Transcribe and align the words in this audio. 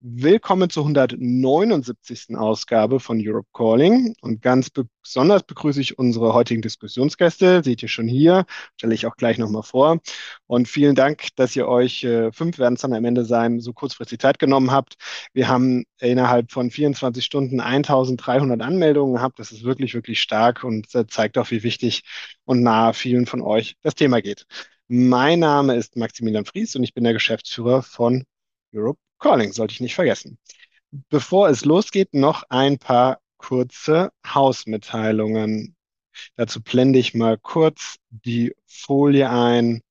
Willkommen 0.00 0.70
zur 0.70 0.84
179. 0.84 2.36
Ausgabe 2.36 3.00
von 3.00 3.20
Europe 3.20 3.48
Calling. 3.52 4.14
Und 4.20 4.40
ganz 4.42 4.70
besonders 4.70 5.42
begrüße 5.42 5.80
ich 5.80 5.98
unsere 5.98 6.34
heutigen 6.34 6.62
Diskussionsgäste. 6.62 7.64
Seht 7.64 7.82
ihr 7.82 7.88
schon 7.88 8.06
hier, 8.06 8.46
stelle 8.76 8.94
ich 8.94 9.06
auch 9.06 9.16
gleich 9.16 9.38
nochmal 9.38 9.64
vor. 9.64 9.98
Und 10.46 10.68
vielen 10.68 10.94
Dank, 10.94 11.34
dass 11.34 11.56
ihr 11.56 11.66
euch, 11.66 12.04
äh, 12.04 12.30
fünf 12.30 12.58
werden 12.58 12.74
es 12.74 12.82
dann 12.82 12.92
am 12.92 13.04
Ende 13.04 13.24
sein, 13.24 13.58
so 13.58 13.72
kurzfristig 13.72 14.20
Zeit 14.20 14.38
genommen 14.38 14.70
habt. 14.70 14.94
Wir 15.32 15.48
haben 15.48 15.82
innerhalb 15.98 16.52
von 16.52 16.70
24 16.70 17.24
Stunden 17.24 17.58
1300 17.58 18.62
Anmeldungen 18.62 19.14
gehabt. 19.14 19.40
Das 19.40 19.50
ist 19.50 19.64
wirklich, 19.64 19.94
wirklich 19.94 20.20
stark 20.20 20.62
und 20.62 20.94
äh, 20.94 21.08
zeigt 21.08 21.36
auch, 21.38 21.50
wie 21.50 21.64
wichtig 21.64 22.02
und 22.44 22.62
nah 22.62 22.92
vielen 22.92 23.26
von 23.26 23.40
euch 23.42 23.74
das 23.82 23.96
Thema 23.96 24.22
geht. 24.22 24.46
Mein 24.86 25.40
Name 25.40 25.74
ist 25.74 25.96
Maximilian 25.96 26.44
Fries 26.44 26.76
und 26.76 26.84
ich 26.84 26.94
bin 26.94 27.02
der 27.02 27.14
Geschäftsführer 27.14 27.82
von 27.82 28.22
Europe 28.72 29.00
Calling, 29.18 29.52
sollte 29.52 29.72
ich 29.72 29.80
nicht 29.80 29.94
vergessen. 29.94 30.38
Bevor 30.90 31.48
es 31.48 31.64
losgeht, 31.64 32.14
noch 32.14 32.44
ein 32.48 32.78
paar 32.78 33.20
kurze 33.36 34.10
Hausmitteilungen. 34.26 35.76
Dazu 36.36 36.62
blende 36.62 36.98
ich 36.98 37.14
mal 37.14 37.38
kurz 37.38 37.96
die 38.10 38.54
Folie 38.66 39.30
ein, 39.30 39.82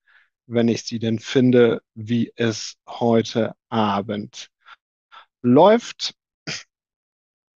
wenn 0.47 0.67
ich 0.67 0.83
sie 0.83 0.99
denn 0.99 1.19
finde, 1.19 1.81
wie 1.93 2.31
es 2.35 2.75
heute 2.87 3.55
Abend 3.69 4.49
läuft. 5.41 6.15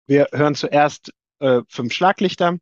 Wir 0.08 0.28
hören 0.32 0.56
zuerst 0.56 1.14
äh, 1.42 1.62
fünf 1.68 1.94
Schlaglichter 1.94 2.58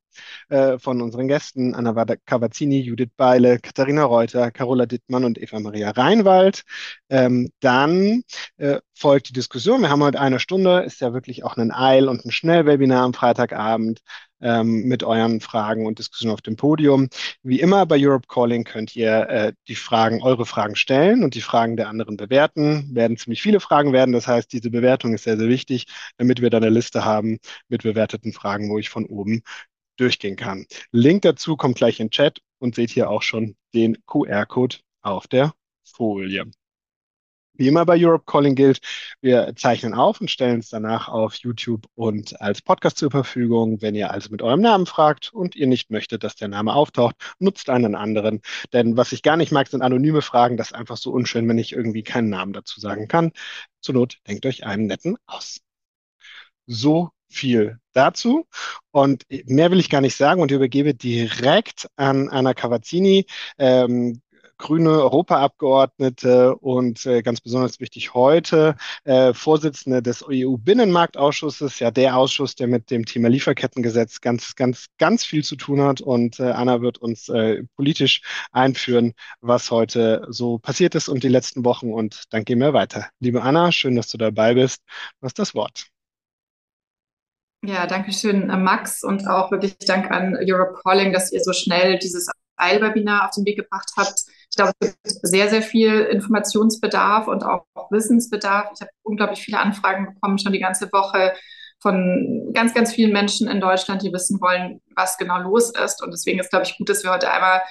äh, 0.49 0.79
von 0.79 1.01
unseren 1.01 1.27
Gästen, 1.27 1.75
Anna 1.75 1.93
Cavazzini, 2.25 2.79
Judith 2.81 3.11
Beile, 3.17 3.59
Katharina 3.59 4.03
Reuter, 4.03 4.51
Carola 4.51 4.85
Dittmann 4.85 5.25
und 5.25 5.37
Eva 5.37 5.59
Maria 5.59 5.91
Reinwald. 5.91 6.63
Ähm, 7.09 7.51
dann 7.59 8.23
äh, 8.57 8.79
folgt 8.93 9.29
die 9.29 9.33
Diskussion. 9.33 9.81
Wir 9.81 9.89
haben 9.89 10.03
heute 10.03 10.19
eine 10.19 10.39
Stunde, 10.39 10.81
ist 10.81 11.01
ja 11.01 11.13
wirklich 11.13 11.43
auch 11.43 11.57
ein 11.57 11.71
Eil- 11.71 12.07
und 12.07 12.25
ein 12.25 12.31
Schnellwebinar 12.31 13.03
am 13.03 13.13
Freitagabend 13.13 14.01
ähm, 14.41 14.83
mit 14.83 15.03
euren 15.03 15.41
Fragen 15.41 15.85
und 15.85 15.99
Diskussionen 15.99 16.33
auf 16.33 16.41
dem 16.41 16.55
Podium. 16.55 17.09
Wie 17.43 17.59
immer 17.59 17.85
bei 17.85 17.97
Europe 17.99 18.27
Calling 18.27 18.63
könnt 18.63 18.95
ihr 18.95 19.29
äh, 19.29 19.53
die 19.67 19.75
Fragen, 19.75 20.21
eure 20.21 20.45
Fragen 20.45 20.75
stellen 20.75 21.23
und 21.23 21.35
die 21.35 21.41
Fragen 21.41 21.77
der 21.77 21.89
anderen 21.89 22.17
bewerten. 22.17 22.89
Werden 22.93 23.17
ziemlich 23.17 23.41
viele 23.41 23.59
Fragen 23.59 23.93
werden. 23.93 24.11
Das 24.11 24.27
heißt, 24.27 24.51
diese 24.51 24.71
Bewertung 24.71 25.13
ist 25.13 25.23
sehr, 25.23 25.37
sehr 25.37 25.49
wichtig, 25.49 25.85
damit 26.17 26.41
wir 26.41 26.49
dann 26.49 26.63
eine 26.63 26.73
Liste 26.73 27.05
haben 27.05 27.39
mit 27.67 27.83
bewerteten 27.83 28.33
Fragen, 28.33 28.69
wo 28.69 28.79
ich 28.79 28.89
von 28.89 29.05
oben 29.05 29.41
durchgehen 29.97 30.35
kann. 30.35 30.65
Link 30.91 31.23
dazu 31.23 31.57
kommt 31.57 31.75
gleich 31.75 31.99
in 31.99 32.07
den 32.07 32.11
Chat 32.11 32.39
und 32.59 32.75
seht 32.75 32.89
hier 32.89 33.09
auch 33.09 33.21
schon 33.21 33.55
den 33.73 33.97
QR-Code 34.05 34.77
auf 35.01 35.27
der 35.27 35.53
Folie. 35.83 36.49
Wie 37.59 37.67
immer 37.67 37.85
bei 37.85 37.97
Europe 37.99 38.23
Calling 38.25 38.55
gilt, 38.55 38.79
wir 39.19 39.51
zeichnen 39.57 39.93
auf 39.93 40.21
und 40.21 40.31
stellen 40.31 40.61
es 40.61 40.69
danach 40.69 41.09
auf 41.09 41.35
YouTube 41.35 41.87
und 41.93 42.39
als 42.39 42.61
Podcast 42.61 42.97
zur 42.97 43.11
Verfügung. 43.11 43.81
Wenn 43.81 43.95
ihr 43.95 44.11
also 44.11 44.29
mit 44.29 44.41
eurem 44.41 44.61
Namen 44.61 44.85
fragt 44.85 45.33
und 45.33 45.57
ihr 45.57 45.67
nicht 45.67 45.91
möchtet, 45.91 46.23
dass 46.23 46.37
der 46.37 46.47
Name 46.47 46.73
auftaucht, 46.73 47.17
nutzt 47.37 47.69
einen 47.69 47.95
anderen. 47.95 48.39
Denn 48.71 48.95
was 48.95 49.11
ich 49.11 49.23
gar 49.23 49.35
nicht 49.35 49.51
mag, 49.51 49.67
sind 49.67 49.81
anonyme 49.81 50.21
Fragen. 50.21 50.55
Das 50.55 50.67
ist 50.67 50.73
einfach 50.73 50.95
so 50.95 51.11
unschön, 51.11 51.49
wenn 51.49 51.57
ich 51.57 51.73
irgendwie 51.73 52.01
keinen 52.01 52.29
Namen 52.29 52.53
dazu 52.53 52.79
sagen 52.79 53.09
kann. 53.09 53.33
Zur 53.81 53.95
Not 53.95 54.19
denkt 54.25 54.45
euch 54.45 54.65
einen 54.65 54.87
netten 54.87 55.17
aus. 55.25 55.59
So 56.65 57.09
viel 57.27 57.79
dazu. 57.91 58.47
Und 58.91 59.25
mehr 59.29 59.69
will 59.69 59.81
ich 59.81 59.89
gar 59.89 59.99
nicht 59.99 60.15
sagen 60.15 60.41
und 60.41 60.51
übergebe 60.51 60.93
direkt 60.93 61.89
an 61.97 62.29
Anna 62.29 62.53
Cavazzini. 62.53 63.25
Ähm, 63.57 64.21
grüne 64.59 64.91
Europaabgeordnete 64.91 66.55
und 66.55 67.05
äh, 67.05 67.23
ganz 67.23 67.41
besonders 67.41 67.79
wichtig 67.79 68.13
heute 68.13 68.75
äh, 69.05 69.33
Vorsitzende 69.33 70.03
des 70.03 70.23
EU-Binnenmarktausschusses, 70.29 71.79
ja 71.79 71.89
der 71.89 72.15
Ausschuss, 72.17 72.55
der 72.55 72.67
mit 72.67 72.91
dem 72.91 73.05
Thema 73.05 73.29
Lieferkettengesetz 73.29 74.21
ganz, 74.21 74.55
ganz, 74.55 74.87
ganz 74.99 75.25
viel 75.25 75.43
zu 75.43 75.55
tun 75.55 75.81
hat. 75.81 76.01
Und 76.01 76.39
äh, 76.39 76.51
Anna 76.51 76.81
wird 76.81 76.99
uns 76.99 77.29
äh, 77.29 77.63
politisch 77.75 78.21
einführen, 78.51 79.13
was 79.41 79.71
heute 79.71 80.27
so 80.29 80.59
passiert 80.59 80.93
ist 80.93 81.09
und 81.09 81.23
die 81.23 81.29
letzten 81.29 81.65
Wochen. 81.65 81.91
Und 81.91 82.25
dann 82.29 82.45
gehen 82.45 82.59
wir 82.59 82.73
weiter. 82.73 83.07
Liebe 83.19 83.41
Anna, 83.41 83.71
schön, 83.71 83.95
dass 83.95 84.09
du 84.09 84.17
dabei 84.17 84.53
bist. 84.53 84.83
Du 85.21 85.25
hast 85.25 85.39
das 85.39 85.55
Wort. 85.55 85.87
Ja, 87.61 87.87
danke 87.87 88.13
schön, 88.13 88.49
äh, 88.49 88.57
Max, 88.57 89.03
und 89.03 89.27
auch 89.27 89.51
wirklich 89.51 89.77
Dank 89.79 90.11
an 90.11 90.37
Europe 90.39 90.79
Calling, 90.81 91.11
dass 91.11 91.31
ihr 91.31 91.41
so 91.41 91.51
schnell 91.51 91.97
dieses 91.99 92.29
Eilwebinar 92.55 93.25
auf 93.25 93.31
den 93.35 93.45
Weg 93.45 93.57
gebracht 93.57 93.89
habt. 93.97 94.21
Glaube, 94.59 94.73
es 94.81 94.89
gibt 94.89 95.19
sehr, 95.21 95.47
sehr 95.47 95.61
viel 95.61 96.01
Informationsbedarf 96.01 97.29
und 97.29 97.43
auch 97.43 97.63
Wissensbedarf. 97.91 98.71
Ich 98.75 98.81
habe 98.81 98.91
unglaublich 99.03 99.39
viele 99.39 99.57
Anfragen 99.57 100.13
bekommen, 100.13 100.37
schon 100.37 100.51
die 100.51 100.59
ganze 100.59 100.91
Woche 100.91 101.33
von 101.81 102.51
ganz, 102.53 102.73
ganz 102.73 102.91
vielen 102.91 103.13
Menschen 103.13 103.47
in 103.47 103.61
Deutschland, 103.61 104.01
die 104.01 104.11
wissen 104.11 104.41
wollen, 104.41 104.81
was 104.97 105.17
genau 105.17 105.39
los 105.39 105.71
ist. 105.71 106.03
Und 106.03 106.11
deswegen 106.11 106.41
ist, 106.41 106.49
glaube 106.49 106.65
ich, 106.65 106.77
gut, 106.77 106.89
dass 106.89 107.05
wir 107.05 107.11
heute 107.11 107.31
einmal 107.31 107.61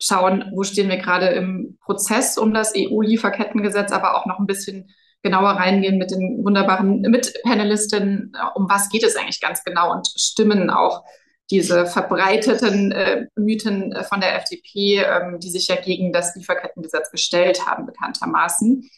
schauen, 0.00 0.50
wo 0.54 0.62
stehen 0.62 0.88
wir 0.88 0.96
gerade 0.96 1.26
im 1.26 1.76
Prozess 1.84 2.38
um 2.38 2.54
das 2.54 2.72
EU-Lieferkettengesetz, 2.74 3.92
aber 3.92 4.16
auch 4.16 4.24
noch 4.24 4.38
ein 4.38 4.46
bisschen 4.46 4.90
genauer 5.22 5.50
reingehen 5.50 5.98
mit 5.98 6.12
den 6.12 6.42
wunderbaren 6.42 7.02
Mitpanelistinnen, 7.02 8.32
um 8.54 8.70
was 8.70 8.88
geht 8.88 9.04
es 9.04 9.16
eigentlich 9.16 9.42
ganz 9.42 9.62
genau 9.64 9.92
und 9.92 10.08
stimmen 10.16 10.70
auch 10.70 11.04
diese 11.52 11.84
verbreiteten 11.86 12.92
äh, 12.92 13.26
Mythen 13.36 13.94
von 14.08 14.20
der 14.20 14.36
FDP, 14.36 15.04
ähm, 15.04 15.38
die 15.38 15.50
sich 15.50 15.68
ja 15.68 15.76
gegen 15.76 16.10
das 16.12 16.34
Lieferkettengesetz 16.34 17.10
gestellt 17.10 17.66
haben, 17.66 17.84
bekanntermaßen. 17.84 18.88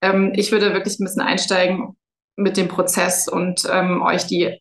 Ähm, 0.00 0.32
ich 0.34 0.50
würde 0.50 0.72
wirklich 0.72 0.98
ein 0.98 1.04
bisschen 1.04 1.20
einsteigen 1.20 1.98
mit 2.36 2.56
dem 2.56 2.68
Prozess 2.68 3.28
und 3.28 3.68
ähm, 3.70 4.00
euch 4.00 4.26
die 4.26 4.58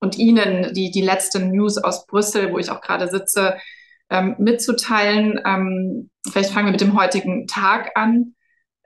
und 0.00 0.18
Ihnen 0.18 0.74
die, 0.74 0.90
die 0.90 1.02
letzten 1.02 1.52
News 1.52 1.78
aus 1.78 2.06
Brüssel, 2.06 2.52
wo 2.52 2.58
ich 2.58 2.70
auch 2.70 2.80
gerade 2.80 3.08
sitze, 3.08 3.58
ähm, 4.08 4.34
mitzuteilen. 4.38 5.38
Ähm, 5.44 6.10
vielleicht 6.28 6.50
fangen 6.50 6.66
wir 6.66 6.72
mit 6.72 6.80
dem 6.80 6.98
heutigen 6.98 7.46
Tag 7.46 7.92
an. 7.94 8.34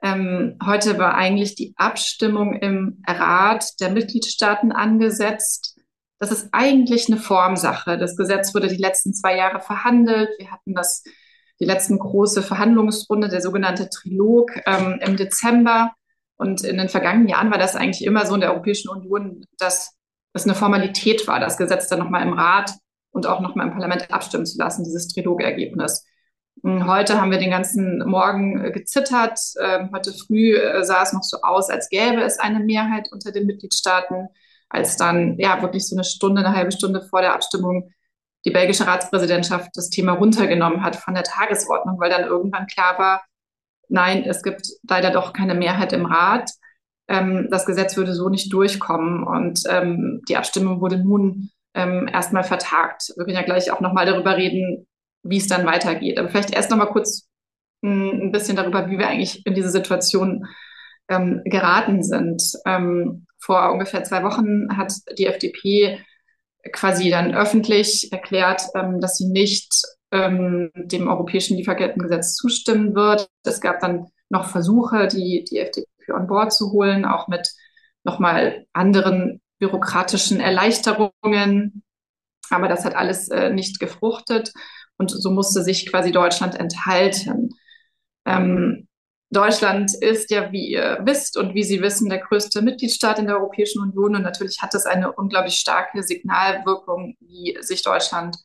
Ähm, 0.03 0.59
heute 0.63 0.99
war 0.99 1.15
eigentlich 1.15 1.55
die 1.55 1.73
Abstimmung 1.77 2.53
im 2.53 3.01
Rat 3.07 3.79
der 3.79 3.89
Mitgliedstaaten 3.89 4.71
angesetzt 4.71 5.74
das 6.19 6.31
ist 6.31 6.49
eigentlich 6.51 7.07
eine 7.07 7.17
Formsache. 7.17 7.97
Das 7.97 8.15
Gesetz 8.15 8.53
wurde 8.53 8.67
die 8.67 8.81
letzten 8.81 9.13
zwei 9.13 9.35
Jahre 9.35 9.59
verhandelt. 9.59 10.29
Wir 10.37 10.51
hatten 10.51 10.73
das, 10.73 11.03
die 11.59 11.65
letzten 11.65 11.99
große 11.99 12.41
Verhandlungsrunde, 12.41 13.29
der 13.29 13.41
sogenannte 13.41 13.89
Trilog 13.89 14.51
ähm, 14.65 14.99
im 15.01 15.17
Dezember. 15.17 15.93
Und 16.37 16.63
in 16.63 16.77
den 16.77 16.89
vergangenen 16.89 17.27
Jahren 17.27 17.51
war 17.51 17.57
das 17.57 17.75
eigentlich 17.75 18.05
immer 18.05 18.25
so 18.25 18.35
in 18.35 18.41
der 18.41 18.51
Europäischen 18.51 18.89
Union, 18.89 19.45
dass 19.57 19.95
es 20.33 20.43
eine 20.43 20.55
Formalität 20.55 21.27
war, 21.27 21.39
das 21.39 21.57
Gesetz 21.57 21.87
dann 21.87 21.99
nochmal 21.99 22.23
im 22.23 22.33
Rat 22.33 22.73
und 23.11 23.25
auch 23.25 23.39
nochmal 23.39 23.67
im 23.67 23.73
Parlament 23.73 24.13
abstimmen 24.13 24.45
zu 24.45 24.57
lassen, 24.57 24.83
dieses 24.83 25.07
Trilogergebnis. 25.07 26.05
Heute 26.63 27.21
haben 27.21 27.31
wir 27.31 27.37
den 27.37 27.51
ganzen 27.51 27.99
Morgen 27.99 28.71
gezittert. 28.71 29.39
Ähm, 29.61 29.91
heute 29.93 30.13
früh 30.13 30.55
äh, 30.55 30.83
sah 30.83 31.03
es 31.03 31.13
noch 31.13 31.21
so 31.21 31.41
aus, 31.41 31.69
als 31.69 31.89
gäbe 31.89 32.21
es 32.21 32.39
eine 32.39 32.59
Mehrheit 32.59 33.09
unter 33.11 33.31
den 33.31 33.45
Mitgliedstaaten 33.45 34.29
als 34.69 34.97
dann 34.97 35.37
ja 35.37 35.61
wirklich 35.61 35.87
so 35.87 35.95
eine 35.95 36.03
Stunde, 36.03 36.45
eine 36.45 36.55
halbe 36.55 36.71
Stunde 36.71 37.01
vor 37.01 37.21
der 37.21 37.33
Abstimmung 37.33 37.91
die 38.45 38.51
belgische 38.51 38.85
Ratspräsidentschaft 38.85 39.71
das 39.73 39.89
Thema 39.89 40.13
runtergenommen 40.13 40.83
hat 40.83 40.95
von 40.95 41.15
der 41.15 41.23
Tagesordnung, 41.23 41.99
weil 41.99 42.11
dann 42.11 42.25
irgendwann 42.25 42.67
klar 42.67 42.97
war, 42.99 43.25
nein, 43.89 44.23
es 44.23 44.43
gibt 44.43 44.67
leider 44.87 45.09
doch 45.09 45.33
keine 45.33 45.55
Mehrheit 45.55 45.93
im 45.93 46.05
Rat. 46.05 46.51
Ähm, 47.07 47.47
das 47.49 47.65
Gesetz 47.65 47.97
würde 47.97 48.13
so 48.13 48.29
nicht 48.29 48.53
durchkommen 48.53 49.23
und 49.23 49.63
ähm, 49.69 50.21
die 50.29 50.37
Abstimmung 50.37 50.79
wurde 50.79 50.97
nun 50.97 51.49
ähm, 51.73 52.07
erstmal 52.11 52.43
vertagt. 52.43 53.13
Wir 53.15 53.25
können 53.25 53.37
ja 53.37 53.43
gleich 53.43 53.71
auch 53.71 53.81
nochmal 53.81 54.05
darüber 54.05 54.37
reden, 54.37 54.87
wie 55.23 55.37
es 55.37 55.47
dann 55.47 55.65
weitergeht. 55.65 56.17
Aber 56.17 56.29
vielleicht 56.29 56.53
erst 56.53 56.69
nochmal 56.69 56.89
kurz 56.89 57.27
hm, 57.83 58.27
ein 58.27 58.31
bisschen 58.31 58.55
darüber, 58.55 58.89
wie 58.89 58.97
wir 58.97 59.07
eigentlich 59.07 59.45
in 59.45 59.55
diese 59.55 59.69
Situation 59.69 60.45
ähm, 61.09 61.41
geraten 61.45 62.03
sind. 62.03 62.43
Ähm, 62.65 63.24
vor 63.45 63.71
ungefähr 63.71 64.03
zwei 64.03 64.23
Wochen 64.23 64.75
hat 64.75 64.93
die 65.17 65.27
FDP 65.27 65.99
quasi 66.71 67.09
dann 67.09 67.35
öffentlich 67.35 68.11
erklärt, 68.11 68.63
ähm, 68.73 68.99
dass 68.99 69.17
sie 69.17 69.27
nicht 69.27 69.83
ähm, 70.11 70.71
dem 70.75 71.07
europäischen 71.07 71.57
Lieferkettengesetz 71.57 72.35
zustimmen 72.35 72.95
wird. 72.95 73.29
Es 73.43 73.61
gab 73.61 73.79
dann 73.79 74.07
noch 74.29 74.49
Versuche, 74.49 75.07
die, 75.07 75.45
die 75.49 75.59
FDP 75.59 75.87
an 76.13 76.27
Bord 76.27 76.53
zu 76.53 76.71
holen, 76.71 77.05
auch 77.05 77.27
mit 77.27 77.47
nochmal 78.03 78.65
anderen 78.73 79.41
bürokratischen 79.59 80.39
Erleichterungen. 80.39 81.83
Aber 82.49 82.67
das 82.67 82.83
hat 82.83 82.95
alles 82.95 83.29
äh, 83.29 83.51
nicht 83.51 83.79
gefruchtet 83.79 84.51
und 84.97 85.11
so 85.11 85.31
musste 85.31 85.63
sich 85.63 85.89
quasi 85.89 86.11
Deutschland 86.11 86.55
enthalten. 86.55 87.49
Ähm, 88.25 88.87
Deutschland 89.35 89.93
ist 89.93 90.31
ja, 90.31 90.51
wie 90.51 90.69
ihr 90.69 90.99
wisst 91.03 91.37
und 91.37 91.53
wie 91.53 91.63
Sie 91.63 91.81
wissen, 91.81 92.09
der 92.09 92.19
größte 92.19 92.61
Mitgliedstaat 92.61 93.19
in 93.19 93.27
der 93.27 93.35
Europäischen 93.35 93.81
Union. 93.81 94.15
Und 94.15 94.21
natürlich 94.21 94.61
hat 94.61 94.73
das 94.73 94.85
eine 94.85 95.11
unglaublich 95.11 95.55
starke 95.55 96.03
Signalwirkung, 96.03 97.17
wie 97.19 97.57
sich 97.59 97.83
Deutschland 97.83 98.37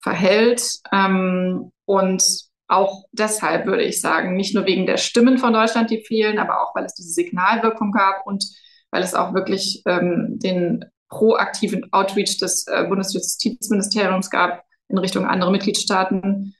verhält. 0.00 0.62
Ähm, 0.92 1.72
und 1.86 2.22
auch 2.66 3.06
deshalb 3.12 3.66
würde 3.66 3.84
ich 3.84 4.02
sagen, 4.02 4.36
nicht 4.36 4.54
nur 4.54 4.66
wegen 4.66 4.84
der 4.84 4.98
Stimmen 4.98 5.38
von 5.38 5.54
Deutschland, 5.54 5.90
die 5.90 6.04
fehlen, 6.04 6.38
aber 6.38 6.62
auch, 6.62 6.74
weil 6.74 6.84
es 6.84 6.94
diese 6.94 7.10
Signalwirkung 7.10 7.92
gab 7.92 8.26
und 8.26 8.44
weil 8.90 9.02
es 9.02 9.14
auch 9.14 9.32
wirklich 9.32 9.82
ähm, 9.86 10.38
den 10.38 10.84
proaktiven 11.08 11.90
Outreach 11.92 12.36
des 12.38 12.66
äh, 12.66 12.84
Bundesjustizministeriums 12.86 14.28
gab 14.28 14.64
in 14.88 14.98
Richtung 14.98 15.26
andere 15.26 15.50
Mitgliedstaaten, 15.50 16.54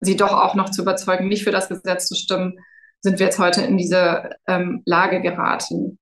sie 0.00 0.16
doch 0.16 0.32
auch 0.32 0.54
noch 0.54 0.68
zu 0.68 0.82
überzeugen, 0.82 1.28
nicht 1.28 1.44
für 1.44 1.50
das 1.50 1.68
Gesetz 1.68 2.06
zu 2.08 2.14
stimmen, 2.14 2.58
sind 3.04 3.18
wir 3.18 3.26
jetzt 3.26 3.38
heute 3.38 3.60
in 3.60 3.76
diese 3.76 4.30
ähm, 4.48 4.82
Lage 4.86 5.20
geraten. 5.20 5.98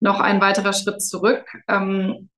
Noch 0.00 0.20
ein 0.20 0.40
weiterer 0.40 0.72
Schritt 0.72 1.02
zurück. 1.02 1.44
Ähm, 1.68 2.30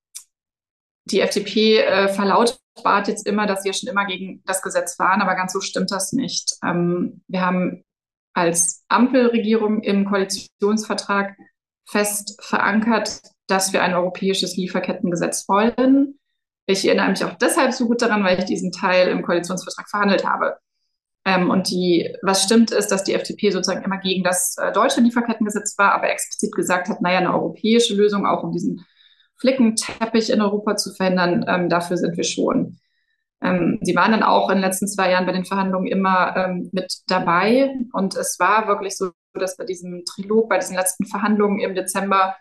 die 1.05 1.21
FDP 1.21 1.77
äh, 1.79 2.09
verlautbart 2.09 3.07
jetzt 3.07 3.25
immer, 3.25 3.47
dass 3.47 3.63
wir 3.63 3.71
schon 3.71 3.87
immer 3.87 4.05
gegen 4.05 4.43
das 4.45 4.61
Gesetz 4.61 4.99
waren, 4.99 5.21
aber 5.21 5.35
ganz 5.35 5.53
so 5.53 5.61
stimmt 5.61 5.89
das 5.89 6.11
nicht. 6.11 6.57
Ähm, 6.65 7.21
wir 7.29 7.39
haben 7.39 7.85
als 8.33 8.83
Ampelregierung 8.89 9.83
im 9.83 10.03
Koalitionsvertrag 10.03 11.37
fest 11.85 12.37
verankert, 12.43 13.21
dass 13.47 13.71
wir 13.71 13.81
ein 13.81 13.93
europäisches 13.93 14.57
Lieferkettengesetz 14.57 15.47
wollen. 15.47 16.19
Ich 16.65 16.85
erinnere 16.85 17.11
mich 17.11 17.23
auch 17.23 17.35
deshalb 17.35 17.71
so 17.71 17.87
gut 17.87 18.01
daran, 18.01 18.25
weil 18.25 18.37
ich 18.37 18.45
diesen 18.45 18.73
Teil 18.73 19.07
im 19.07 19.21
Koalitionsvertrag 19.21 19.89
verhandelt 19.89 20.25
habe. 20.27 20.57
Ähm, 21.29 21.51
und 21.51 21.69
die, 21.69 22.15
was 22.23 22.43
stimmt, 22.43 22.71
ist, 22.71 22.87
dass 22.87 23.03
die 23.03 23.13
FDP 23.13 23.51
sozusagen 23.51 23.83
immer 23.83 23.99
gegen 23.99 24.23
das 24.23 24.55
äh, 24.57 24.71
deutsche 24.71 25.01
Lieferkettengesetz 25.01 25.77
war, 25.77 25.93
aber 25.93 26.09
explizit 26.09 26.55
gesagt 26.55 26.89
hat, 26.89 27.01
naja, 27.01 27.19
eine 27.19 27.33
europäische 27.33 27.95
Lösung, 27.95 28.25
auch 28.25 28.43
um 28.43 28.51
diesen 28.51 28.85
Flickenteppich 29.37 30.31
in 30.31 30.41
Europa 30.41 30.75
zu 30.75 30.91
verhindern, 30.93 31.45
ähm, 31.47 31.69
dafür 31.69 31.97
sind 31.97 32.17
wir 32.17 32.23
schon. 32.23 32.79
Ähm, 33.41 33.79
sie 33.83 33.95
waren 33.95 34.11
dann 34.11 34.23
auch 34.23 34.49
in 34.49 34.55
den 34.57 34.63
letzten 34.63 34.87
zwei 34.87 35.11
Jahren 35.11 35.27
bei 35.27 35.31
den 35.31 35.45
Verhandlungen 35.45 35.87
immer 35.87 36.35
ähm, 36.35 36.69
mit 36.73 37.01
dabei. 37.07 37.75
Und 37.93 38.15
es 38.15 38.39
war 38.39 38.67
wirklich 38.67 38.97
so, 38.97 39.11
dass 39.33 39.55
bei 39.55 39.65
diesem 39.65 40.03
Trilog, 40.05 40.49
bei 40.49 40.57
diesen 40.57 40.75
letzten 40.75 41.05
Verhandlungen 41.05 41.59
im 41.59 41.75
Dezember 41.75 42.35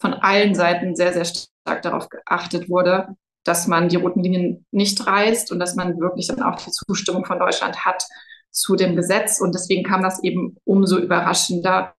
von 0.00 0.12
allen 0.12 0.54
Seiten 0.54 0.96
sehr, 0.96 1.12
sehr 1.12 1.24
stark 1.24 1.82
darauf 1.82 2.08
geachtet 2.08 2.68
wurde, 2.68 3.16
dass 3.44 3.66
man 3.66 3.88
die 3.88 3.96
roten 3.96 4.22
Linien 4.22 4.66
nicht 4.70 5.06
reißt 5.06 5.52
und 5.52 5.58
dass 5.58 5.74
man 5.74 6.00
wirklich 6.00 6.28
dann 6.28 6.42
auch 6.42 6.56
die 6.56 6.70
Zustimmung 6.70 7.24
von 7.24 7.38
Deutschland 7.38 7.84
hat 7.84 8.04
zu 8.50 8.74
dem 8.74 8.96
Gesetz. 8.96 9.40
Und 9.40 9.54
deswegen 9.54 9.84
kam 9.84 10.02
das 10.02 10.22
eben 10.22 10.56
umso 10.64 10.98
überraschender, 10.98 11.94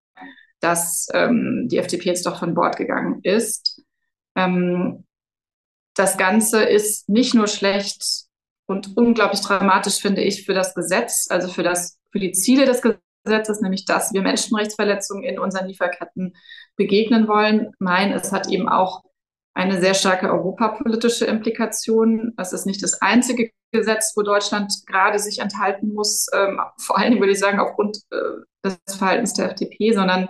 dass 0.60 1.08
ähm, 1.14 1.68
die 1.70 1.78
FDP 1.78 2.10
jetzt 2.10 2.26
doch 2.26 2.38
von 2.38 2.54
Bord 2.54 2.76
gegangen 2.76 3.20
ist. 3.22 3.82
Ähm, 4.34 5.04
das 5.94 6.18
Ganze 6.18 6.62
ist 6.64 7.08
nicht 7.08 7.34
nur 7.34 7.46
schlecht 7.46 8.26
und 8.66 8.96
unglaublich 8.96 9.40
dramatisch, 9.40 10.00
finde 10.00 10.22
ich, 10.22 10.44
für 10.44 10.54
das 10.54 10.74
Gesetz, 10.74 11.26
also 11.30 11.48
für, 11.48 11.62
das, 11.62 11.98
für 12.10 12.18
die 12.18 12.32
Ziele 12.32 12.66
des 12.66 12.82
Gesetzes, 12.82 13.60
nämlich 13.60 13.84
dass 13.84 14.12
wir 14.12 14.22
Menschenrechtsverletzungen 14.22 15.24
in 15.24 15.38
unseren 15.38 15.68
Lieferketten 15.68 16.34
begegnen 16.76 17.28
wollen. 17.28 17.72
Nein, 17.78 18.12
es 18.12 18.32
hat 18.32 18.48
eben 18.48 18.68
auch 18.68 19.04
eine 19.56 19.80
sehr 19.80 19.94
starke 19.94 20.30
europapolitische 20.30 21.24
Implikation. 21.24 22.34
Es 22.36 22.52
ist 22.52 22.66
nicht 22.66 22.82
das 22.82 23.00
einzige 23.00 23.50
Gesetz, 23.72 24.12
wo 24.14 24.20
Deutschland 24.22 24.70
gerade 24.86 25.18
sich 25.18 25.38
enthalten 25.38 25.94
muss, 25.94 26.26
ähm, 26.34 26.60
vor 26.78 26.98
allem 26.98 27.18
würde 27.18 27.32
ich 27.32 27.38
sagen 27.38 27.58
aufgrund 27.58 28.02
äh, 28.10 28.18
des 28.62 28.96
Verhaltens 28.96 29.32
der 29.32 29.46
FDP, 29.46 29.92
sondern 29.92 30.28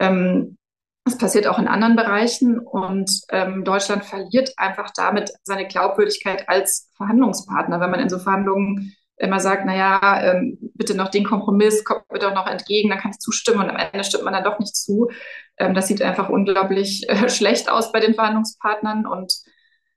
ähm, 0.00 0.58
es 1.06 1.16
passiert 1.16 1.46
auch 1.46 1.58
in 1.58 1.66
anderen 1.66 1.96
Bereichen 1.96 2.58
und 2.58 3.10
ähm, 3.30 3.64
Deutschland 3.64 4.04
verliert 4.04 4.52
einfach 4.58 4.90
damit 4.94 5.32
seine 5.44 5.66
Glaubwürdigkeit 5.66 6.48
als 6.48 6.90
Verhandlungspartner, 6.96 7.80
wenn 7.80 7.90
man 7.90 8.00
in 8.00 8.10
so 8.10 8.18
Verhandlungen 8.18 8.94
immer 9.16 9.40
sagt, 9.40 9.66
naja, 9.66 10.20
ähm, 10.22 10.58
bitte 10.74 10.94
noch 10.94 11.08
den 11.08 11.24
Kompromiss, 11.24 11.84
kommt 11.84 12.10
mir 12.10 12.18
doch 12.18 12.34
noch 12.34 12.46
entgegen, 12.46 12.90
dann 12.90 12.98
kann 12.98 13.12
ich 13.12 13.18
zustimmen 13.18 13.60
und 13.60 13.70
am 13.70 13.76
Ende 13.76 14.04
stimmt 14.04 14.24
man 14.24 14.32
dann 14.32 14.44
doch 14.44 14.58
nicht 14.58 14.74
zu. 14.74 15.10
Ähm, 15.58 15.74
das 15.74 15.86
sieht 15.88 16.02
einfach 16.02 16.28
unglaublich 16.28 17.08
äh, 17.08 17.28
schlecht 17.30 17.70
aus 17.70 17.92
bei 17.92 18.00
den 18.00 18.14
Verhandlungspartnern 18.14 19.06
und 19.06 19.32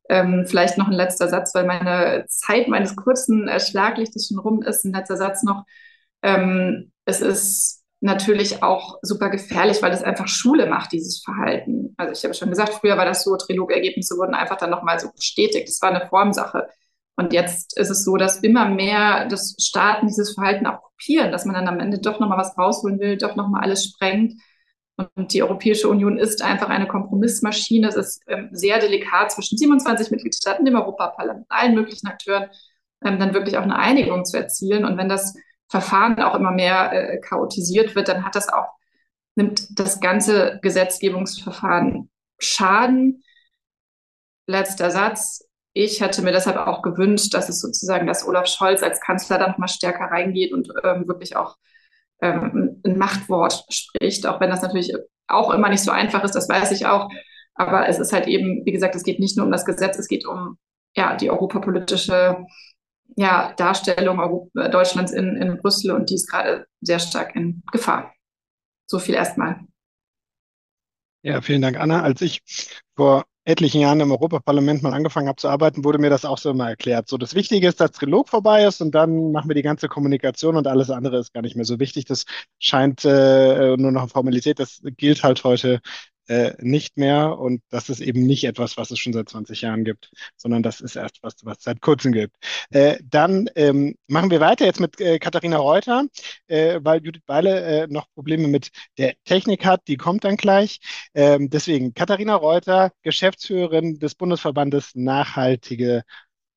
ähm, 0.10 0.46
vielleicht 0.48 0.78
noch 0.78 0.88
ein 0.88 0.94
letzter 0.94 1.28
Satz, 1.28 1.56
weil 1.56 1.66
meine 1.66 2.26
Zeit 2.28 2.68
meines 2.68 2.96
kurzen 2.96 3.48
äh, 3.48 3.60
Schlaglichtes 3.60 4.28
schon 4.28 4.40
rum 4.40 4.62
ist. 4.62 4.86
Ein 4.86 4.94
letzter 4.94 5.18
Satz 5.18 5.44
noch. 5.44 5.64
Ähm, 6.22 6.92
es 7.06 7.22
ist 7.22 7.84
natürlich 8.02 8.62
auch 8.62 9.00
super 9.02 9.30
gefährlich, 9.30 9.82
weil 9.82 9.92
es 9.92 10.04
einfach 10.04 10.28
Schule 10.28 10.68
macht, 10.68 10.92
dieses 10.92 11.24
Verhalten. 11.24 11.96
Also 11.98 12.14
ich 12.14 12.24
habe 12.24 12.34
schon 12.36 12.50
gesagt, 12.50 12.74
früher 12.74 12.98
war 12.98 13.06
das 13.06 13.24
so, 13.24 13.36
Trilogergebnisse 13.36 14.16
wurden 14.18 14.36
einfach 14.36 14.58
dann 14.58 14.70
nochmal 14.70 15.00
so 15.00 15.12
bestätigt. 15.12 15.68
Das 15.68 15.82
war 15.82 15.90
eine 15.90 16.08
Formsache. 16.08 16.68
Und 17.18 17.34
jetzt 17.34 17.78
ist 17.78 17.90
es 17.90 18.04
so, 18.04 18.18
dass 18.18 18.40
immer 18.40 18.66
mehr 18.66 19.28
das 19.28 19.56
Staaten 19.60 20.08
dieses 20.08 20.34
Verhalten 20.34 20.68
auch 20.68 20.82
kopieren, 20.82 21.32
dass 21.32 21.46
man 21.46 21.56
dann 21.56 21.68
am 21.68 21.80
Ende 21.80 22.00
doch 22.00 22.20
nochmal 22.20 22.38
was 22.38 22.58
rausholen 22.58 23.00
will, 23.00 23.18
doch 23.18 23.36
nochmal 23.36 23.64
alles 23.64 23.86
sprengt. 23.86 24.34
Und 24.98 25.34
die 25.34 25.44
Europäische 25.44 25.90
Union 25.90 26.18
ist 26.18 26.42
einfach 26.42 26.70
eine 26.70 26.88
Kompromissmaschine. 26.88 27.88
Es 27.88 27.96
ist 27.96 28.22
ähm, 28.28 28.50
sehr 28.52 28.80
delikat 28.80 29.32
zwischen 29.32 29.58
27 29.58 30.12
Mitgliedstaaten, 30.12 30.66
dem 30.66 30.76
Europaparlament, 30.76 31.46
allen 31.50 31.76
möglichen 31.76 32.08
Akteuren, 32.08 32.50
ähm, 33.04 33.20
dann 33.20 33.34
wirklich 33.34 33.58
auch 33.58 33.64
eine 33.64 33.78
Einigung 33.78 34.24
zu 34.26 34.38
erzielen. 34.38 34.86
Und 34.86 34.98
wenn 34.98 35.10
das 35.10 35.36
Verfahren 35.70 36.22
auch 36.22 36.36
immer 36.36 36.52
mehr 36.52 36.92
äh, 36.94 37.20
chaotisiert 37.20 37.96
wird, 37.96 38.08
dann 38.08 38.26
hat 38.26 38.36
das 38.36 38.50
auch, 38.50 38.70
nimmt 39.36 39.80
das 39.80 40.00
ganze 40.00 40.60
Gesetzgebungsverfahren 40.62 42.10
Schaden. 42.40 43.24
Letzter 44.48 44.92
Satz. 44.92 45.44
Ich 45.77 46.00
hätte 46.00 46.22
mir 46.22 46.31
deshalb 46.31 46.56
auch 46.56 46.81
gewünscht, 46.81 47.33
dass 47.33 47.50
es 47.50 47.60
sozusagen, 47.60 48.07
dass 48.07 48.25
Olaf 48.25 48.48
Scholz 48.48 48.81
als 48.81 49.01
Kanzler 49.01 49.38
da 49.38 49.50
nochmal 49.50 49.68
stärker 49.68 50.06
reingeht 50.06 50.54
und 50.54 50.69
ähm, 50.86 51.06
wirklich 51.06 51.36
auch 51.36 51.57
ähm, 52.22 52.81
ein 52.86 52.98
Machtwort 52.98 53.66
spricht, 53.69 54.25
auch 54.25 54.39
wenn 54.39 54.50
das 54.50 54.62
natürlich 54.62 54.95
auch 55.27 55.54
immer 55.54 55.68
nicht 55.68 55.83
so 55.83 55.92
einfach 55.92 56.24
ist, 56.24 56.33
das 56.33 56.48
weiß 56.48 56.72
ich 56.72 56.86
auch. 56.86 57.10
Aber 57.56 57.89
es 57.89 58.00
ist 58.00 58.13
halt 58.13 58.27
eben, 58.27 58.66
wie 58.66 58.72
gesagt, 58.72 58.95
es 58.95 59.04
geht 59.04 59.19
nicht 59.19 59.36
nur 59.36 59.45
um 59.45 59.51
das 59.51 59.66
Gesetz, 59.66 60.00
es 60.00 60.07
geht 60.07 60.25
um 60.25 60.57
ja, 60.95 61.18
die 61.18 61.30
europapolitische 61.30 62.45
ja, 63.18 63.54
Darstellung 63.57 64.19
Europa, 64.19 64.69
Deutschlands 64.69 65.12
in, 65.12 65.36
in 65.36 65.57
Brüssel 65.57 65.92
und 65.92 66.10
die 66.10 66.16
ist 66.16 66.31
gerade 66.31 66.68
sehr 66.80 67.00
stark 67.00 67.36
in 67.36 67.63
Gefahr. 67.69 68.13
So 68.88 68.98
viel 68.98 69.16
erstmal. 69.16 69.60
Ja, 71.21 71.42
vielen 71.42 71.62
Dank, 71.62 71.78
Anna. 71.78 72.01
Als 72.01 72.21
ich 72.21 72.39
vor 72.95 73.25
etlichen 73.45 73.81
Jahren 73.81 74.00
im 74.00 74.12
Europaparlament 74.12 74.81
mal 74.83 74.94
angefangen 74.94 75.27
habe 75.27 75.38
zu 75.38 75.47
arbeiten, 75.47 75.83
wurde 75.83 76.00
mir 76.00 76.09
das 76.09 76.25
auch 76.25 76.38
so 76.39 76.50
immer 76.51 76.68
erklärt. 76.69 77.07
So, 77.07 77.18
das 77.18 77.36
Wichtige 77.36 77.68
ist, 77.68 77.80
dass 77.80 77.92
Trilog 77.92 78.27
vorbei 78.30 78.65
ist 78.65 78.81
und 78.81 78.94
dann 78.95 79.31
machen 79.31 79.50
wir 79.50 79.56
die 79.56 79.62
ganze 79.62 79.88
Kommunikation 79.88 80.57
und 80.57 80.68
alles 80.68 80.89
andere 80.89 81.19
ist 81.19 81.33
gar 81.33 81.42
nicht 81.44 81.56
mehr 81.56 81.65
so 81.65 81.80
wichtig. 81.80 82.06
Das 82.06 82.25
scheint 82.59 83.06
äh, 83.06 83.77
nur 83.77 83.92
noch 83.92 84.09
Formalität. 84.09 84.59
Das 84.59 84.81
gilt 84.97 85.24
halt 85.24 85.44
heute 85.44 85.81
äh, 86.27 86.54
nicht 86.60 86.98
mehr. 86.98 87.38
Und 87.38 87.61
das 87.69 87.90
ist 87.90 88.02
eben 88.02 88.26
nicht 88.26 88.44
etwas, 88.45 88.78
was 88.78 88.92
es 88.92 89.00
schon 89.00 89.14
seit 89.14 89.30
20 89.30 89.61
Jahren 89.61 89.83
gibt, 89.83 90.11
sondern 90.38 90.64
das 90.64 90.81
ist 90.81 90.95
erst 90.95 91.21
was, 91.23 91.35
was 91.44 91.59
es 91.59 91.64
seit 91.64 91.81
kurzem 91.81 92.11
gibt. 92.11 92.38
Äh, 92.71 92.97
dann 93.04 93.50
ähm, 93.56 93.95
machen 94.07 94.31
wir 94.31 94.40
weiter 94.40 94.66
jetzt 94.66 94.80
mit 94.80 95.00
äh, 95.02 95.19
Katharina 95.19 95.57
Reuter, 95.57 96.06
äh, 96.47 96.80
weil 96.83 97.04
Judith 97.04 97.23
Beile 97.26 97.83
äh, 97.83 97.88
noch 97.88 98.07
Probleme 98.14 98.47
mit 98.47 98.69
der 98.97 99.14
Technik 99.26 99.66
hat. 99.66 99.88
Die 99.88 99.97
kommt 99.97 100.23
dann 100.23 100.38
gleich. 100.38 100.80
Ähm, 101.14 101.50
deswegen 101.50 101.94
Katharina 101.94 102.35
Reuter, 102.35 102.92
Geschäftsführerin 103.04 104.00
des 104.00 104.16
Bundesverbandes 104.16 104.95
Nachhaltige 104.95 106.04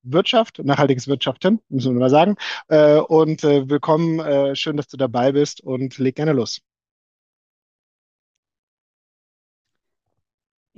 Wirtschaft, 0.03 0.59
nachhaltiges 0.63 1.07
Wirtschaften, 1.07 1.59
müssen 1.69 1.93
wir 1.93 1.99
mal 1.99 2.09
sagen. 2.09 2.35
Äh, 2.67 2.97
und 2.99 3.43
äh, 3.43 3.69
willkommen, 3.69 4.19
äh, 4.19 4.55
schön, 4.55 4.77
dass 4.77 4.87
du 4.87 4.97
dabei 4.97 5.31
bist 5.33 5.61
und 5.61 5.97
leg 5.97 6.15
gerne 6.15 6.33
los. 6.33 6.61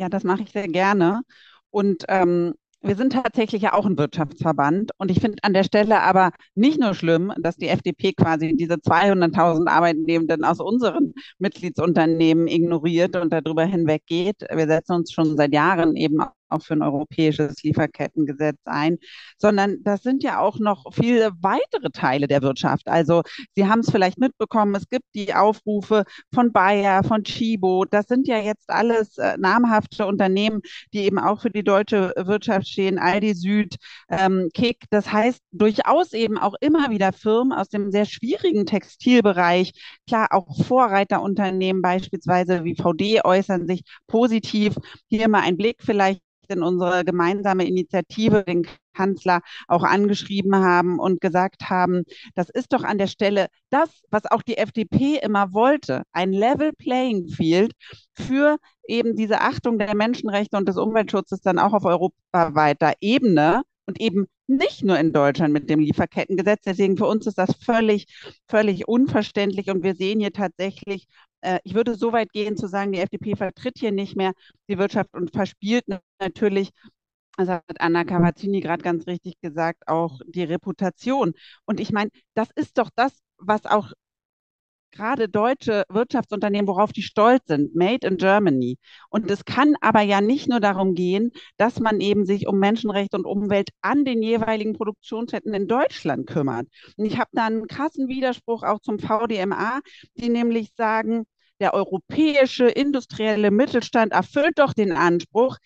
Ja, 0.01 0.09
das 0.09 0.23
mache 0.23 0.41
ich 0.41 0.51
sehr 0.51 0.67
gerne. 0.67 1.21
Und 1.69 2.05
ähm, 2.07 2.55
wir 2.81 2.95
sind 2.95 3.13
tatsächlich 3.13 3.61
ja 3.61 3.73
auch 3.73 3.85
ein 3.85 3.99
Wirtschaftsverband. 3.99 4.89
Und 4.97 5.11
ich 5.11 5.19
finde 5.19 5.37
an 5.43 5.53
der 5.53 5.63
Stelle 5.63 6.01
aber 6.01 6.31
nicht 6.55 6.79
nur 6.79 6.95
schlimm, 6.95 7.31
dass 7.37 7.55
die 7.55 7.67
FDP 7.67 8.13
quasi 8.13 8.55
diese 8.55 8.79
200.000 8.79 9.67
Arbeitnehmenden 9.67 10.43
aus 10.43 10.59
unseren 10.59 11.13
Mitgliedsunternehmen 11.37 12.47
ignoriert 12.47 13.15
und 13.15 13.31
darüber 13.31 13.63
hinweggeht. 13.63 14.37
Wir 14.51 14.65
setzen 14.65 14.93
uns 14.93 15.11
schon 15.11 15.37
seit 15.37 15.53
Jahren 15.53 15.95
eben 15.95 16.19
auch 16.51 16.61
für 16.61 16.73
ein 16.73 16.81
europäisches 16.81 17.63
Lieferkettengesetz 17.63 18.57
ein, 18.65 18.97
sondern 19.37 19.77
das 19.83 20.03
sind 20.03 20.23
ja 20.23 20.39
auch 20.39 20.59
noch 20.59 20.93
viele 20.93 21.31
weitere 21.41 21.89
Teile 21.91 22.27
der 22.27 22.41
Wirtschaft. 22.41 22.87
Also 22.87 23.23
Sie 23.55 23.67
haben 23.67 23.79
es 23.79 23.91
vielleicht 23.91 24.19
mitbekommen, 24.19 24.75
es 24.75 24.89
gibt 24.89 25.05
die 25.15 25.33
Aufrufe 25.33 26.03
von 26.33 26.51
Bayer, 26.51 27.03
von 27.03 27.23
Chibo. 27.23 27.85
Das 27.85 28.07
sind 28.07 28.27
ja 28.27 28.37
jetzt 28.37 28.69
alles 28.69 29.17
äh, 29.17 29.37
namhafte 29.37 30.05
Unternehmen, 30.05 30.61
die 30.93 30.99
eben 30.99 31.19
auch 31.19 31.41
für 31.41 31.49
die 31.49 31.63
deutsche 31.63 32.13
Wirtschaft 32.17 32.67
stehen, 32.67 32.99
Aldi 32.99 33.33
Süd, 33.33 33.75
ähm, 34.09 34.49
Kick. 34.53 34.77
Das 34.89 35.11
heißt 35.11 35.39
durchaus 35.51 36.13
eben 36.13 36.37
auch 36.37 36.55
immer 36.61 36.89
wieder 36.89 37.13
Firmen 37.13 37.53
aus 37.57 37.69
dem 37.69 37.91
sehr 37.91 38.05
schwierigen 38.05 38.65
Textilbereich. 38.65 39.71
Klar, 40.07 40.27
auch 40.31 40.47
Vorreiterunternehmen 40.65 41.81
beispielsweise 41.81 42.63
wie 42.63 42.75
VD 42.75 43.23
äußern 43.23 43.67
sich 43.67 43.83
positiv. 44.07 44.75
Hier 45.07 45.27
mal 45.29 45.41
ein 45.41 45.57
Blick 45.57 45.77
vielleicht 45.81 46.21
in 46.51 46.63
unsere 46.63 47.03
gemeinsame 47.03 47.65
Initiative 47.65 48.43
den 48.43 48.67
Kanzler 48.93 49.41
auch 49.67 49.83
angeschrieben 49.83 50.55
haben 50.55 50.99
und 50.99 51.21
gesagt 51.21 51.69
haben, 51.69 52.03
das 52.35 52.49
ist 52.49 52.73
doch 52.73 52.83
an 52.83 52.97
der 52.97 53.07
Stelle 53.07 53.47
das, 53.69 53.89
was 54.09 54.25
auch 54.25 54.41
die 54.41 54.57
FDP 54.57 55.17
immer 55.21 55.53
wollte, 55.53 56.03
ein 56.11 56.33
Level 56.33 56.71
Playing 56.77 57.27
Field 57.27 57.73
für 58.13 58.57
eben 58.87 59.15
diese 59.15 59.41
Achtung 59.41 59.79
der 59.79 59.95
Menschenrechte 59.95 60.57
und 60.57 60.67
des 60.67 60.77
Umweltschutzes 60.77 61.41
dann 61.41 61.59
auch 61.59 61.73
auf 61.73 61.85
europaweiter 61.85 62.93
Ebene 62.99 63.63
und 63.85 63.99
eben 64.01 64.27
nicht 64.47 64.83
nur 64.83 64.99
in 64.99 65.13
Deutschland 65.13 65.53
mit 65.53 65.69
dem 65.69 65.79
Lieferkettengesetz. 65.79 66.63
Deswegen 66.65 66.97
für 66.97 67.05
uns 67.05 67.25
ist 67.25 67.37
das 67.37 67.55
völlig, 67.55 68.05
völlig 68.47 68.87
unverständlich 68.87 69.69
und 69.69 69.83
wir 69.83 69.95
sehen 69.95 70.19
hier 70.19 70.33
tatsächlich 70.33 71.07
ich 71.63 71.73
würde 71.73 71.95
so 71.95 72.13
weit 72.13 72.31
gehen 72.33 72.55
zu 72.57 72.67
sagen, 72.67 72.91
die 72.91 72.99
FDP 72.99 73.35
vertritt 73.35 73.77
hier 73.79 73.91
nicht 73.91 74.15
mehr 74.15 74.33
die 74.69 74.77
Wirtschaft 74.77 75.13
und 75.13 75.31
verspielt 75.31 75.85
natürlich 76.19 76.71
das 77.37 77.47
hat 77.49 77.63
Anna 77.79 78.03
Cavazzini 78.03 78.59
gerade 78.61 78.83
ganz 78.83 79.07
richtig 79.07 79.39
gesagt, 79.41 79.87
auch 79.87 80.19
die 80.27 80.43
Reputation. 80.43 81.33
Und 81.65 81.79
ich 81.79 81.91
meine, 81.91 82.11
das 82.35 82.49
ist 82.55 82.77
doch 82.77 82.89
das, 82.95 83.19
was 83.37 83.65
auch 83.65 83.93
gerade 84.91 85.29
deutsche 85.29 85.83
Wirtschaftsunternehmen, 85.89 86.67
worauf 86.67 86.91
die 86.91 87.01
stolz 87.01 87.43
sind, 87.47 87.75
Made 87.75 88.05
in 88.05 88.17
Germany. 88.17 88.77
Und 89.09 89.31
es 89.31 89.45
kann 89.45 89.75
aber 89.81 90.01
ja 90.01 90.21
nicht 90.21 90.49
nur 90.49 90.59
darum 90.59 90.95
gehen, 90.95 91.31
dass 91.57 91.79
man 91.79 92.01
eben 92.01 92.25
sich 92.25 92.47
um 92.47 92.59
Menschenrechte 92.59 93.17
und 93.17 93.25
Umwelt 93.25 93.69
an 93.81 94.03
den 94.05 94.21
jeweiligen 94.21 94.73
Produktionsstätten 94.73 95.53
in 95.53 95.67
Deutschland 95.67 96.27
kümmert. 96.27 96.67
Und 96.97 97.05
ich 97.05 97.17
habe 97.17 97.29
da 97.33 97.45
einen 97.45 97.67
krassen 97.67 98.07
Widerspruch 98.09 98.63
auch 98.63 98.79
zum 98.81 98.99
VDMA, 98.99 99.79
die 100.15 100.29
nämlich 100.29 100.73
sagen, 100.75 101.23
der 101.61 101.73
europäische 101.73 102.67
industrielle 102.67 103.51
Mittelstand 103.51 104.11
erfüllt 104.11 104.59
doch 104.59 104.73
den 104.73 104.91
Anspruch 104.91 105.57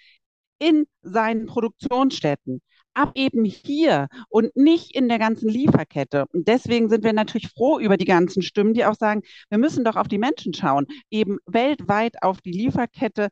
in 0.59 0.85
seinen 1.01 1.47
Produktionsstätten 1.47 2.61
ab 2.95 3.11
eben 3.15 3.43
hier 3.45 4.07
und 4.29 4.55
nicht 4.55 4.95
in 4.95 5.09
der 5.09 5.19
ganzen 5.19 5.49
Lieferkette. 5.49 6.25
Und 6.33 6.47
deswegen 6.47 6.89
sind 6.89 7.03
wir 7.03 7.13
natürlich 7.13 7.49
froh 7.49 7.79
über 7.79 7.97
die 7.97 8.05
ganzen 8.05 8.41
Stimmen, 8.41 8.73
die 8.73 8.85
auch 8.85 8.95
sagen, 8.95 9.21
wir 9.49 9.57
müssen 9.57 9.83
doch 9.83 9.95
auf 9.95 10.07
die 10.07 10.17
Menschen 10.17 10.53
schauen, 10.53 10.87
eben 11.11 11.37
weltweit 11.45 12.23
auf 12.23 12.41
die 12.41 12.51
Lieferkette. 12.51 13.29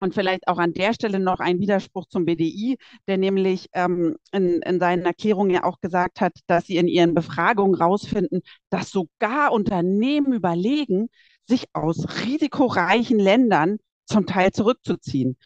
Und 0.00 0.12
vielleicht 0.12 0.48
auch 0.48 0.58
an 0.58 0.74
der 0.74 0.92
Stelle 0.92 1.18
noch 1.18 1.40
ein 1.40 1.60
Widerspruch 1.60 2.06
zum 2.06 2.26
BDI, 2.26 2.76
der 3.06 3.16
nämlich 3.16 3.68
ähm, 3.72 4.16
in, 4.32 4.60
in 4.60 4.78
seinen 4.78 5.06
Erklärungen 5.06 5.50
ja 5.50 5.64
auch 5.64 5.80
gesagt 5.80 6.20
hat, 6.20 6.32
dass 6.46 6.66
sie 6.66 6.76
in 6.76 6.88
ihren 6.88 7.14
Befragungen 7.14 7.78
herausfinden, 7.78 8.40
dass 8.68 8.90
sogar 8.90 9.52
Unternehmen 9.52 10.34
überlegen, 10.34 11.08
sich 11.46 11.66
aus 11.72 12.06
risikoreichen 12.24 13.18
Ländern 13.18 13.78
zum 14.06 14.26
Teil 14.26 14.52
zurückzuziehen. 14.52 15.36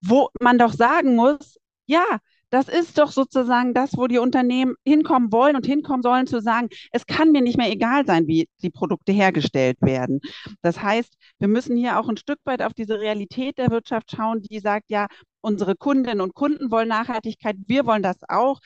Wo 0.00 0.28
man 0.40 0.58
doch 0.58 0.72
sagen 0.72 1.16
muss, 1.16 1.56
ja, 1.86 2.04
das 2.50 2.68
ist 2.68 2.98
doch 2.98 3.10
sozusagen 3.10 3.74
das, 3.74 3.96
wo 3.96 4.06
die 4.06 4.18
Unternehmen 4.18 4.76
hinkommen 4.84 5.32
wollen 5.32 5.56
und 5.56 5.66
hinkommen 5.66 6.02
sollen, 6.02 6.26
zu 6.26 6.40
sagen, 6.40 6.68
es 6.92 7.06
kann 7.06 7.32
mir 7.32 7.42
nicht 7.42 7.58
mehr 7.58 7.70
egal 7.70 8.06
sein, 8.06 8.28
wie 8.28 8.48
die 8.62 8.70
Produkte 8.70 9.12
hergestellt 9.12 9.78
werden. 9.80 10.20
Das 10.62 10.80
heißt, 10.80 11.12
wir 11.38 11.48
müssen 11.48 11.76
hier 11.76 11.98
auch 11.98 12.08
ein 12.08 12.16
Stück 12.16 12.38
weit 12.44 12.62
auf 12.62 12.72
diese 12.72 13.00
Realität 13.00 13.58
der 13.58 13.70
Wirtschaft 13.70 14.12
schauen, 14.12 14.42
die 14.42 14.60
sagt, 14.60 14.90
ja, 14.90 15.08
unsere 15.40 15.74
Kundinnen 15.76 16.20
und 16.20 16.34
Kunden 16.34 16.70
wollen 16.70 16.88
Nachhaltigkeit, 16.88 17.56
wir 17.66 17.84
wollen 17.84 18.02
das 18.02 18.16
auch. 18.28 18.60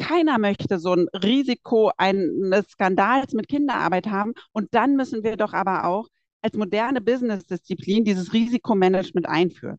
Keiner 0.00 0.38
möchte 0.38 0.78
so 0.78 0.94
ein 0.94 1.06
Risiko 1.14 1.92
eines 1.96 2.66
Skandals 2.70 3.32
mit 3.34 3.48
Kinderarbeit 3.48 4.08
haben. 4.08 4.32
Und 4.52 4.74
dann 4.74 4.96
müssen 4.96 5.22
wir 5.22 5.36
doch 5.36 5.52
aber 5.52 5.84
auch 5.84 6.08
als 6.42 6.56
moderne 6.56 7.00
Business-Disziplin 7.00 8.04
dieses 8.04 8.32
Risikomanagement 8.32 9.28
einführen. 9.28 9.78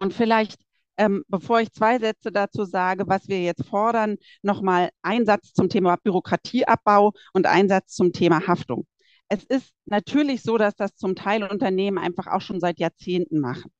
Und 0.00 0.14
vielleicht, 0.14 0.60
ähm, 0.96 1.22
bevor 1.28 1.60
ich 1.60 1.70
zwei 1.72 1.98
Sätze 1.98 2.32
dazu 2.32 2.64
sage, 2.64 3.06
was 3.06 3.28
wir 3.28 3.42
jetzt 3.42 3.66
fordern, 3.66 4.16
nochmal 4.42 4.90
ein 5.02 5.26
Satz 5.26 5.52
zum 5.52 5.68
Thema 5.68 5.96
Bürokratieabbau 6.02 7.12
und 7.34 7.46
ein 7.46 7.68
Satz 7.68 7.94
zum 7.94 8.12
Thema 8.12 8.46
Haftung. 8.46 8.86
Es 9.28 9.44
ist 9.44 9.74
natürlich 9.84 10.42
so, 10.42 10.56
dass 10.56 10.74
das 10.74 10.96
zum 10.96 11.14
Teil 11.14 11.42
Unternehmen 11.44 11.98
einfach 11.98 12.26
auch 12.26 12.40
schon 12.40 12.60
seit 12.60 12.78
Jahrzehnten 12.78 13.40
machen. 13.40 13.70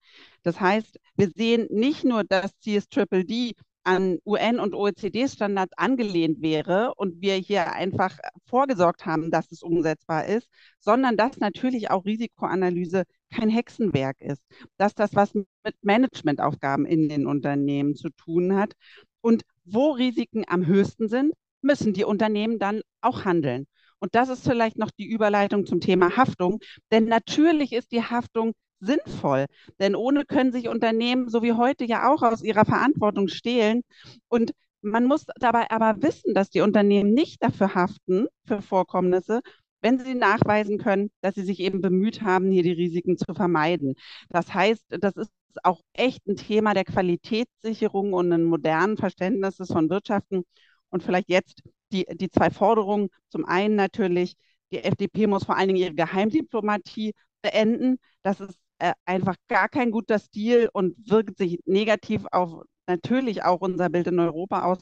Das 0.43 0.61
heißt, 0.61 0.99
wir 1.17 1.31
sehen 1.31 1.67
nicht 1.71 2.05
nur, 2.05 2.25
dass 2.25 2.59
CSDDD 2.59 3.55
an 3.89 4.19
UN- 4.27 4.61
und 4.61 4.75
OECD-Standards 4.75 5.73
angelehnt 5.79 6.43
wäre 6.43 6.93
und 6.97 7.23
wir 7.23 7.37
hier 7.37 7.73
einfach 7.73 8.19
vorgesorgt 8.45 9.07
haben, 9.07 9.31
dass 9.31 9.51
es 9.51 9.63
umsetzbar 9.63 10.27
ist, 10.27 10.47
sondern 10.79 11.17
dass 11.17 11.39
natürlich 11.39 11.91
auch 11.91 12.05
Risikoanalyse 12.05 13.05
kein 13.35 13.49
Hexenwerk 13.49 14.21
ist, 14.21 14.43
dass 14.77 14.95
das 14.95 15.15
was 15.15 15.33
mit 15.33 15.47
Managementaufgaben 15.81 16.85
in 16.85 17.09
den 17.09 17.27
Unternehmen 17.27 17.95
zu 17.95 18.11
tun 18.11 18.57
hat. 18.57 18.75
Und 19.23 19.43
wo 19.65 19.93
Risiken 19.93 20.45
am 20.47 20.67
höchsten 20.67 21.09
sind, 21.09 21.33
müssen 21.63 21.95
die 21.95 22.05
Unternehmen 22.05 22.59
dann 22.59 22.83
auch 23.01 23.25
handeln. 23.25 23.67
Und 24.01 24.15
das 24.15 24.29
ist 24.29 24.45
vielleicht 24.47 24.77
noch 24.77 24.91
die 24.91 25.09
Überleitung 25.09 25.65
zum 25.65 25.81
Thema 25.81 26.15
Haftung, 26.15 26.61
denn 26.93 27.07
natürlich 27.07 27.73
ist 27.73 27.91
die 27.91 28.03
Haftung 28.03 28.53
sinnvoll. 28.81 29.47
Denn 29.79 29.95
ohne 29.95 30.25
können 30.25 30.53
sich 30.53 30.69
Unternehmen, 30.69 31.29
so 31.29 31.43
wie 31.43 31.53
heute 31.53 31.85
ja 31.85 32.13
auch, 32.13 32.23
aus 32.23 32.43
ihrer 32.43 32.65
Verantwortung 32.65 33.29
stehlen. 33.29 33.83
Und 34.29 34.53
man 34.83 35.05
muss 35.05 35.27
dabei 35.41 35.71
aber 35.71 36.03
wissen, 36.03 36.35
dass 36.35 36.51
die 36.51 36.61
Unternehmen 36.61 37.13
nicht 37.15 37.43
dafür 37.43 37.75
haften, 37.75 38.27
für 38.47 38.63
Vorkommnisse, 38.63 39.41
wenn 39.81 39.99
sie 39.99 40.15
nachweisen 40.15 40.79
können, 40.79 41.11
dass 41.21 41.35
sie 41.35 41.43
sich 41.45 41.61
eben 41.61 41.81
bemüht 41.81 42.23
haben, 42.23 42.51
hier 42.51 42.63
die 42.63 42.73
Risiken 42.73 43.17
zu 43.17 43.35
vermeiden. 43.35 43.95
Das 44.29 44.53
heißt, 44.53 44.85
das 45.01 45.17
ist 45.17 45.31
auch 45.63 45.81
echt 45.93 46.27
ein 46.27 46.37
Thema 46.37 46.75
der 46.75 46.85
Qualitätssicherung 46.85 48.13
und 48.13 48.33
ein 48.33 48.45
modernen 48.45 48.97
Verständnisses 48.97 49.69
von 49.69 49.91
Wirtschaften. 49.91 50.45
Und 50.91 51.03
vielleicht 51.03 51.29
jetzt 51.29 51.63
die, 51.93 52.07
die 52.13 52.31
zwei 52.31 52.51
Forderungen. 52.51 53.09
Zum 53.31 53.45
einen 53.45 53.75
natürlich, 53.77 54.35
die 54.73 54.79
FDP 54.85 55.27
muss 55.27 55.45
vor 55.45 55.57
allen 55.57 55.69
Dingen 55.69 55.81
ihre 55.81 55.95
Geheimdiplomatie 55.95 57.15
beenden. 57.43 57.99
Das 58.23 58.41
ist 58.41 58.59
äh, 58.79 58.93
einfach 59.05 59.37
gar 59.49 59.69
kein 59.69 59.91
guter 59.91 60.19
Stil 60.19 60.69
und 60.73 60.97
wirkt 61.11 61.39
sich 61.39 61.61
negativ 61.67 62.25
auf 62.33 62.63
natürlich 62.87 63.45
auch 63.45 63.61
unser 63.61 63.91
Bild 63.91 64.07
in 64.09 64.19
Europa 64.19 64.65
aus. 64.65 64.79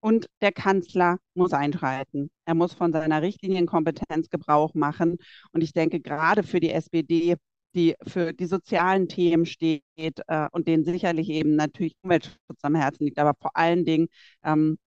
Und 0.00 0.26
der 0.42 0.52
Kanzler 0.52 1.18
muss 1.34 1.52
einschreiten. 1.52 2.30
Er 2.44 2.54
muss 2.54 2.74
von 2.74 2.92
seiner 2.92 3.22
Richtlinienkompetenz 3.22 4.28
Gebrauch 4.30 4.74
machen. 4.74 5.16
Und 5.52 5.62
ich 5.62 5.72
denke, 5.72 6.00
gerade 6.00 6.42
für 6.42 6.60
die 6.60 6.70
SPD, 6.70 7.36
die 7.74 7.94
für 8.06 8.32
die 8.32 8.46
sozialen 8.46 9.08
Themen 9.08 9.46
steht 9.46 9.82
äh, 10.28 10.48
und 10.52 10.68
denen 10.68 10.84
sicherlich 10.84 11.28
eben 11.30 11.56
natürlich 11.56 11.94
Umweltschutz 12.02 12.38
am 12.62 12.74
Herzen 12.74 13.04
liegt, 13.04 13.18
aber 13.18 13.34
vor 13.40 13.56
allen 13.56 13.84
Dingen 13.84 14.08
ähm, 14.44 14.78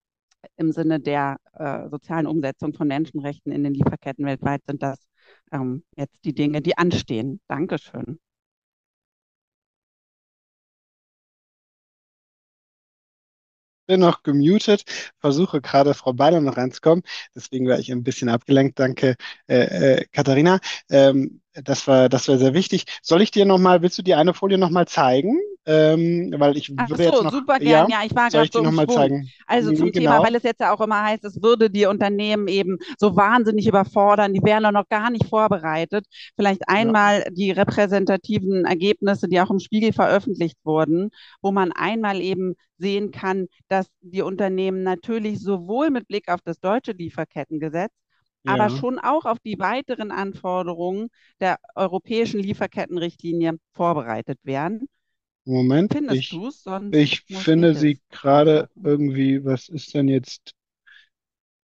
im 0.57 0.71
Sinne 0.71 0.99
der 0.99 1.37
äh, 1.53 1.89
sozialen 1.89 2.27
Umsetzung 2.27 2.73
von 2.73 2.87
Menschenrechten 2.87 3.51
in 3.51 3.63
den 3.63 3.73
Lieferketten 3.73 4.25
weltweit 4.25 4.61
sind 4.67 4.83
das 4.83 4.99
ähm, 5.51 5.83
jetzt 5.97 6.23
die 6.25 6.33
Dinge, 6.33 6.61
die 6.61 6.77
anstehen. 6.77 7.41
Dankeschön. 7.47 8.19
Bin 13.87 13.99
noch 14.01 14.23
gemutet, 14.23 14.83
versuche 15.19 15.61
gerade 15.61 15.93
Frau 15.93 16.13
Beiler 16.13 16.41
noch 16.41 16.57
reinzukommen. 16.57 17.03
Deswegen 17.35 17.67
war 17.67 17.79
ich 17.79 17.91
ein 17.91 18.03
bisschen 18.03 18.29
abgelenkt. 18.29 18.79
Danke, 18.79 19.15
äh, 19.47 19.99
äh, 20.01 20.05
Katharina. 20.11 20.59
Ähm, 20.89 21.41
das 21.53 21.87
war, 21.87 22.09
das 22.09 22.27
war 22.27 22.37
sehr 22.37 22.53
wichtig. 22.53 22.85
Soll 23.01 23.21
ich 23.21 23.31
dir 23.31 23.45
nochmal, 23.45 23.81
willst 23.81 23.97
du 23.97 24.03
dir 24.03 24.17
eine 24.19 24.33
Folie 24.33 24.57
nochmal 24.57 24.87
zeigen? 24.87 25.39
Ähm, 25.67 26.33
weil 26.37 26.57
ich 26.57 26.69
Ach 26.79 26.89
würde 26.89 27.03
so, 27.03 27.05
jetzt 27.05 27.23
noch, 27.23 27.33
super 27.33 27.59
gern. 27.59 27.89
Ja, 27.89 28.03
ich 28.05 28.15
war 28.15 28.31
gerade 28.31 28.49
so 28.53 28.61
nochmal 28.61 28.87
zeigen? 28.89 29.33
Also 29.47 29.71
zum 29.71 29.91
Genau. 29.93 29.93
Thema, 29.93 30.21
weil 30.21 30.35
es 30.35 30.43
jetzt 30.43 30.61
ja 30.61 30.73
auch 30.73 30.81
immer 30.81 31.03
heißt, 31.03 31.23
es 31.25 31.41
würde 31.41 31.69
die 31.71 31.85
Unternehmen 31.87 32.47
eben 32.47 32.77
so 32.99 33.15
wahnsinnig 33.15 33.67
überfordern, 33.67 34.33
die 34.33 34.43
wären 34.43 34.63
doch 34.63 34.71
noch 34.71 34.87
gar 34.89 35.09
nicht 35.09 35.25
vorbereitet. 35.27 36.05
Vielleicht 36.35 36.69
Ja. 36.69 36.93
einmal 36.93 37.25
die 37.31 37.51
repräsentativen 37.51 38.65
Ergebnisse, 38.65 39.27
die 39.27 39.41
auch 39.41 39.49
im 39.51 39.59
Spiegel 39.59 39.93
veröffentlicht 39.93 40.57
wurden, 40.63 41.09
wo 41.41 41.51
man 41.51 41.71
einmal 41.71 42.21
eben 42.21 42.55
sehen 42.77 43.11
kann, 43.11 43.47
dass 43.69 43.87
die 44.01 44.21
Unternehmen 44.21 44.83
natürlich 44.83 45.39
sowohl 45.41 45.89
mit 45.89 46.07
Blick 46.07 46.29
auf 46.29 46.41
das 46.43 46.59
deutsche 46.59 46.91
Lieferkettengesetz, 46.91 47.91
aber 48.45 48.69
Ja. 48.69 48.69
schon 48.69 48.99
auch 48.99 49.25
auf 49.25 49.39
die 49.39 49.59
weiteren 49.59 50.11
Anforderungen 50.11 51.09
der 51.41 51.57
europäischen 51.75 52.39
Lieferkettenrichtlinie 52.39 53.57
vorbereitet 53.73 54.39
wären. 54.43 54.87
Moment, 55.47 55.93
Findest 55.93 56.19
ich, 56.19 56.29
du 56.29 56.47
es? 56.47 56.63
Sonst 56.63 56.93
ich 56.93 57.21
finde 57.21 57.71
ich 57.71 57.79
sie 57.79 57.99
gerade 58.09 58.69
irgendwie, 58.83 59.43
was 59.45 59.69
ist 59.69 59.93
denn 59.93 60.07
jetzt, 60.09 60.53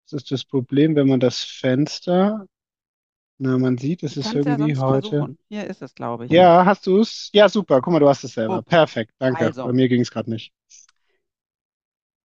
was 0.06 0.22
ist 0.24 0.32
das 0.32 0.44
Problem, 0.46 0.96
wenn 0.96 1.08
man 1.08 1.20
das 1.20 1.44
Fenster, 1.44 2.46
na, 3.40 3.58
man 3.58 3.78
sieht, 3.78 4.04
es 4.04 4.14
Du 4.14 4.20
ist 4.20 4.30
kannst 4.30 4.46
ja 4.46 4.52
irgendwie 4.54 4.76
sonst 4.76 4.82
heute. 4.82 5.10
versuchen. 5.10 5.38
Hier 5.50 5.68
ist 5.68 5.82
es, 5.82 5.96
glaube 5.96 6.26
ich. 6.26 6.32
Ja, 6.32 6.66
hast 6.66 6.86
du 6.86 7.00
es? 7.00 7.30
Ja, 7.34 7.50
super. 7.50 7.82
Guck 7.82 7.94
mal, 7.94 8.00
du 8.00 8.08
hast 8.10 8.24
es 8.24 8.34
selber. 8.34 8.58
Gut, 8.58 8.66
Perfekt, 8.68 9.14
danke. 9.20 9.40
Bei 9.40 9.48
also. 9.48 9.74
mir 9.74 9.90
ging 9.90 10.02
es 10.02 10.12
gerade 10.12 10.30
nicht. 10.30 10.54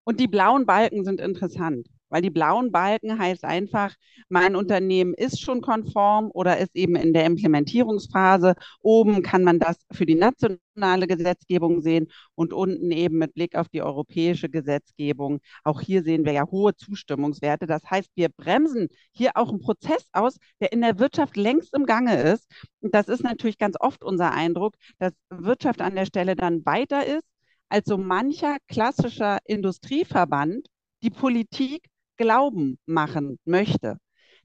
Und 0.05 0.21
die 0.21 0.29
blauen 0.29 0.67
Balken 0.67 1.05
sind 1.05 1.21
interessant, 1.21 1.89
weil 2.09 2.23
die 2.23 2.31
blauen 2.31 2.73
Balken 2.73 3.19
heißt 3.19 3.45
einfach, 3.45 3.95
mein 4.29 4.57
Unternehmen 4.57 5.15
ist 5.15 5.41
schon 5.41 5.61
konform 5.61 6.31
oder 6.33 6.59
ist 6.59 6.75
eben 6.75 6.97
in 6.97 7.13
der 7.13 7.25
Implementierungsphase. 7.25 8.55
Oben 8.81 9.23
kann 9.23 9.45
man 9.45 9.59
das 9.59 9.77
für 9.93 10.07
die 10.07 10.15
nationale 10.15 11.07
Gesetzgebung 11.07 11.81
sehen 11.81 12.09
und 12.35 12.53
unten 12.53 12.91
eben 12.91 13.19
mit 13.19 13.35
Blick 13.35 13.57
auf 13.57 13.69
die 13.69 13.83
europäische 13.83 14.49
Gesetzgebung. 14.49 15.41
Auch 15.65 15.81
hier 15.81 16.03
sehen 16.03 16.25
wir 16.25 16.33
ja 16.33 16.45
hohe 16.51 16.75
Zustimmungswerte. 16.77 17.67
Das 17.67 17.83
heißt, 17.91 18.11
wir 18.15 18.29
bremsen 18.29 18.89
hier 19.13 19.33
auch 19.35 19.49
einen 19.49 19.61
Prozess 19.61 20.09
aus, 20.13 20.39
der 20.61 20.73
in 20.73 20.81
der 20.83 20.99
Wirtschaft 20.99 21.37
längst 21.37 21.75
im 21.75 21.87
Gange 21.87 22.21
ist. 22.21 22.47
Und 22.81 22.95
das 22.95 23.09
ist 23.09 23.23
natürlich 23.25 23.59
ganz 23.59 23.77
oft 23.81 24.05
unser 24.05 24.33
Eindruck, 24.33 24.75
dass 24.99 25.13
Wirtschaft 25.31 25.81
an 25.81 25.95
der 25.95 26.07
Stelle 26.07 26.37
dann 26.37 26.65
weiter 26.65 27.05
ist 27.07 27.25
als 27.69 27.87
so 27.87 27.99
mancher 27.99 28.59
klassischer 28.69 29.39
Industrieverband 29.45 30.69
die 31.03 31.11
Politik 31.11 31.89
glauben 32.16 32.78
machen 32.87 33.38
möchte. 33.44 33.99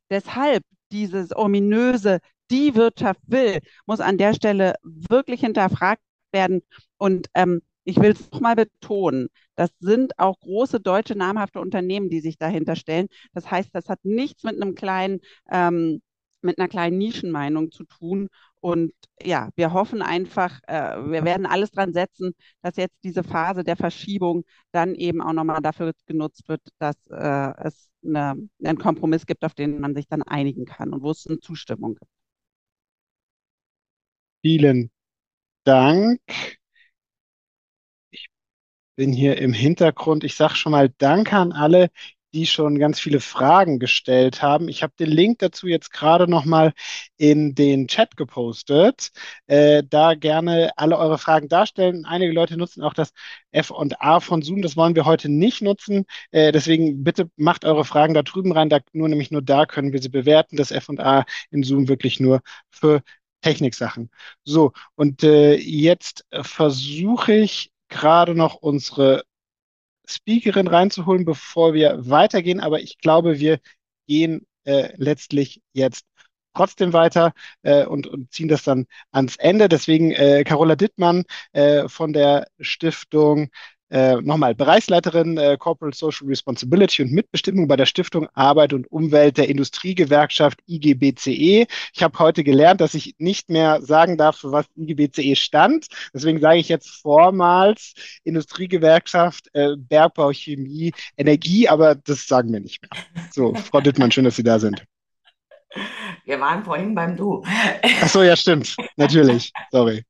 Deshalb 0.09 0.63
dieses 0.91 1.35
ominöse, 1.35 2.19
die 2.51 2.75
Wirtschaft 2.75 3.21
will, 3.27 3.59
muss 3.85 3.99
an 4.01 4.17
der 4.17 4.33
Stelle 4.33 4.75
wirklich 4.83 5.41
hinterfragt 5.41 6.01
werden. 6.31 6.61
Und 6.97 7.27
ähm, 7.33 7.61
ich 7.83 7.97
will 7.97 8.11
es 8.11 8.31
nochmal 8.31 8.55
betonen, 8.55 9.29
das 9.55 9.71
sind 9.79 10.17
auch 10.19 10.39
große 10.39 10.79
deutsche 10.79 11.15
namhafte 11.15 11.59
Unternehmen, 11.59 12.09
die 12.09 12.19
sich 12.19 12.37
dahinter 12.37 12.75
stellen. 12.75 13.07
Das 13.33 13.49
heißt, 13.49 13.69
das 13.73 13.89
hat 13.89 13.99
nichts 14.03 14.43
mit 14.43 14.61
einem 14.61 14.75
kleinen, 14.75 15.19
ähm, 15.49 16.01
mit 16.41 16.59
einer 16.59 16.67
kleinen 16.67 16.97
Nischenmeinung 16.97 17.71
zu 17.71 17.83
tun. 17.85 18.29
Und 18.61 18.93
ja, 19.23 19.49
wir 19.55 19.73
hoffen 19.73 20.01
einfach, 20.03 20.59
äh, 20.67 20.97
wir 21.11 21.25
werden 21.25 21.45
alles 21.47 21.71
dran 21.71 21.93
setzen, 21.93 22.33
dass 22.61 22.77
jetzt 22.77 22.95
diese 23.03 23.23
Phase 23.23 23.63
der 23.63 23.75
Verschiebung 23.75 24.45
dann 24.71 24.95
eben 24.95 25.21
auch 25.21 25.33
nochmal 25.33 25.61
dafür 25.61 25.93
genutzt 26.05 26.47
wird, 26.47 26.61
dass 26.79 26.95
äh, 27.07 27.53
es 27.65 27.89
eine, 28.05 28.35
einen 28.63 28.77
Kompromiss 28.77 29.25
gibt, 29.25 29.43
auf 29.43 29.55
den 29.55 29.79
man 29.81 29.95
sich 29.95 30.07
dann 30.07 30.21
einigen 30.23 30.65
kann 30.65 30.93
und 30.93 31.01
wo 31.03 31.11
es 31.11 31.27
eine 31.27 31.39
Zustimmung 31.39 31.95
gibt. 31.95 32.11
Vielen 34.43 34.91
Dank. 35.65 36.21
Ich 38.11 38.29
bin 38.95 39.13
hier 39.13 39.37
im 39.37 39.53
Hintergrund. 39.53 40.23
Ich 40.23 40.35
sage 40.35 40.55
schon 40.55 40.71
mal 40.71 40.89
Danke 40.97 41.35
an 41.37 41.51
alle, 41.51 41.89
die 42.33 42.45
schon 42.45 42.79
ganz 42.79 42.99
viele 42.99 43.19
Fragen 43.19 43.79
gestellt 43.79 44.41
haben. 44.41 44.69
Ich 44.69 44.83
habe 44.83 44.93
den 44.99 45.09
Link 45.09 45.39
dazu 45.39 45.67
jetzt 45.67 45.91
gerade 45.91 46.27
nochmal 46.27 46.73
in 47.17 47.55
den 47.55 47.87
Chat 47.87 48.17
gepostet. 48.17 49.11
Äh, 49.47 49.83
da 49.87 50.15
gerne 50.15 50.71
alle 50.77 50.97
eure 50.97 51.17
Fragen 51.17 51.47
darstellen. 51.47 52.05
Einige 52.05 52.31
Leute 52.31 52.57
nutzen 52.57 52.81
auch 52.83 52.93
das 52.93 53.11
F 53.51 53.71
und 53.71 54.01
A 54.01 54.19
von 54.19 54.41
Zoom. 54.41 54.61
Das 54.61 54.77
wollen 54.77 54.95
wir 54.95 55.05
heute 55.05 55.29
nicht 55.29 55.61
nutzen. 55.61 56.05
Äh, 56.31 56.51
deswegen 56.51 57.03
bitte 57.03 57.29
macht 57.35 57.65
eure 57.65 57.85
Fragen 57.85 58.13
da 58.13 58.23
drüben 58.23 58.51
rein. 58.51 58.69
Da, 58.69 58.79
nur 58.93 59.09
nämlich 59.09 59.31
nur 59.31 59.41
da 59.41 59.65
können 59.65 59.93
wir 59.93 60.01
sie 60.01 60.09
bewerten. 60.09 60.57
Das 60.57 60.71
F 60.71 60.89
und 60.89 60.99
A 60.99 61.25
in 61.51 61.63
Zoom 61.63 61.87
wirklich 61.87 62.19
nur 62.19 62.41
für 62.69 63.01
Techniksachen. 63.41 64.09
So, 64.43 64.71
und 64.95 65.23
äh, 65.23 65.55
jetzt 65.55 66.25
versuche 66.31 67.33
ich 67.33 67.71
gerade 67.89 68.35
noch 68.35 68.55
unsere 68.55 69.23
Speakerin 70.15 70.67
reinzuholen, 70.67 71.25
bevor 71.25 71.73
wir 71.73 71.97
weitergehen. 72.09 72.59
Aber 72.59 72.79
ich 72.81 72.97
glaube, 72.99 73.39
wir 73.39 73.59
gehen 74.07 74.45
äh, 74.65 74.93
letztlich 74.97 75.61
jetzt 75.73 76.05
trotzdem 76.53 76.93
weiter 76.93 77.33
äh, 77.63 77.85
und, 77.85 78.07
und 78.07 78.31
ziehen 78.31 78.47
das 78.47 78.63
dann 78.63 78.85
ans 79.11 79.37
Ende. 79.37 79.69
Deswegen 79.69 80.11
äh, 80.11 80.43
Carola 80.43 80.75
Dittmann 80.75 81.23
äh, 81.53 81.87
von 81.87 82.13
der 82.13 82.47
Stiftung 82.59 83.49
äh, 83.91 84.15
nochmal 84.21 84.55
Bereichsleiterin 84.55 85.37
äh, 85.37 85.57
Corporate 85.59 85.97
Social 85.97 86.27
Responsibility 86.27 87.03
und 87.03 87.11
Mitbestimmung 87.11 87.67
bei 87.67 87.75
der 87.75 87.85
Stiftung 87.85 88.27
Arbeit 88.33 88.73
und 88.73 88.89
Umwelt 88.89 89.37
der 89.37 89.49
Industriegewerkschaft 89.49 90.59
IGBCE. 90.67 91.67
Ich 91.93 92.03
habe 92.03 92.19
heute 92.19 92.43
gelernt, 92.43 92.79
dass 92.79 92.93
ich 92.93 93.15
nicht 93.17 93.49
mehr 93.49 93.81
sagen 93.81 94.17
darf, 94.17 94.37
für 94.37 94.51
was 94.51 94.65
IGBCE 94.77 95.35
stand. 95.35 95.87
Deswegen 96.13 96.39
sage 96.39 96.59
ich 96.59 96.69
jetzt 96.69 96.89
vormals 97.01 97.93
Industriegewerkschaft, 98.23 99.49
äh, 99.53 99.75
Bergbau, 99.77 100.31
Chemie, 100.31 100.93
Energie, 101.17 101.67
aber 101.67 101.95
das 101.95 102.27
sagen 102.27 102.51
wir 102.53 102.61
nicht 102.61 102.81
mehr. 102.81 103.03
So, 103.31 103.53
Frau 103.71 103.81
Dittmann, 103.81 104.11
schön, 104.11 104.23
dass 104.23 104.37
Sie 104.37 104.43
da 104.43 104.57
sind. 104.57 104.83
Wir 106.25 106.39
waren 106.39 106.63
vorhin 106.63 106.95
beim 106.95 107.15
Du. 107.15 107.43
Ach 107.45 108.07
so, 108.07 108.21
ja, 108.23 108.35
stimmt. 108.35 108.75
Natürlich. 108.97 109.51
Sorry. 109.71 110.03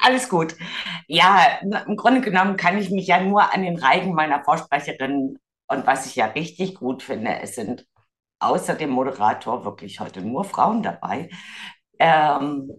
Alles 0.00 0.28
gut. 0.28 0.54
Ja, 1.06 1.58
im 1.86 1.96
Grunde 1.96 2.20
genommen 2.20 2.56
kann 2.56 2.78
ich 2.78 2.90
mich 2.90 3.06
ja 3.06 3.20
nur 3.20 3.52
an 3.52 3.62
den 3.62 3.78
Reigen 3.78 4.14
meiner 4.14 4.42
Vorsprecherin 4.44 5.38
und 5.68 5.86
was 5.86 6.06
ich 6.06 6.16
ja 6.16 6.26
richtig 6.26 6.74
gut 6.76 7.02
finde, 7.02 7.38
es 7.40 7.54
sind 7.54 7.86
außer 8.38 8.74
dem 8.74 8.90
Moderator 8.90 9.64
wirklich 9.64 10.00
heute 10.00 10.20
nur 10.20 10.44
Frauen 10.44 10.82
dabei, 10.82 11.30
ähm, 11.98 12.70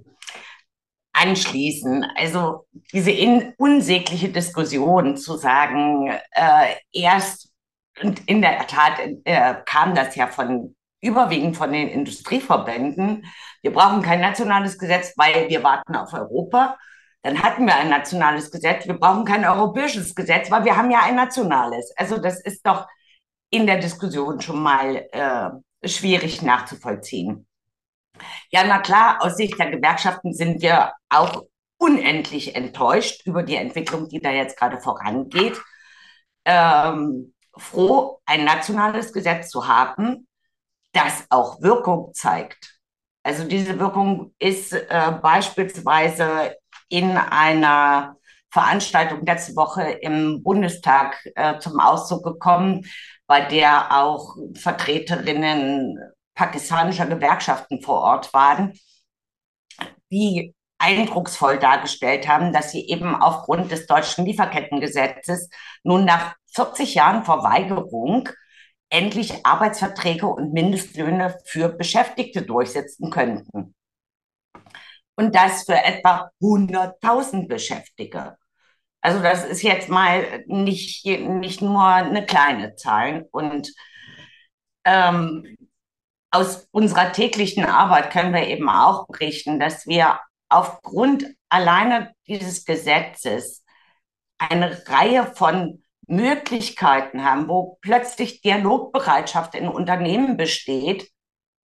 anschließen. 1.14 2.06
Also 2.16 2.68
diese 2.94 3.12
in, 3.12 3.54
unsägliche 3.58 4.30
Diskussion 4.30 5.18
zu 5.18 5.38
sagen, 5.38 6.10
äh, 6.32 6.76
erst 6.92 7.52
und 8.02 8.28
in 8.28 8.42
der 8.42 8.68
Tat 8.68 9.00
äh, 9.24 9.56
kam 9.66 9.96
das 9.96 10.16
ja 10.16 10.28
von 10.28 10.76
überwiegend 11.02 11.58
von 11.58 11.72
den 11.72 11.88
Industrieverbänden, 11.88 13.26
wir 13.62 13.74
brauchen 13.74 14.04
kein 14.04 14.22
nationales 14.22 14.78
Gesetz, 14.78 15.14
weil 15.18 15.50
wir 15.50 15.64
warten 15.64 15.96
auf 15.96 16.14
Europa. 16.14 16.78
Dann 17.24 17.42
hatten 17.42 17.66
wir 17.66 17.76
ein 17.76 17.90
nationales 17.90 18.52
Gesetz. 18.52 18.86
Wir 18.86 19.00
brauchen 19.00 19.26
kein 19.26 19.44
europäisches 19.44 20.14
Gesetz, 20.14 20.52
weil 20.52 20.66
wir 20.66 20.78
haben 20.78 20.92
ja 20.92 21.02
ein 21.02 21.16
nationales. 21.16 21.92
Also 21.98 22.20
das 22.20 22.40
ist 22.42 22.66
doch 22.68 22.88
in 23.50 23.66
der 23.66 23.80
Diskussion 23.80 24.40
schon 24.40 24.62
mal 24.62 25.08
äh, 25.12 25.88
schwierig 25.88 26.44
nachzuvollziehen. 26.44 27.48
Ja, 28.52 28.64
na 28.66 28.78
klar, 28.78 29.18
aus 29.22 29.38
Sicht 29.38 29.58
der 29.58 29.72
Gewerkschaften 29.72 30.34
sind 30.34 30.62
wir 30.62 30.94
auch 31.10 31.46
unendlich 31.78 32.56
enttäuscht 32.56 33.26
über 33.26 33.42
die 33.42 33.56
Entwicklung, 33.56 34.08
die 34.10 34.20
da 34.20 34.30
jetzt 34.30 34.60
gerade 34.60 34.80
vorangeht. 34.80 35.60
Ähm, 36.46 37.34
froh, 37.58 38.20
ein 38.26 38.46
nationales 38.46 39.12
Gesetz 39.12 39.50
zu 39.50 39.68
haben, 39.68 40.28
das 40.96 41.26
auch 41.30 41.62
Wirkung 41.62 42.14
zeigt. 42.14 42.80
Also 43.24 43.44
diese 43.44 43.80
Wirkung 43.80 44.34
ist 44.40 44.74
äh, 44.74 45.14
beispielsweise 45.22 46.56
in 46.90 47.18
einer 47.18 48.16
Veranstaltung 48.52 49.26
letzte 49.26 49.56
Woche 49.56 49.84
im 49.84 50.44
Bundestag 50.44 51.18
äh, 51.36 51.60
zum 51.60 51.80
Ausdruck 51.80 52.24
gekommen, 52.24 52.86
bei 53.28 53.42
der 53.42 53.92
auch 53.92 54.36
Vertreterinnen 54.56 56.00
pakistanischer 56.36 57.06
Gewerkschaften 57.06 57.82
vor 57.82 58.02
Ort 58.02 58.34
waren, 58.34 58.74
die 60.12 60.54
eindrucksvoll 60.78 61.58
dargestellt 61.58 62.28
haben, 62.28 62.54
dass 62.54 62.72
sie 62.72 62.88
eben 62.88 63.16
aufgrund 63.16 63.72
des 63.72 63.88
deutschen 63.88 64.26
Lieferkettengesetzes 64.26 65.50
nun 65.84 66.06
nach 66.06 66.36
40 66.54 66.96
Jahren 66.96 67.24
Verweigerung 67.24 68.30
endlich 68.90 69.46
Arbeitsverträge 69.46 70.28
und 70.28 70.54
Mindestlöhne 70.54 71.38
für 71.46 71.70
Beschäftigte 71.70 72.42
durchsetzen 72.42 73.10
könnten. 73.10 73.76
Und 75.16 75.36
das 75.36 75.64
für 75.64 75.76
etwa 75.76 76.30
100.000 76.42 77.48
Beschäftigte. 77.48 78.38
Also 79.02 79.22
das 79.22 79.46
ist 79.46 79.62
jetzt 79.62 79.88
mal 79.88 80.44
nicht, 80.48 81.06
nicht 81.06 81.62
nur 81.62 81.86
eine 81.86 82.26
kleine 82.26 82.76
Zahl. 82.76 83.28
Und 83.32 83.72
ähm, 84.84 85.56
aus 86.32 86.68
unserer 86.72 87.12
täglichen 87.12 87.66
Arbeit 87.66 88.12
können 88.12 88.34
wir 88.34 88.48
eben 88.48 88.70
auch 88.70 89.08
berichten, 89.08 89.60
dass 89.60 89.88
wir 89.88 90.20
aufgrund 90.50 91.26
alleine 91.50 92.14
dieses 92.28 92.66
Gesetzes 92.66 93.64
eine 94.38 94.82
Reihe 94.88 95.26
von 95.36 95.85
Möglichkeiten 96.08 97.24
haben, 97.24 97.48
wo 97.48 97.78
plötzlich 97.82 98.42
Dialogbereitschaft 98.42 99.56
in 99.56 99.68
Unternehmen 99.68 100.38
besteht, 100.38 101.12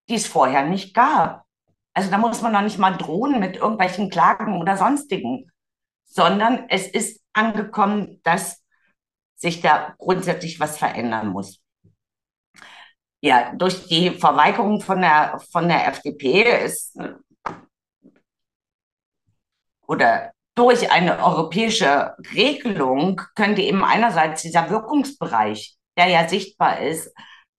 die 0.10 0.16
es 0.16 0.28
vorher 0.28 0.66
nicht 0.66 0.94
gab. 0.94 1.46
Also 1.94 2.10
da 2.10 2.18
muss 2.18 2.42
man 2.42 2.54
noch 2.54 2.62
nicht 2.62 2.78
mal 2.78 2.98
drohen 2.98 3.40
mit 3.40 3.58
irgendwelchen 3.58 4.10
Klagen 4.10 4.60
oder 4.60 4.78
sonstigen, 4.78 5.52
sondern 6.06 6.66
es 6.70 6.88
ist 6.88 7.22
angekommen, 7.34 8.22
dass 8.24 8.64
sich 9.36 9.62
da 9.62 9.96
grundsätzlich 9.98 10.60
was 10.60 10.78
verändern 10.78 11.30
muss. 11.30 11.62
Ja, 13.24 13.54
durch 13.54 13.88
die 13.88 14.12
Verweigerung 14.12 14.82
von 14.82 15.02
der, 15.02 15.40
von 15.52 15.68
der 15.68 15.88
FDP 15.88 16.64
ist 16.66 16.98
oder 19.86 20.32
durch 20.56 20.92
eine 20.92 21.24
europäische 21.24 22.16
Regelung 22.34 23.22
könnte 23.36 23.62
eben 23.62 23.84
einerseits 23.84 24.42
dieser 24.42 24.70
Wirkungsbereich, 24.70 25.76
der 25.98 26.08
ja 26.08 26.28
sichtbar 26.28 26.80
ist, 26.80 27.14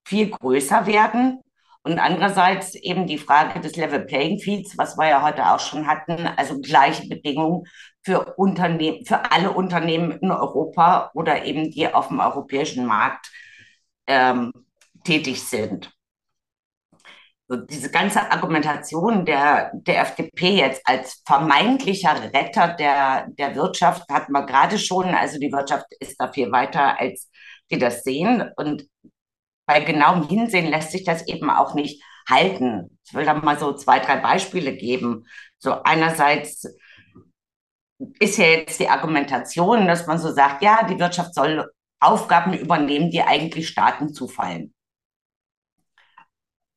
viel 0.05 0.31
größer 0.31 0.87
werden 0.87 1.40
und 1.85 1.98
andererseits 1.98 2.74
eben 2.74 3.07
die 3.07 3.18
Frage 3.18 3.61
des 3.61 3.76
Level 3.76 4.00
Playing 4.00 4.38
Fields, 4.38 4.78
was 4.78 4.96
wir 4.96 5.09
ja 5.09 5.22
heute 5.22 5.50
auch 5.50 5.61
schon 5.61 5.87
hatten, 5.87 6.26
also 6.37 6.61
gleiche 6.61 7.09
Bedingungen 7.09 7.64
für 8.02 8.35
Unternehmen, 8.37 9.05
für 9.05 9.33
alle 9.33 9.50
Unternehmen 9.52 10.12
in 10.12 10.31
Europa 10.31 11.11
oder 11.14 11.44
eben 11.44 11.70
die 11.70 11.92
auf 11.92 12.09
dem 12.09 12.20
europäischen 12.20 12.87
Markt 12.87 13.31
ähm, 14.07 14.52
tätig 15.05 15.42
sind. 15.42 15.92
Diese 17.68 17.90
ganze 17.90 18.30
Argumentation 18.30 19.24
der, 19.24 19.70
der 19.74 20.00
FDP 20.00 20.56
jetzt 20.56 20.80
als 20.84 21.22
vermeintlicher 21.26 22.32
Retter 22.32 22.68
der, 22.68 23.26
der 23.30 23.54
Wirtschaft 23.54 24.08
hatten 24.10 24.32
wir 24.32 24.46
gerade 24.46 24.78
schon. 24.78 25.08
Also 25.08 25.38
die 25.38 25.52
Wirtschaft 25.52 25.86
ist 26.00 26.16
da 26.18 26.32
viel 26.32 26.50
weiter, 26.50 26.98
als 26.98 27.30
die 27.70 27.78
das 27.78 28.04
sehen. 28.04 28.50
Und 28.56 28.86
bei 29.66 29.80
genauem 29.80 30.28
Hinsehen 30.28 30.66
lässt 30.70 30.92
sich 30.92 31.04
das 31.04 31.26
eben 31.26 31.50
auch 31.50 31.74
nicht 31.74 32.02
halten. 32.28 32.98
Ich 33.04 33.14
will 33.14 33.24
da 33.24 33.34
mal 33.34 33.58
so 33.58 33.72
zwei, 33.74 33.98
drei 33.98 34.16
Beispiele 34.16 34.76
geben. 34.76 35.26
So 35.58 35.82
einerseits 35.82 36.66
ist 38.18 38.38
ja 38.38 38.46
jetzt 38.46 38.80
die 38.80 38.88
Argumentation, 38.88 39.86
dass 39.86 40.06
man 40.06 40.18
so 40.18 40.32
sagt, 40.32 40.62
ja, 40.62 40.84
die 40.84 40.98
Wirtschaft 40.98 41.34
soll 41.34 41.70
Aufgaben 42.00 42.54
übernehmen, 42.54 43.10
die 43.10 43.22
eigentlich 43.22 43.68
Staaten 43.68 44.12
zufallen. 44.12 44.74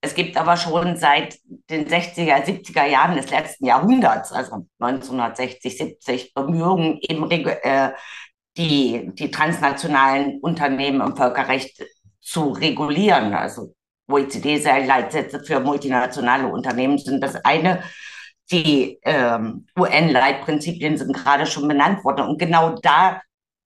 Es 0.05 0.13
gibt 0.13 0.37
aber 0.37 0.55
schon 0.55 0.97
seit 0.97 1.39
den 1.71 1.87
60er, 1.87 2.45
70er 2.45 2.85
Jahren 2.85 3.15
des 3.15 3.31
letzten 3.31 3.65
Jahrhunderts, 3.65 4.31
also 4.31 4.67
1960, 4.79 5.77
70, 5.77 6.33
Bemühungen, 6.35 6.99
eben 7.01 7.27
äh, 7.31 7.91
die, 8.55 9.09
die 9.13 9.31
transnationalen 9.31 10.39
Unternehmen 10.41 11.01
im 11.01 11.17
Völkerrecht 11.17 11.83
zu 12.21 12.49
regulieren. 12.49 13.33
Also 13.33 13.73
OECD-Leitsätze 14.07 15.43
für 15.43 15.59
multinationale 15.59 16.49
Unternehmen 16.49 16.99
sind 16.99 17.21
das 17.21 17.43
eine. 17.43 17.81
Die 18.51 18.99
ähm, 19.01 19.65
UN-Leitprinzipien 19.75 20.97
sind 20.97 21.13
gerade 21.13 21.47
schon 21.47 21.67
benannt 21.67 22.05
worden. 22.05 22.27
Und 22.27 22.37
genau 22.37 22.75
da 22.83 23.21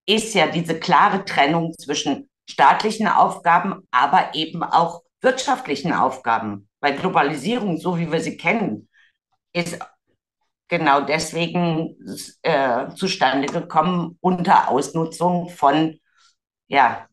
ist 0.06 0.34
ja 0.36 0.48
diese 0.48 0.80
klare 0.80 1.26
Trennung 1.26 1.74
zwischen 1.78 2.30
staatlichen 2.50 3.10
Aufgaben, 3.10 3.86
aber 3.92 4.34
eben 4.36 4.64
auch 4.64 5.02
wirtschaftlichen 5.22 5.94
Aufgaben. 5.94 6.70
Weil 6.80 6.96
Globalisierung, 6.96 7.78
so 7.78 7.98
wie 7.98 8.12
wir 8.12 8.22
sie 8.22 8.38
kennen, 8.38 8.90
ist 9.54 9.80
genau 10.70 11.02
deswegen 11.02 11.98
äh, 12.44 12.90
zustande 12.96 13.48
gekommen 13.48 14.18
unter 14.22 14.70
Ausnutzung 14.70 15.50
von 15.50 16.00
ja, 16.68 17.08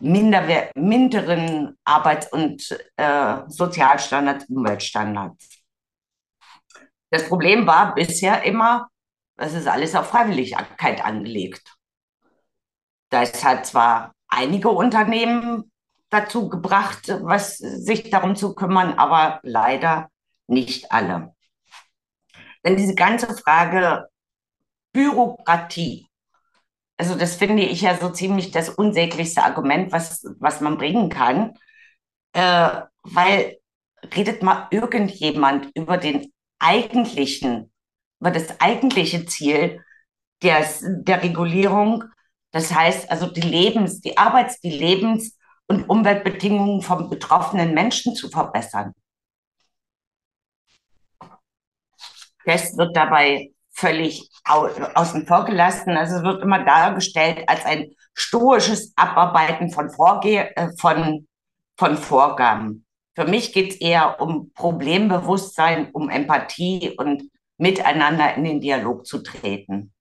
minder, 0.00 0.70
minderen 0.74 1.78
Arbeits- 1.84 2.30
und 2.32 2.78
äh, 2.96 3.42
Sozialstandards, 3.46 4.46
Umweltstandards. 4.46 5.62
Das 7.10 7.28
Problem 7.28 7.66
war 7.66 7.94
bisher 7.94 8.42
immer, 8.42 8.88
das 9.36 9.54
ist 9.54 9.68
alles 9.68 9.94
auf 9.94 10.08
Freiwilligkeit 10.08 11.04
angelegt. 11.04 11.76
Das 13.10 13.44
hat 13.44 13.66
zwar 13.66 14.12
einige 14.26 14.68
Unternehmen 14.70 15.70
dazu 16.14 16.48
gebracht, 16.48 17.08
was, 17.22 17.58
sich 17.58 18.10
darum 18.10 18.36
zu 18.36 18.54
kümmern, 18.54 18.94
aber 18.94 19.40
leider 19.42 20.08
nicht 20.46 20.92
alle. 20.92 21.34
Denn 22.64 22.76
diese 22.76 22.94
ganze 22.94 23.34
Frage 23.34 24.06
Bürokratie, 24.92 26.06
also 26.96 27.16
das 27.16 27.34
finde 27.34 27.64
ich 27.64 27.82
ja 27.82 27.96
so 27.96 28.10
ziemlich 28.10 28.52
das 28.52 28.68
unsäglichste 28.68 29.42
Argument, 29.42 29.92
was, 29.92 30.24
was 30.38 30.60
man 30.60 30.78
bringen 30.78 31.08
kann, 31.08 31.54
äh, 32.32 32.82
weil 33.02 33.58
redet 34.14 34.42
mal 34.42 34.68
irgendjemand 34.70 35.70
über 35.74 35.96
den 35.98 36.32
eigentlichen, 36.58 37.72
über 38.20 38.30
das 38.30 38.60
eigentliche 38.60 39.26
Ziel 39.26 39.82
der, 40.42 40.64
der 40.82 41.22
Regulierung, 41.22 42.04
das 42.52 42.72
heißt 42.72 43.10
also 43.10 43.26
die 43.26 43.40
Lebens-, 43.40 44.00
die 44.00 44.16
Arbeits-, 44.16 44.60
die 44.60 44.70
Lebens- 44.70 45.36
und 45.66 45.88
Umweltbedingungen 45.88 46.82
von 46.82 47.08
betroffenen 47.08 47.74
Menschen 47.74 48.14
zu 48.14 48.28
verbessern. 48.28 48.92
Das 52.44 52.76
wird 52.76 52.94
dabei 52.94 53.52
völlig 53.70 54.30
außen 54.44 55.26
vor 55.26 55.44
gelassen. 55.44 55.96
Also 55.96 56.16
es 56.16 56.22
wird 56.22 56.42
immer 56.42 56.64
dargestellt 56.64 57.48
als 57.48 57.64
ein 57.64 57.94
stoisches 58.12 58.92
Abarbeiten 58.96 59.70
von, 59.70 59.90
Vorge 59.90 60.54
äh, 60.56 60.70
von, 60.76 61.26
von 61.76 61.96
Vorgaben. 61.96 62.86
Für 63.16 63.26
mich 63.26 63.52
geht 63.52 63.72
es 63.72 63.80
eher 63.80 64.20
um 64.20 64.52
Problembewusstsein, 64.52 65.90
um 65.92 66.10
Empathie 66.10 66.94
und 66.96 67.30
miteinander 67.58 68.34
in 68.34 68.44
den 68.44 68.60
Dialog 68.60 69.06
zu 69.06 69.22
treten. 69.22 69.92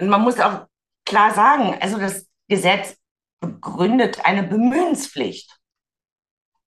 Und 0.00 0.08
man 0.08 0.22
muss 0.22 0.38
auch 0.38 0.66
klar 1.04 1.32
sagen, 1.32 1.76
also 1.80 1.98
das 1.98 2.26
Gesetz 2.46 2.96
begründet 3.40 4.24
eine 4.24 4.42
Bemühenspflicht 4.42 5.58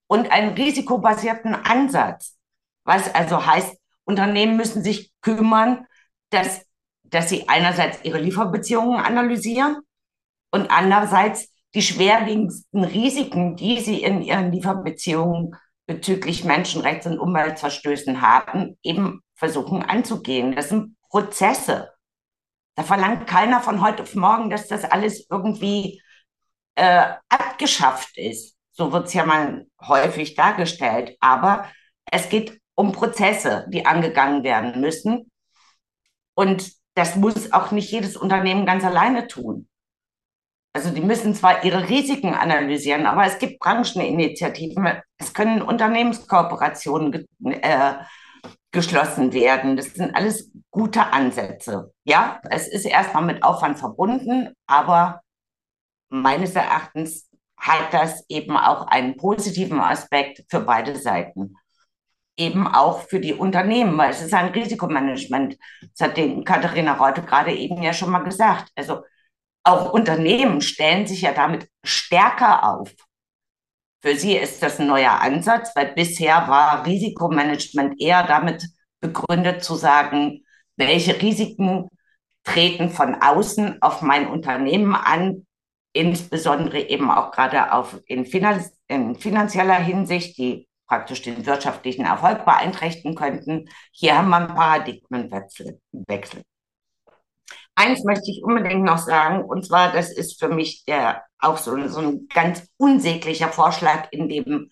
und 0.08 0.32
einen 0.32 0.54
risikobasierten 0.56 1.56
Ansatz, 1.56 2.38
was 2.84 3.14
also 3.14 3.46
heißt, 3.46 3.78
Unternehmen 4.04 4.58
müssen 4.58 4.84
sich 4.84 5.12
kümmern, 5.22 5.86
dass, 6.32 6.66
dass 7.04 7.30
sie 7.30 7.48
einerseits 7.48 8.04
ihre 8.04 8.20
Lieferbeziehungen 8.20 9.00
analysieren 9.00 9.78
und 10.52 10.70
andererseits 10.72 11.50
die 11.74 11.82
schwerwiegendsten 11.82 12.84
Risiken, 12.84 13.56
die 13.56 13.80
sie 13.80 14.04
in 14.04 14.22
ihren 14.22 14.52
Lieferbeziehungen 14.52 15.56
bezüglich 15.86 16.44
Menschenrechts- 16.44 17.08
und 17.08 17.20
Umweltverstößen 17.20 18.22
haben, 18.22 18.78
eben 18.84 19.22
versuchen 19.36 19.82
anzugehen. 19.84 20.56
Das 20.56 20.70
sind 20.70 20.96
Prozesse. 21.10 21.92
Da 22.76 22.84
verlangt 22.84 23.28
keiner 23.28 23.62
von 23.62 23.82
heute 23.82 24.04
auf 24.04 24.16
morgen, 24.16 24.50
dass 24.50 24.68
das 24.68 24.84
alles 24.84 25.28
irgendwie 25.30 26.02
äh, 26.76 27.14
abgeschafft 27.30 28.18
ist. 28.18 28.56
So 28.72 28.92
wird 28.92 29.08
es 29.08 29.14
ja 29.14 29.26
mal 29.26 29.66
häufig 29.82 30.36
dargestellt. 30.36 31.18
Aber 31.20 31.66
es 32.06 32.30
geht 32.30 32.60
um 32.76 32.92
Prozesse, 32.92 33.66
die 33.70 33.86
angegangen 33.86 34.44
werden 34.44 34.82
müssen. 34.82 35.32
Und 36.34 36.72
das 36.96 37.16
muss 37.16 37.52
auch 37.54 37.72
nicht 37.72 37.92
jedes 37.92 38.18
Unternehmen 38.18 38.66
ganz 38.66 38.84
alleine 38.84 39.28
tun. 39.28 39.68
Also 40.74 40.90
die 40.90 41.02
müssen 41.02 41.36
zwar 41.36 41.66
ihre 41.66 41.90
Risiken 41.90 42.34
analysieren, 42.34 43.06
aber 43.06 43.26
es 43.26 43.40
gibt 43.40 43.60
Brancheninitiativen, 43.60 45.02
es 45.18 45.34
können 45.34 45.62
Unternehmenskooperationen 45.62 47.28
äh, 47.44 47.94
geschlossen 48.72 49.34
werden. 49.34 49.76
Das 49.76 49.88
sind 49.88 50.16
alles 50.16 50.50
gute 50.70 51.08
Ansätze. 51.08 51.92
Ja, 52.06 52.42
es 52.50 52.70
ist 52.70 52.86
erstmal 52.86 53.26
mit 53.26 53.44
Aufwand 53.44 53.80
verbunden, 53.80 54.54
aber 54.66 55.22
meines 56.12 56.56
Erachtens 56.56 57.30
hat 57.58 57.94
das 57.94 58.26
eben 58.28 58.58
auch 58.58 58.88
einen 58.88 59.18
positiven 59.18 59.80
Aspekt 59.80 60.44
für 60.50 60.62
beide 60.62 60.96
Seiten. 60.96 61.56
Eben 62.38 62.68
auch 62.68 63.02
für 63.02 63.20
die 63.20 63.34
Unternehmen, 63.34 63.98
weil 63.98 64.12
es 64.12 64.22
ist 64.22 64.34
ein 64.34 64.50
Risikomanagement. 64.50 65.58
Das 65.96 66.10
hat 66.10 66.18
den 66.18 66.44
Katharina 66.44 66.94
Reute 66.94 67.22
gerade 67.22 67.54
eben 67.54 67.82
ja 67.82 67.94
schon 67.94 68.10
mal 68.10 68.24
gesagt. 68.24 68.72
Also 68.76 69.04
auch 69.64 69.94
Unternehmen 69.94 70.62
stellen 70.62 71.06
sich 71.06 71.22
ja 71.22 71.34
damit 71.34 71.70
stärker 71.84 72.68
auf. 72.68 72.94
Für 74.02 74.16
sie 74.16 74.36
ist 74.36 74.64
das 74.64 74.80
ein 74.80 74.88
neuer 74.88 75.22
Ansatz, 75.22 75.76
weil 75.76 75.94
bisher 75.94 76.48
war 76.48 76.86
Risikomanagement 76.86 78.02
eher 78.02 78.24
damit 78.24 78.66
begründet 79.00 79.64
zu 79.64 79.76
sagen, 79.76 80.44
welche 80.76 81.22
Risiken 81.22 81.90
treten 82.44 82.90
von 82.90 83.22
außen 83.22 83.82
auf 83.84 84.02
mein 84.02 84.28
Unternehmen 84.28 84.96
an, 84.96 85.46
insbesondere 85.94 86.80
eben 86.80 87.10
auch 87.12 87.32
gerade 87.32 87.74
auf 87.74 88.00
in, 88.06 88.26
Finanz 88.26 88.72
in 88.88 89.16
finanzieller 89.16 89.76
Hinsicht, 89.76 90.38
die 90.38 90.68
praktisch 90.88 91.22
den 91.22 91.46
wirtschaftlichen 91.46 92.06
Erfolg 92.06 92.44
beeinträchtigen 92.46 93.16
könnten. 93.16 93.70
Hier 93.92 94.18
haben 94.18 94.30
wir 94.30 94.38
einen 94.38 94.48
Paradigmenwechsel. 94.48 95.80
Eins 97.76 98.04
möchte 98.04 98.30
ich 98.30 98.44
unbedingt 98.44 98.84
noch 98.84 98.98
sagen, 98.98 99.44
und 99.44 99.66
zwar, 99.66 99.94
das 99.94 100.12
ist 100.12 100.38
für 100.40 100.50
mich 100.50 100.84
der, 100.86 101.24
auch 101.40 101.58
so, 101.58 101.88
so 101.88 102.02
ein 102.02 102.28
ganz 102.28 102.68
unsäglicher 102.78 103.48
Vorschlag, 103.48 104.10
in 104.12 104.28
dem 104.28 104.72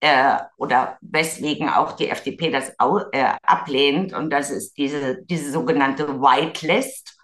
äh, 0.00 0.38
oder 0.56 0.98
weswegen 1.02 1.68
auch 1.68 1.92
die 1.92 2.08
FDP 2.08 2.50
das 2.50 2.70
äh, 3.12 3.32
ablehnt, 3.42 4.12
und 4.12 4.30
das 4.30 4.50
ist 4.50 4.76
diese, 4.76 5.22
diese 5.22 5.52
sogenannte 5.52 6.20
Whitelist, 6.20 7.16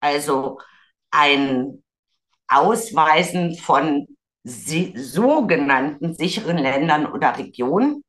also 0.00 0.60
ein 1.10 1.82
Ausweisen 2.48 3.56
von 3.56 4.06
sogenannten 4.44 6.14
sicheren 6.14 6.58
Ländern 6.58 7.06
oder 7.06 7.36
Regionen. 7.36 8.04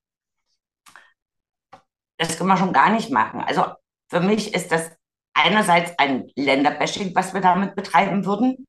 Das 2.18 2.38
können 2.38 2.50
wir 2.50 2.58
schon 2.58 2.74
gar 2.74 2.92
nicht 2.92 3.10
machen. 3.10 3.42
Also 3.42 3.66
für 4.10 4.20
mich 4.20 4.54
ist 4.54 4.72
das 4.72 4.92
einerseits 5.34 5.98
ein 5.98 6.30
Länderbashing, 6.36 7.16
was 7.16 7.34
wir 7.34 7.42
damit 7.42 7.76
betreiben 7.76 8.26
würden. 8.26 8.68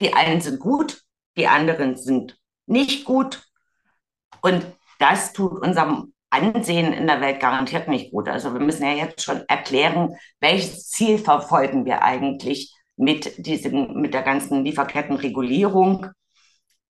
Die 0.00 0.14
einen 0.14 0.40
sind 0.40 0.60
gut, 0.60 1.02
die 1.36 1.46
anderen 1.46 1.96
sind 1.96 2.38
nicht 2.66 3.04
gut. 3.04 3.46
Und 4.42 4.64
das 4.98 5.32
tut 5.32 5.60
unserem 5.60 6.14
Ansehen 6.30 6.92
in 6.92 7.06
der 7.06 7.20
Welt 7.20 7.40
garantiert 7.40 7.88
nicht 7.88 8.12
gut. 8.12 8.28
Also 8.28 8.52
wir 8.52 8.60
müssen 8.60 8.84
ja 8.84 8.92
jetzt 8.92 9.22
schon 9.22 9.42
erklären, 9.48 10.16
welches 10.38 10.88
Ziel 10.88 11.18
verfolgen 11.18 11.84
wir 11.84 12.02
eigentlich 12.02 12.74
mit 13.00 13.46
diesen, 13.46 14.00
mit 14.00 14.12
der 14.12 14.22
ganzen 14.22 14.62
Lieferkettenregulierung, 14.62 16.06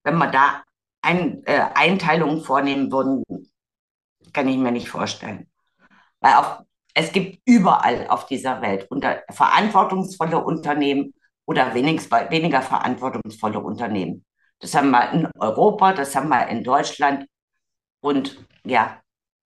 wenn 0.03 0.19
wir 0.19 0.27
da 0.27 0.63
ein, 1.03 1.43
äh, 1.47 1.61
Einteilungen 1.75 2.43
vornehmen 2.43 2.91
würden, 2.91 3.23
kann 4.33 4.49
ich 4.49 4.57
mir 4.57 4.73
nicht 4.73 4.89
vorstellen. 4.89 5.49
Weil 6.21 6.35
auch, 6.35 6.63
es 6.95 7.13
gibt 7.13 7.41
überall 7.47 8.09
auf 8.09 8.27
dieser 8.27 8.61
Welt 8.61 8.87
unter, 8.91 9.23
verantwortungsvolle 9.31 10.39
Unternehmen 10.43 11.15
oder 11.47 11.75
wenig, 11.75 12.11
weniger 12.11 12.63
verantwortungsvolle 12.63 13.61
Unternehmen. 13.61 14.25
Das 14.59 14.75
haben 14.75 14.91
wir 14.91 15.13
in 15.13 15.29
Europa, 15.39 15.93
das 15.93 16.15
haben 16.17 16.29
wir 16.29 16.49
in 16.49 16.65
Deutschland 16.65 17.27
und 18.01 18.45
ja, 18.65 19.01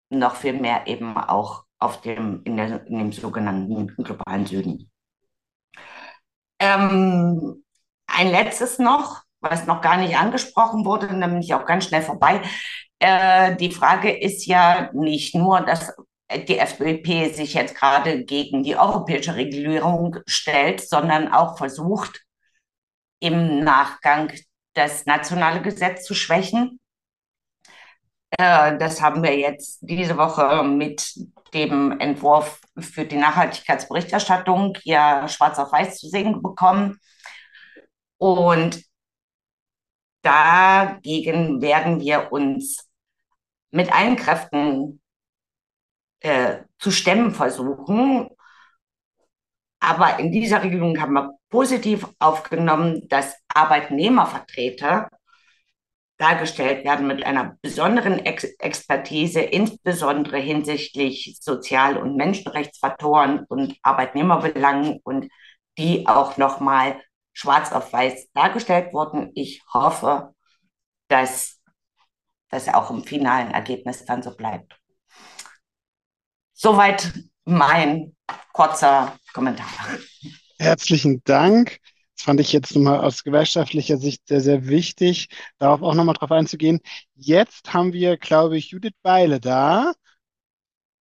noch 0.09 0.37
viel 0.37 0.55
mehr 0.55 0.87
eben 0.87 1.17
auch 1.17 1.65
auf 1.79 2.01
dem, 2.01 2.43
in, 2.45 2.57
der, 2.57 2.87
in 2.87 2.99
dem 2.99 3.13
sogenannten 3.13 3.87
globalen 4.03 4.47
Süden. 4.47 4.91
Ähm, 6.65 7.63
ein 8.07 8.31
letztes 8.31 8.79
noch, 8.79 9.23
was 9.41 9.67
noch 9.67 9.83
gar 9.83 9.99
nicht 9.99 10.17
angesprochen 10.17 10.87
wurde, 10.87 11.13
nämlich 11.15 11.53
auch 11.53 11.67
ganz 11.67 11.85
schnell 11.85 12.01
vorbei. 12.01 12.41
Äh, 12.99 13.57
die 13.57 13.71
Frage 13.71 14.11
ist 14.11 14.47
ja 14.47 14.91
nicht 14.95 15.35
nur, 15.35 15.61
dass 15.61 15.93
die 16.49 16.59
FDP 16.59 17.31
sich 17.31 17.53
jetzt 17.53 17.75
gerade 17.75 18.25
gegen 18.25 18.63
die 18.63 18.77
europäische 18.77 19.37
Regulierung 19.37 20.17
stellt, 20.27 20.81
sondern 20.81 21.31
auch 21.33 21.59
versucht, 21.59 22.23
im 23.21 23.63
Nachgang 23.63 24.33
das 24.73 25.05
nationale 25.05 25.61
Gesetz 25.61 26.05
zu 26.05 26.15
schwächen. 26.15 26.81
Äh, 28.31 28.79
das 28.79 29.03
haben 29.03 29.23
wir 29.23 29.37
jetzt 29.37 29.81
diese 29.83 30.17
Woche 30.17 30.65
mit 30.65 31.15
dem 31.55 31.99
Entwurf 32.01 32.61
für 32.79 33.05
die 33.05 33.17
Nachhaltigkeitsberichterstattung 33.17 34.77
ja 34.83 35.29
schwarz 35.29 35.59
auf 35.59 35.73
weiß 35.73 35.99
zu 35.99 36.09
sehen 36.09 36.43
bekommen. 36.43 36.99
Und 38.19 38.83
dagegen 40.23 41.63
werden 41.63 42.01
wir 42.01 42.33
uns 42.33 42.91
mit 43.71 43.95
allen 43.95 44.17
Kräften 44.17 45.01
äh, 46.21 46.63
zu 46.79 46.91
stemmen 46.91 47.33
versuchen. 47.33 48.29
Aber 49.81 50.19
in 50.19 50.33
dieser 50.33 50.63
Regelung 50.63 51.01
haben 51.01 51.13
wir 51.13 51.35
positiv 51.51 52.09
aufgenommen, 52.19 53.07
dass 53.09 53.37
Arbeitnehmervertreter 53.49 55.09
dargestellt 56.25 56.87
werden 56.87 57.07
mit 57.07 57.27
einer 57.27 57.59
besonderen 57.61 58.19
Ex 58.19 58.45
Expertise, 58.59 59.41
insbesondere 59.41 60.39
hinsichtlich 60.39 61.37
Sozial- 61.39 61.99
und 61.99 62.17
Menschenrechtsfaktoren 62.17 63.45
und 63.47 63.77
Arbeitnehmerbelangen 63.83 65.01
und 65.05 65.29
die 65.77 66.07
auch 66.07 66.39
nochmal 66.39 66.99
schwarz 67.35 67.73
auf 67.73 67.93
weiß 67.93 68.31
dargestellt 68.33 68.95
wurden. 68.95 69.33
Ich 69.35 69.63
hoffe, 69.75 70.35
dass 71.09 71.61
das 72.49 72.69
auch 72.69 72.91
im 72.91 73.05
finalen 73.05 73.51
Ergebnis 73.51 74.07
dann 74.07 74.23
so 74.23 74.35
bleibt. 74.35 74.81
Soweit 76.55 77.13
mein 77.45 78.17
kurzer 78.55 79.19
Kommentar. 79.35 79.69
Herzlichen 80.59 81.23
Dank. 81.25 81.81
Das 82.17 82.25
fand 82.25 82.41
ich 82.41 82.53
jetzt 82.53 82.75
nochmal 82.75 83.01
aus 83.01 83.25
gewerkschaftlicher 83.25 83.97
Sicht 83.97 84.27
sehr, 84.29 84.41
sehr 84.41 84.67
wichtig, 84.69 85.29
darauf 85.59 85.83
auch 85.83 85.95
nochmal 85.95 86.15
drauf 86.15 86.31
einzugehen. 86.31 86.81
Jetzt 87.15 87.73
haben 87.75 87.93
wir, 87.93 88.17
glaube 88.17 88.57
ich, 88.57 88.71
Judith 88.71 88.95
Beile 89.03 89.41
da. 89.41 89.93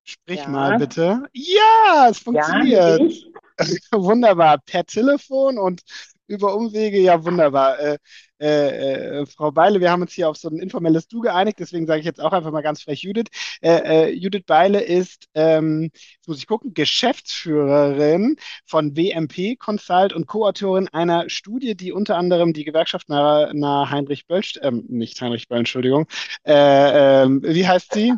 Sprich 0.04 0.42
ja. 0.42 0.50
mal 0.50 0.78
bitte. 0.78 1.24
Ja, 1.34 2.10
es 2.10 2.20
funktioniert. 2.20 3.00
Ja, 3.02 3.34
Wunderbar. 3.92 4.58
Per 4.66 4.86
Telefon 4.86 5.58
und 5.58 5.82
über 6.28 6.56
Umwege, 6.56 7.00
ja 7.00 7.24
wunderbar. 7.24 7.80
Äh, 7.80 7.98
äh, 8.40 9.22
äh, 9.22 9.26
Frau 9.26 9.52
Beile, 9.52 9.80
wir 9.80 9.92
haben 9.92 10.02
uns 10.02 10.14
hier 10.14 10.30
auf 10.30 10.38
so 10.38 10.50
ein 10.50 10.60
informelles 10.60 11.08
Du 11.08 11.22
geeinigt, 11.22 11.60
deswegen 11.60 11.86
sage 11.88 12.00
ich 12.00 12.06
jetzt 12.06 12.20
auch 12.20 12.34
einfach 12.34 12.52
mal 12.52 12.62
ganz 12.62 12.82
frech 12.82 13.02
Judith. 13.02 13.28
Äh, 13.62 14.10
äh, 14.10 14.10
Judith 14.12 14.44
Beile 14.46 14.82
ist, 14.82 15.30
ähm, 15.34 15.92
jetzt 15.94 16.28
muss 16.28 16.40
ich 16.40 16.48
gucken, 16.48 16.74
Geschäftsführerin 16.74 18.36
von 18.66 18.98
WMP 18.98 19.56
Consult 19.58 20.14
und 20.14 20.28
Co-Autorin 20.28 20.90
einer 20.90 21.30
Studie, 21.30 21.76
die 21.76 21.92
unter 21.92 22.18
anderem 22.18 22.54
die 22.54 22.66
Gewerkschaft 22.66 23.10
nahe, 23.10 23.52
nahe 23.54 23.90
Heinrich 23.90 24.28
Böll, 24.28 24.44
ähm, 24.62 24.84
nicht 24.90 25.22
Heinrich 25.22 25.48
Böll, 25.48 25.60
Entschuldigung, 25.60 26.08
äh, 26.46 27.24
ähm, 27.24 27.42
wie 27.44 27.68
heißt 27.68 27.94
sie? 27.94 28.14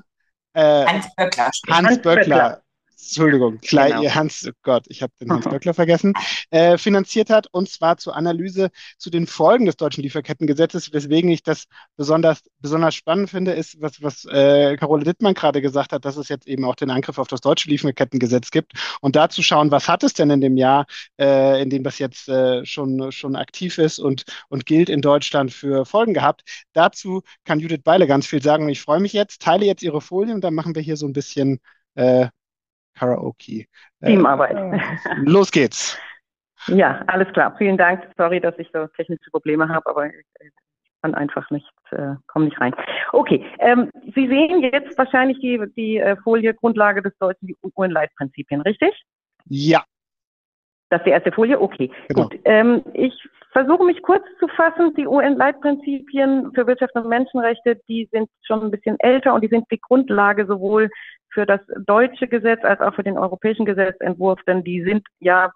Hans 0.56 1.14
Böckler. 1.16 1.52
Hans 1.68 2.02
Böckler. 2.02 2.65
Entschuldigung, 3.08 3.60
Klei, 3.60 3.92
genau. 3.92 4.16
Hans, 4.16 4.48
oh 4.48 4.52
Gott, 4.64 4.86
ich 4.88 5.02
habe 5.02 5.14
den 5.20 5.32
Hans 5.32 5.46
Böckler 5.50 5.74
vergessen, 5.74 6.14
äh, 6.50 6.78
finanziert 6.78 7.30
hat, 7.30 7.48
und 7.52 7.70
zwar 7.70 7.98
zur 7.98 8.16
Analyse 8.16 8.70
zu 8.98 9.10
den 9.10 9.28
Folgen 9.28 9.66
des 9.66 9.78
deutschen 9.78 10.04
Lieferkettengesetzes. 10.04 10.94
Weswegen 10.94 11.30
ich 11.30 11.44
das 11.44 11.66
besonders, 11.96 12.42
besonders 12.60 12.96
spannend 12.96 13.30
finde, 13.30 13.54
ist, 13.54 13.82
was, 13.82 14.02
was 14.02 14.26
äh, 14.26 14.76
Carole 14.78 15.04
Dittmann 15.04 15.34
gerade 15.34 15.62
gesagt 15.62 15.94
hat, 15.94 16.06
dass 16.06 16.18
es 16.18 16.30
jetzt 16.30 16.48
eben 16.48 16.66
auch 16.66 16.76
den 16.76 16.90
Angriff 16.90 17.18
auf 17.18 17.28
das 17.28 17.42
deutsche 17.42 17.70
Lieferkettengesetz 17.70 18.52
gibt 18.52 18.74
und 19.02 19.16
da 19.16 19.30
zu 19.30 19.44
schauen, 19.44 19.72
was 19.72 19.88
hat 19.88 20.04
es 20.04 20.14
denn 20.14 20.30
in 20.30 20.42
dem 20.42 20.58
Jahr, 20.58 20.86
äh, 21.20 21.62
in 21.62 21.70
dem 21.70 21.84
das 21.84 22.00
jetzt 22.00 22.28
äh, 22.28 22.66
schon, 22.66 23.12
schon 23.12 23.36
aktiv 23.36 23.78
ist 23.78 24.00
und, 24.00 24.24
und 24.50 24.66
gilt 24.66 24.90
in 24.90 25.02
Deutschland 25.02 25.54
für 25.54 25.86
Folgen 25.86 26.14
gehabt. 26.14 26.44
Dazu 26.74 27.22
kann 27.44 27.60
Judith 27.60 27.84
Beile 27.84 28.08
ganz 28.08 28.26
viel 28.28 28.42
sagen 28.42 28.66
und 28.66 28.70
ich 28.70 28.82
freue 28.82 29.00
mich 29.00 29.14
jetzt, 29.14 29.42
teile 29.42 29.66
jetzt 29.66 29.84
ihre 29.84 30.02
Folien 30.02 30.36
und 30.36 30.44
dann 30.44 30.54
machen 30.54 30.76
wir 30.76 30.82
hier 30.82 30.98
so 30.98 31.06
ein 31.08 31.14
bisschen 31.14 31.60
äh, 31.96 32.28
Karaoke. 32.96 33.66
Äh, 34.02 34.08
Teamarbeit. 34.08 34.56
Äh, 34.56 34.80
los 35.24 35.52
geht's. 35.52 36.00
Ja, 36.68 37.04
alles 37.08 37.32
klar. 37.34 37.56
Vielen 37.58 37.78
Dank. 37.78 38.08
Sorry, 38.18 38.40
dass 38.40 38.58
ich 38.58 38.70
so 38.74 38.88
technische 38.88 39.30
Probleme 39.30 39.70
habe, 39.70 39.88
aber 39.90 40.08
ich 40.08 40.52
kann 41.02 41.14
einfach 41.14 41.50
nicht, 41.52 41.70
äh, 41.92 42.16
komme 42.28 42.46
nicht 42.46 42.60
rein. 42.60 42.74
Okay, 43.12 43.46
ähm, 43.60 43.92
Sie 44.16 44.28
sehen 44.28 44.64
jetzt 44.64 44.98
wahrscheinlich 44.98 45.40
die, 45.40 45.62
die 45.76 45.98
äh, 45.98 46.16
Folie 46.24 46.54
Grundlage 46.56 47.04
des 47.04 47.16
deutschen 47.20 47.56
UN-Leitprinzipien, 47.62 48.62
richtig? 48.62 49.04
Ja. 49.46 49.84
Das 50.90 51.02
ist 51.02 51.06
die 51.06 51.12
erste 51.12 51.32
Folie? 51.32 51.60
Okay, 51.60 51.92
genau. 52.08 52.30
gut. 52.30 52.40
Ähm, 52.46 52.84
ich 52.94 53.14
versuche 53.52 53.84
mich 53.84 54.02
kurz 54.02 54.24
zu 54.40 54.48
fassen. 54.48 54.94
Die 54.96 55.08
UN-Leitprinzipien 55.08 56.52
für 56.54 56.66
Wirtschaft 56.68 56.96
und 56.96 57.08
Menschenrechte, 57.08 57.80
die 57.88 58.10
sind 58.12 58.30
schon 58.44 58.64
ein 58.64 58.72
bisschen 58.72 58.96
älter 59.00 59.34
und 59.34 59.44
die 59.44 59.48
sind 59.48 59.66
die 59.72 59.80
Grundlage 59.80 60.46
sowohl 60.46 60.90
für 61.36 61.46
das 61.46 61.60
deutsche 61.86 62.28
Gesetz 62.28 62.64
als 62.64 62.80
auch 62.80 62.96
für 62.96 63.04
den 63.04 63.20
europäischen 63.20 63.66
Gesetzentwurf, 63.66 64.40
denn 64.48 64.64
die 64.64 64.82
sind 64.82 65.06
ja 65.20 65.52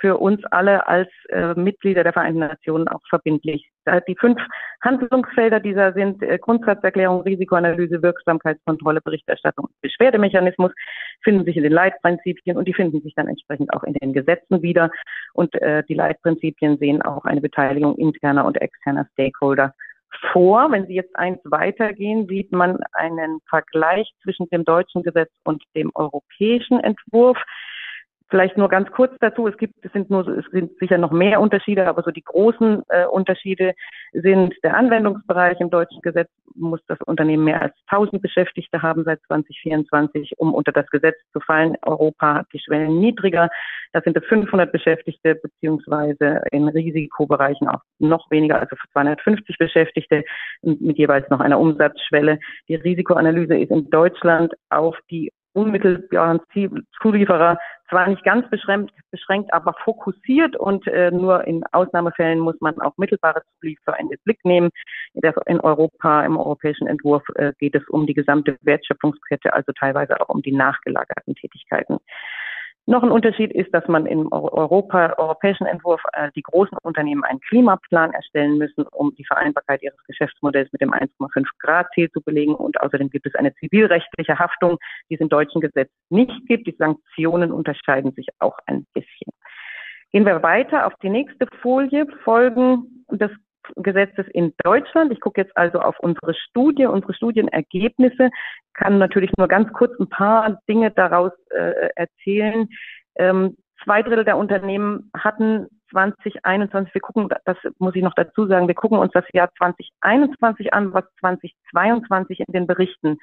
für 0.00 0.16
uns 0.16 0.42
alle 0.46 0.86
als 0.86 1.08
äh, 1.28 1.52
Mitglieder 1.54 2.02
der 2.02 2.14
Vereinten 2.14 2.40
Nationen 2.40 2.88
auch 2.88 3.02
verbindlich. 3.10 3.70
Die 4.08 4.16
fünf 4.18 4.40
Handlungsfelder 4.80 5.60
dieser 5.60 5.92
sind 5.92 6.22
äh, 6.22 6.38
Grundsatzerklärung, 6.38 7.20
Risikoanalyse, 7.22 8.02
Wirksamkeitskontrolle, 8.02 9.02
Berichterstattung 9.02 9.68
Beschwerdemechanismus, 9.82 10.72
finden 11.22 11.44
sich 11.44 11.56
in 11.56 11.62
den 11.62 11.72
Leitprinzipien 11.72 12.56
und 12.56 12.66
die 12.66 12.74
finden 12.74 13.02
sich 13.02 13.14
dann 13.14 13.28
entsprechend 13.28 13.72
auch 13.74 13.84
in 13.84 13.92
den 13.94 14.14
Gesetzen 14.14 14.62
wieder. 14.62 14.90
Und 15.34 15.54
äh, 15.60 15.84
die 15.84 15.94
Leitprinzipien 15.94 16.78
sehen 16.78 17.02
auch 17.02 17.24
eine 17.24 17.40
Beteiligung 17.42 17.96
interner 17.96 18.46
und 18.46 18.60
externer 18.60 19.06
Stakeholder 19.12 19.74
vor. 20.32 20.70
Wenn 20.70 20.86
Sie 20.86 20.94
jetzt 20.94 21.16
eins 21.16 21.38
weitergehen, 21.44 22.26
sieht 22.28 22.52
man 22.52 22.78
einen 22.92 23.40
Vergleich 23.48 24.10
zwischen 24.22 24.48
dem 24.50 24.64
deutschen 24.64 25.02
Gesetz 25.02 25.30
und 25.44 25.62
dem 25.74 25.90
europäischen 25.94 26.80
Entwurf. 26.80 27.38
Vielleicht 28.28 28.56
nur 28.56 28.68
ganz 28.68 28.90
kurz 28.90 29.14
dazu. 29.20 29.46
Es 29.46 29.56
gibt, 29.56 29.74
es 29.84 29.92
sind 29.92 30.10
nur, 30.10 30.26
es 30.26 30.44
sind 30.50 30.76
sicher 30.80 30.98
noch 30.98 31.12
mehr 31.12 31.40
Unterschiede, 31.40 31.86
aber 31.86 32.02
so 32.02 32.10
die 32.10 32.24
großen 32.24 32.82
äh, 32.88 33.06
Unterschiede 33.06 33.72
sind 34.12 34.52
der 34.64 34.76
Anwendungsbereich. 34.76 35.60
Im 35.60 35.70
deutschen 35.70 36.00
Gesetz 36.02 36.28
muss 36.56 36.80
das 36.88 37.00
Unternehmen 37.02 37.44
mehr 37.44 37.62
als 37.62 37.74
1000 37.86 38.20
Beschäftigte 38.20 38.82
haben 38.82 39.04
seit 39.04 39.20
2024, 39.28 40.32
um 40.38 40.54
unter 40.54 40.72
das 40.72 40.88
Gesetz 40.88 41.16
zu 41.32 41.38
fallen. 41.38 41.76
Europa 41.82 42.34
hat 42.34 42.46
die 42.52 42.58
Schwellen 42.58 42.98
niedriger. 42.98 43.48
Da 43.92 44.00
sind 44.00 44.16
es 44.16 44.24
500 44.24 44.72
Beschäftigte, 44.72 45.36
beziehungsweise 45.36 46.42
in 46.50 46.66
Risikobereichen 46.66 47.68
auch 47.68 47.82
noch 48.00 48.28
weniger, 48.30 48.58
also 48.58 48.74
250 48.92 49.56
Beschäftigte 49.56 50.24
mit 50.62 50.98
jeweils 50.98 51.30
noch 51.30 51.38
einer 51.38 51.60
Umsatzschwelle. 51.60 52.40
Die 52.68 52.74
Risikoanalyse 52.74 53.56
ist 53.56 53.70
in 53.70 53.88
Deutschland 53.88 54.52
auf 54.68 54.98
die 55.10 55.30
unmittelbaren 55.56 56.40
Zulieferer 57.00 57.58
zwar 57.88 58.08
nicht 58.08 58.24
ganz 58.24 58.48
beschränkt, 58.50 58.92
beschränkt 59.10 59.52
aber 59.52 59.74
fokussiert 59.84 60.56
und 60.56 60.86
äh, 60.86 61.10
nur 61.10 61.46
in 61.46 61.64
Ausnahmefällen 61.72 62.38
muss 62.38 62.60
man 62.60 62.80
auch 62.80 62.96
mittelbare 62.96 63.42
Zulieferer 63.58 63.98
in 63.98 64.08
den 64.08 64.18
Blick 64.24 64.44
nehmen. 64.44 64.70
In, 65.14 65.60
Europa, 65.60 66.24
im 66.24 66.36
europäischen 66.36 66.86
Entwurf 66.86 67.22
äh, 67.34 67.52
geht 67.58 67.74
es 67.74 67.86
um 67.88 68.06
die 68.06 68.14
gesamte 68.14 68.56
Wertschöpfungskette, 68.62 69.52
also 69.52 69.72
teilweise 69.72 70.20
auch 70.20 70.28
um 70.28 70.42
die 70.42 70.52
nachgelagerten 70.52 71.34
Tätigkeiten. 71.34 71.98
Noch 72.88 73.02
ein 73.02 73.10
Unterschied 73.10 73.52
ist, 73.52 73.74
dass 73.74 73.86
man 73.88 74.06
im 74.06 74.30
Europa, 74.30 75.14
europäischen 75.18 75.66
Entwurf 75.66 76.00
äh, 76.12 76.30
die 76.36 76.42
großen 76.42 76.78
Unternehmen 76.82 77.24
einen 77.24 77.40
Klimaplan 77.40 78.12
erstellen 78.12 78.58
müssen, 78.58 78.86
um 78.92 79.12
die 79.16 79.24
Vereinbarkeit 79.24 79.82
ihres 79.82 79.98
Geschäftsmodells 80.04 80.70
mit 80.70 80.80
dem 80.80 80.92
1,5 80.92 81.46
Grad 81.58 81.88
Ziel 81.94 82.08
zu 82.12 82.20
belegen. 82.20 82.54
Und 82.54 82.80
außerdem 82.80 83.10
gibt 83.10 83.26
es 83.26 83.34
eine 83.34 83.52
zivilrechtliche 83.56 84.38
Haftung, 84.38 84.78
die 85.10 85.14
es 85.14 85.20
im 85.20 85.28
deutschen 85.28 85.60
Gesetz 85.60 85.90
nicht 86.10 86.46
gibt. 86.46 86.68
Die 86.68 86.76
Sanktionen 86.78 87.50
unterscheiden 87.50 88.12
sich 88.12 88.28
auch 88.38 88.56
ein 88.66 88.86
bisschen. 88.94 89.32
Gehen 90.12 90.24
wir 90.24 90.44
weiter 90.44 90.86
auf 90.86 90.94
die 91.02 91.10
nächste 91.10 91.48
Folie, 91.60 92.06
Folgen 92.22 93.04
des 93.10 93.32
Gesetzes 93.76 94.26
in 94.32 94.52
Deutschland. 94.62 95.12
Ich 95.12 95.20
gucke 95.20 95.40
jetzt 95.40 95.56
also 95.56 95.80
auf 95.80 95.98
unsere 96.00 96.34
Studie, 96.34 96.86
unsere 96.86 97.14
Studienergebnisse, 97.14 98.30
kann 98.74 98.98
natürlich 98.98 99.32
nur 99.36 99.48
ganz 99.48 99.72
kurz 99.72 99.98
ein 99.98 100.08
paar 100.08 100.60
Dinge 100.68 100.90
daraus 100.90 101.32
äh, 101.50 101.88
erzählen. 101.96 102.68
Ähm, 103.16 103.56
zwei 103.84 104.02
Drittel 104.02 104.24
der 104.24 104.36
Unternehmen 104.36 105.10
hatten 105.16 105.68
2021, 105.90 106.94
wir 106.94 107.00
gucken, 107.00 107.28
das 107.44 107.56
muss 107.78 107.94
ich 107.94 108.02
noch 108.02 108.14
dazu 108.14 108.46
sagen, 108.46 108.68
wir 108.68 108.74
gucken 108.74 108.98
uns 108.98 109.12
das 109.12 109.24
Jahr 109.32 109.50
2021 109.58 110.72
an, 110.72 110.92
was 110.92 111.04
2022 111.20 112.40
in 112.40 112.52
den 112.52 112.66
Berichten 112.66 113.18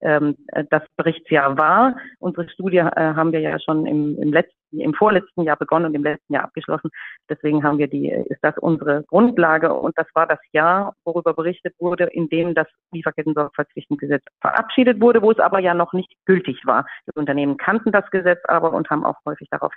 ähm, 0.00 0.36
das 0.70 0.82
Berichtsjahr 0.96 1.58
war. 1.58 1.96
Unsere 2.18 2.48
Studie 2.48 2.78
äh, 2.78 3.14
haben 3.14 3.32
wir 3.32 3.40
ja 3.40 3.58
schon 3.58 3.86
im, 3.86 4.20
im 4.20 4.32
letzten 4.32 4.58
im 4.72 4.94
vorletzten 4.94 5.42
Jahr 5.42 5.56
begonnen 5.56 5.86
und 5.86 5.94
im 5.94 6.02
letzten 6.02 6.34
Jahr 6.34 6.44
abgeschlossen. 6.44 6.90
Deswegen 7.28 7.64
haben 7.64 7.78
wir 7.78 7.88
die, 7.88 8.10
ist 8.10 8.42
das 8.42 8.56
unsere 8.58 9.04
Grundlage 9.04 9.72
und 9.72 9.96
das 9.96 10.06
war 10.14 10.26
das 10.26 10.38
Jahr, 10.52 10.94
worüber 11.04 11.34
berichtet 11.34 11.74
wurde, 11.78 12.04
in 12.04 12.28
dem 12.28 12.54
das 12.54 12.66
Lieferketten-Sorgfaltspflichtengesetz 12.92 14.24
verabschiedet 14.40 15.00
wurde, 15.00 15.22
wo 15.22 15.30
es 15.30 15.38
aber 15.38 15.60
ja 15.60 15.74
noch 15.74 15.92
nicht 15.92 16.12
gültig 16.26 16.60
war. 16.64 16.86
Die 17.06 17.18
Unternehmen 17.18 17.56
kannten 17.56 17.92
das 17.92 18.10
Gesetz 18.10 18.40
aber 18.44 18.72
und 18.72 18.90
haben 18.90 19.04
auch 19.04 19.16
häufig 19.24 19.48
darauf 19.50 19.72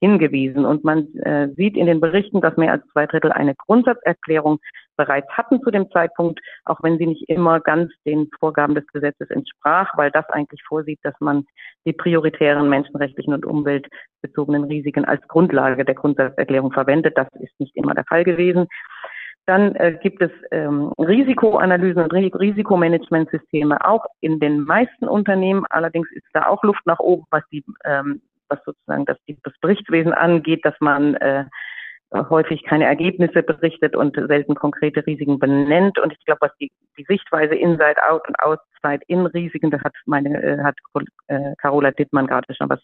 hingewiesen. 0.00 0.64
Und 0.64 0.82
man 0.82 1.14
äh, 1.18 1.48
sieht 1.56 1.76
in 1.76 1.86
den 1.86 2.00
Berichten, 2.00 2.40
dass 2.40 2.56
mehr 2.56 2.72
als 2.72 2.86
zwei 2.88 3.06
Drittel 3.06 3.32
eine 3.32 3.54
Grundsatzerklärung 3.54 4.58
bereits 4.96 5.28
hatten 5.30 5.62
zu 5.62 5.70
dem 5.70 5.90
Zeitpunkt, 5.90 6.40
auch 6.64 6.82
wenn 6.82 6.98
sie 6.98 7.06
nicht 7.06 7.28
immer 7.28 7.60
ganz 7.60 7.92
den 8.04 8.28
Vorgaben 8.38 8.74
des 8.74 8.86
Gesetzes 8.88 9.30
entsprach, 9.30 9.96
weil 9.96 10.10
das 10.10 10.28
eigentlich 10.30 10.62
vorsieht, 10.66 10.98
dass 11.02 11.14
man 11.20 11.44
die 11.86 11.92
prioritären 11.92 12.68
menschenrechtlichen 12.68 13.32
und 13.32 13.46
umweltbezogenen 13.46 14.64
Risiken 14.64 15.04
als 15.04 15.26
Grundlage 15.28 15.84
der 15.84 15.94
Grundsatzerklärung 15.94 16.72
verwendet. 16.72 17.16
Das 17.16 17.28
ist 17.40 17.58
nicht 17.58 17.76
immer 17.76 17.94
der 17.94 18.04
Fall 18.04 18.24
gewesen. 18.24 18.66
Dann 19.46 19.74
äh, 19.76 19.98
gibt 20.02 20.22
es 20.22 20.30
ähm, 20.50 20.92
Risikoanalysen 20.98 22.02
und 22.02 22.12
Risikomanagementsysteme 22.12 23.84
auch 23.84 24.04
in 24.20 24.38
den 24.38 24.60
meisten 24.60 25.08
Unternehmen. 25.08 25.64
Allerdings 25.70 26.08
ist 26.12 26.26
da 26.34 26.46
auch 26.46 26.62
Luft 26.62 26.86
nach 26.86 27.00
oben, 27.00 27.24
was 27.30 27.42
die 27.50 27.64
ähm, 27.84 28.20
was 28.50 28.58
sozusagen 28.64 29.04
das, 29.06 29.16
das 29.42 29.54
Berichtswesen 29.60 30.12
angeht, 30.12 30.64
dass 30.64 30.74
man 30.80 31.14
äh, 31.16 31.44
häufig 32.12 32.64
keine 32.64 32.86
Ergebnisse 32.86 33.42
berichtet 33.42 33.94
und 33.94 34.16
selten 34.16 34.54
konkrete 34.54 35.06
Risiken 35.06 35.38
benennt. 35.38 35.98
Und 35.98 36.12
ich 36.12 36.24
glaube, 36.24 36.40
was 36.42 36.56
die, 36.60 36.72
die 36.98 37.04
Sichtweise 37.04 37.54
Inside 37.54 37.96
Out 38.08 38.26
und 38.26 38.38
Outside 38.40 39.04
In 39.06 39.26
Risiken, 39.26 39.70
da 39.70 39.80
hat 39.82 39.94
meine 40.06 40.42
äh, 40.42 40.62
hat 40.62 40.76
äh, 41.28 41.54
Carola 41.58 41.92
Dittmann 41.92 42.26
gerade 42.26 42.52
schon 42.54 42.68
was 42.68 42.80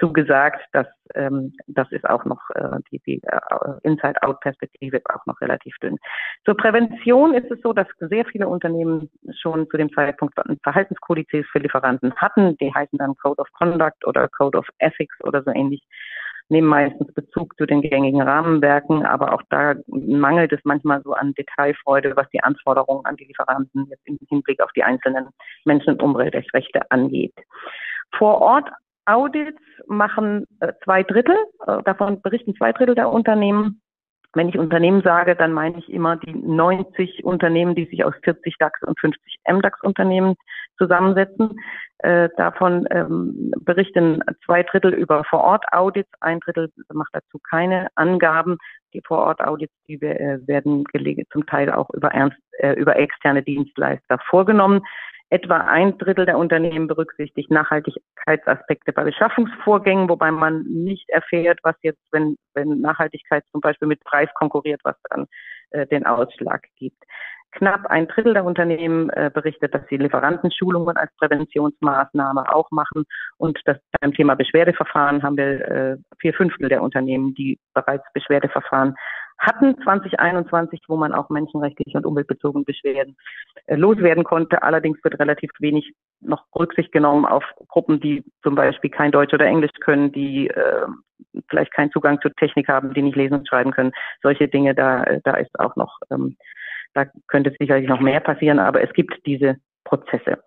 zugesagt, 0.00 0.60
dass 0.72 0.86
ähm, 1.14 1.52
das 1.68 1.90
ist 1.92 2.08
auch 2.08 2.24
noch 2.24 2.40
äh, 2.54 2.78
die, 2.90 3.00
die 3.06 3.22
äh, 3.22 3.40
Inside 3.82 4.22
Out 4.22 4.40
Perspektive 4.40 5.00
auch 5.14 5.24
noch 5.26 5.40
relativ 5.40 5.76
dünn. 5.80 5.98
Zur 6.44 6.56
Prävention 6.56 7.34
ist 7.34 7.50
es 7.50 7.60
so, 7.62 7.72
dass 7.72 7.86
sehr 8.00 8.24
viele 8.24 8.48
Unternehmen 8.48 9.10
schon 9.40 9.68
zu 9.70 9.76
dem 9.76 9.92
Zeitpunkt 9.92 10.34
Verhaltenskodizes 10.64 11.46
für 11.52 11.60
Lieferanten 11.60 12.14
hatten. 12.16 12.56
Die 12.56 12.72
heißen 12.74 12.98
dann 12.98 13.14
Code 13.16 13.40
of 13.40 13.48
Conduct 13.52 14.04
oder 14.06 14.28
Code 14.28 14.58
of 14.58 14.66
Ethics 14.78 15.16
oder 15.22 15.42
so 15.44 15.52
ähnlich 15.52 15.82
nehmen 16.48 16.68
meistens 16.68 17.12
Bezug 17.12 17.56
zu 17.56 17.66
den 17.66 17.82
gängigen 17.82 18.22
Rahmenwerken, 18.22 19.04
aber 19.04 19.32
auch 19.34 19.42
da 19.50 19.74
mangelt 19.88 20.52
es 20.52 20.60
manchmal 20.64 21.02
so 21.02 21.12
an 21.12 21.34
Detailfreude, 21.34 22.14
was 22.16 22.28
die 22.30 22.42
Anforderungen 22.42 23.04
an 23.04 23.16
die 23.16 23.24
Lieferanten 23.24 23.86
jetzt 23.90 24.06
im 24.06 24.18
Hinblick 24.28 24.60
auf 24.60 24.70
die 24.72 24.84
einzelnen 24.84 25.28
Menschen- 25.64 25.94
und 25.94 26.02
Umweltrechte 26.02 26.90
angeht. 26.90 27.34
Vor 28.16 28.40
Ort 28.40 28.68
Audits 29.06 29.60
machen 29.86 30.46
äh, 30.60 30.72
zwei 30.84 31.02
Drittel, 31.02 31.36
äh, 31.66 31.82
davon 31.84 32.20
berichten 32.22 32.54
zwei 32.56 32.72
Drittel 32.72 32.94
der 32.94 33.10
Unternehmen. 33.10 33.80
Wenn 34.34 34.48
ich 34.48 34.58
Unternehmen 34.58 35.02
sage, 35.02 35.34
dann 35.36 35.52
meine 35.52 35.78
ich 35.78 35.88
immer 35.88 36.16
die 36.16 36.34
90 36.34 37.24
Unternehmen, 37.24 37.74
die 37.74 37.86
sich 37.86 38.04
aus 38.04 38.14
40 38.22 38.56
DAX 38.58 38.82
und 38.82 38.98
50 39.00 39.38
MDAX 39.48 39.80
Unternehmen 39.82 40.34
zusammensetzen. 40.78 41.58
Äh, 41.98 42.28
davon 42.36 42.86
ähm, 42.90 43.52
berichten 43.60 44.22
zwei 44.44 44.62
Drittel 44.62 44.92
über 44.92 45.24
Vor-Ort-Audits, 45.24 46.10
ein 46.20 46.40
Drittel 46.40 46.70
macht 46.92 47.10
dazu 47.12 47.38
keine 47.38 47.88
Angaben. 47.94 48.58
Die 48.92 49.00
Vor-Ort-Audits, 49.06 49.72
die 49.88 49.94
äh, 49.94 50.46
werden 50.46 50.84
zum 51.32 51.46
Teil 51.46 51.72
auch 51.72 51.88
über, 51.90 52.08
ernst, 52.08 52.38
äh, 52.58 52.72
über 52.74 52.96
externe 52.96 53.42
Dienstleister 53.42 54.18
vorgenommen. 54.28 54.82
Etwa 55.28 55.56
ein 55.56 55.98
Drittel 55.98 56.24
der 56.24 56.38
Unternehmen 56.38 56.86
berücksichtigt 56.86 57.50
Nachhaltigkeitsaspekte 57.50 58.92
bei 58.92 59.02
Beschaffungsvorgängen, 59.02 60.08
wobei 60.08 60.30
man 60.30 60.62
nicht 60.62 61.08
erfährt, 61.10 61.58
was 61.64 61.74
jetzt, 61.82 62.00
wenn, 62.12 62.36
wenn 62.54 62.80
Nachhaltigkeit 62.80 63.42
zum 63.50 63.60
Beispiel 63.60 63.88
mit 63.88 64.04
Preis 64.04 64.28
konkurriert, 64.34 64.80
was 64.84 64.94
dann 65.10 65.26
äh, 65.70 65.84
den 65.86 66.06
Ausschlag 66.06 66.62
gibt. 66.76 67.02
Knapp 67.56 67.86
ein 67.86 68.06
Drittel 68.08 68.34
der 68.34 68.44
Unternehmen 68.44 69.10
äh, 69.10 69.30
berichtet, 69.32 69.74
dass 69.74 69.82
sie 69.88 69.96
Lieferantenschulungen 69.96 70.96
als 70.96 71.10
Präventionsmaßnahme 71.16 72.54
auch 72.54 72.70
machen. 72.70 73.04
Und 73.38 73.58
das 73.64 73.78
beim 74.00 74.12
Thema 74.12 74.34
Beschwerdeverfahren 74.34 75.22
haben 75.22 75.36
wir 75.36 75.68
äh, 75.68 75.96
vier 76.20 76.34
Fünftel 76.34 76.68
der 76.68 76.82
Unternehmen, 76.82 77.34
die 77.34 77.58
bereits 77.74 78.04
Beschwerdeverfahren 78.12 78.94
hatten 79.38 79.76
2021, 79.82 80.80
wo 80.88 80.96
man 80.96 81.12
auch 81.12 81.28
menschenrechtliche 81.28 81.98
und 81.98 82.06
umweltbezogene 82.06 82.64
Beschwerden 82.64 83.16
äh, 83.66 83.76
loswerden 83.76 84.24
konnte. 84.24 84.62
Allerdings 84.62 85.02
wird 85.04 85.18
relativ 85.18 85.50
wenig 85.58 85.92
noch 86.20 86.44
Rücksicht 86.54 86.92
genommen 86.92 87.26
auf 87.26 87.44
Gruppen, 87.68 88.00
die 88.00 88.24
zum 88.42 88.54
Beispiel 88.54 88.90
kein 88.90 89.12
Deutsch 89.12 89.34
oder 89.34 89.46
Englisch 89.46 89.72
können, 89.80 90.12
die 90.12 90.48
äh, 90.48 90.86
vielleicht 91.48 91.72
keinen 91.74 91.90
Zugang 91.90 92.20
zur 92.20 92.32
Technik 92.34 92.68
haben, 92.68 92.94
die 92.94 93.02
nicht 93.02 93.16
lesen 93.16 93.34
und 93.34 93.48
schreiben 93.48 93.72
können. 93.72 93.92
Solche 94.22 94.48
Dinge, 94.48 94.74
da, 94.74 95.04
äh, 95.04 95.20
da 95.24 95.34
ist 95.34 95.58
auch 95.60 95.76
noch, 95.76 95.98
ähm, 96.10 96.36
da 96.96 97.04
könnte 97.28 97.54
sicherlich 97.58 97.88
noch 97.88 98.00
mehr 98.00 98.20
passieren, 98.20 98.58
aber 98.58 98.82
es 98.82 98.92
gibt 98.94 99.14
diese 99.26 99.56
Prozesse. 99.84 100.38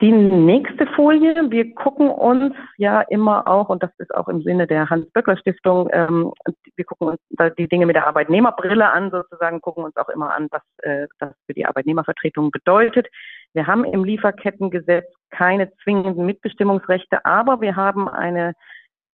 Die 0.00 0.12
nächste 0.12 0.86
Folie, 0.88 1.50
wir 1.50 1.74
gucken 1.74 2.10
uns 2.10 2.54
ja 2.76 3.00
immer 3.02 3.46
auch, 3.46 3.68
und 3.68 3.82
das 3.82 3.90
ist 3.98 4.14
auch 4.14 4.28
im 4.28 4.42
Sinne 4.42 4.66
der 4.66 4.90
Hans-Böckler-Stiftung, 4.90 5.88
ähm, 5.92 6.32
wir 6.76 6.84
gucken 6.84 7.08
uns 7.08 7.20
da 7.30 7.50
die 7.50 7.68
Dinge 7.68 7.86
mit 7.86 7.96
der 7.96 8.06
Arbeitnehmerbrille 8.06 8.92
an, 8.92 9.10
sozusagen, 9.10 9.60
gucken 9.60 9.84
uns 9.84 9.96
auch 9.96 10.08
immer 10.08 10.34
an, 10.34 10.48
was 10.50 10.62
äh, 10.78 11.06
das 11.20 11.32
für 11.46 11.54
die 11.54 11.64
Arbeitnehmervertretung 11.64 12.50
bedeutet. 12.50 13.06
Wir 13.52 13.66
haben 13.66 13.84
im 13.84 14.04
Lieferkettengesetz 14.04 15.06
keine 15.30 15.72
zwingenden 15.84 16.26
Mitbestimmungsrechte, 16.26 17.24
aber 17.24 17.60
wir 17.60 17.76
haben 17.76 18.08
eine 18.08 18.54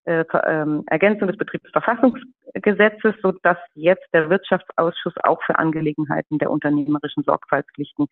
äh, 0.04 0.24
ähm, 0.46 0.84
Ergänzung 0.86 1.28
des 1.28 1.36
Betriebsverfassungsgesetzes, 1.36 3.14
sodass 3.22 3.58
jetzt 3.74 4.06
der 4.12 4.30
Wirtschaftsausschuss 4.30 5.14
auch 5.24 5.42
für 5.44 5.58
Angelegenheiten 5.58 6.38
der 6.38 6.50
unternehmerischen 6.50 7.22
Sorgfaltspflichten 7.24 8.06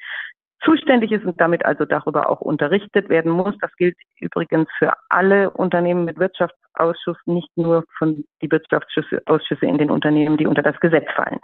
zuständig 0.64 1.12
ist 1.12 1.24
und 1.24 1.40
damit 1.40 1.64
also 1.64 1.84
darüber 1.84 2.28
auch 2.28 2.40
unterrichtet 2.40 3.08
werden 3.08 3.32
muss. 3.32 3.54
Das 3.60 3.74
gilt 3.76 3.96
übrigens 4.20 4.68
für 4.78 4.92
alle 5.08 5.50
Unternehmen 5.50 6.04
mit 6.04 6.18
Wirtschaftsausschuss, 6.18 7.16
nicht 7.26 7.50
nur 7.56 7.84
von 7.96 8.24
die 8.42 8.50
Wirtschaftsausschüsse 8.50 9.66
in 9.66 9.78
den 9.78 9.90
Unternehmen, 9.90 10.36
die 10.36 10.46
unter 10.46 10.62
das 10.62 10.78
Gesetz 10.80 11.06
fallen. 11.14 11.38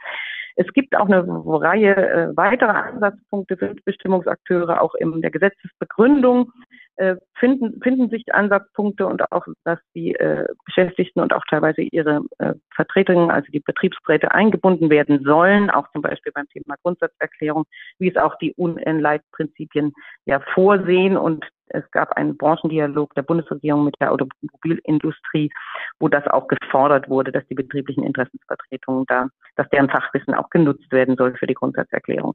Es 0.57 0.67
gibt 0.73 0.97
auch 0.97 1.07
eine 1.07 1.25
Reihe 1.27 1.97
äh, 1.97 2.37
weiterer 2.37 2.85
Ansatzpunkte 2.85 3.57
für 3.57 3.75
Bestimmungsakteure, 3.85 4.81
auch 4.81 4.95
in 4.95 5.21
der 5.21 5.31
Gesetzesbegründung 5.31 6.53
äh, 6.97 7.17
finden, 7.35 7.81
finden 7.83 8.09
sich 8.09 8.33
Ansatzpunkte 8.33 9.07
und 9.07 9.31
auch, 9.33 9.47
dass 9.65 9.79
die 9.95 10.15
äh, 10.15 10.47
Beschäftigten 10.65 11.21
und 11.21 11.33
auch 11.33 11.45
teilweise 11.51 11.83
ihre 11.83 12.23
äh, 12.39 12.55
Vertretungen, 12.75 13.31
also 13.31 13.51
die 13.53 13.61
Betriebsräte 13.61 14.33
eingebunden 14.33 14.91
werden 14.91 15.23
sollen, 15.25 15.71
auch 15.71 15.91
zum 15.93 16.03
Beispiel 16.03 16.33
beim 16.33 16.49
Thema 16.49 16.77
Grundsatzerklärung, 16.83 17.65
wie 17.99 18.11
es 18.11 18.17
auch 18.17 18.37
die 18.39 18.55
UN-Leitprinzipien 18.57 19.93
ja 20.27 20.41
vorsehen 20.55 21.17
und 21.17 21.45
es 21.75 21.91
gab 21.91 22.13
einen 22.13 22.37
Branchendialog 22.37 23.15
der 23.15 23.23
Bundesregierung 23.23 23.85
mit 23.85 23.97
der 24.01 24.13
Automobilindustrie, 24.13 25.51
wo 25.99 26.09
das 26.09 26.27
auch 26.29 26.49
gefordert 26.49 27.09
wurde, 27.09 27.33
dass 27.33 27.47
die 27.49 27.55
betrieblichen 27.55 28.05
Interessensvertretungen 28.05 29.05
da, 29.07 29.29
dass 29.57 29.69
deren 29.71 29.91
Fachwissen 29.91 30.35
auch 30.35 30.51
genutzt 30.51 30.91
werden 30.93 31.17
soll 31.17 31.37
für 31.37 31.47
die 31.47 31.55
Grundsatzerklärung. 31.55 32.35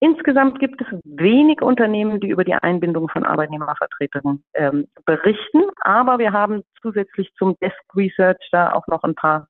Insgesamt 0.00 0.58
gibt 0.58 0.80
es 0.80 0.86
wenig 1.04 1.62
Unternehmen, 1.62 2.20
die 2.20 2.28
über 2.28 2.44
die 2.44 2.54
Einbindung 2.54 3.08
von 3.08 3.24
Arbeitnehmervertretungen 3.24 4.44
ähm, 4.54 4.86
berichten, 5.06 5.64
aber 5.80 6.18
wir 6.18 6.32
haben 6.32 6.62
zusätzlich 6.82 7.32
zum 7.38 7.56
Desk 7.60 7.80
Research 7.96 8.48
da 8.52 8.72
auch 8.72 8.86
noch 8.86 9.02
ein 9.02 9.14
paar 9.14 9.48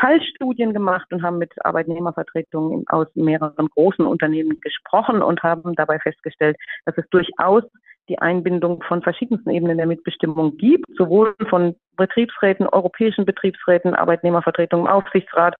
Fallstudien 0.00 0.72
gemacht 0.72 1.06
und 1.12 1.22
haben 1.22 1.38
mit 1.38 1.52
Arbeitnehmervertretungen 1.64 2.84
aus 2.88 3.06
mehreren 3.14 3.68
großen 3.68 4.04
Unternehmen 4.04 4.60
gesprochen 4.60 5.22
und 5.22 5.42
haben 5.42 5.74
dabei 5.74 5.98
festgestellt, 6.00 6.56
dass 6.84 6.98
es 6.98 7.08
durchaus 7.10 7.62
die 8.08 8.18
Einbindung 8.18 8.82
von 8.82 9.02
verschiedensten 9.02 9.50
Ebenen 9.50 9.78
der 9.78 9.86
Mitbestimmung 9.86 10.56
gibt, 10.56 10.86
sowohl 10.96 11.34
von 11.48 11.74
Betriebsräten, 11.96 12.66
europäischen 12.66 13.24
Betriebsräten, 13.24 13.94
Arbeitnehmervertretungen, 13.94 14.86
Aufsichtsrat, 14.86 15.56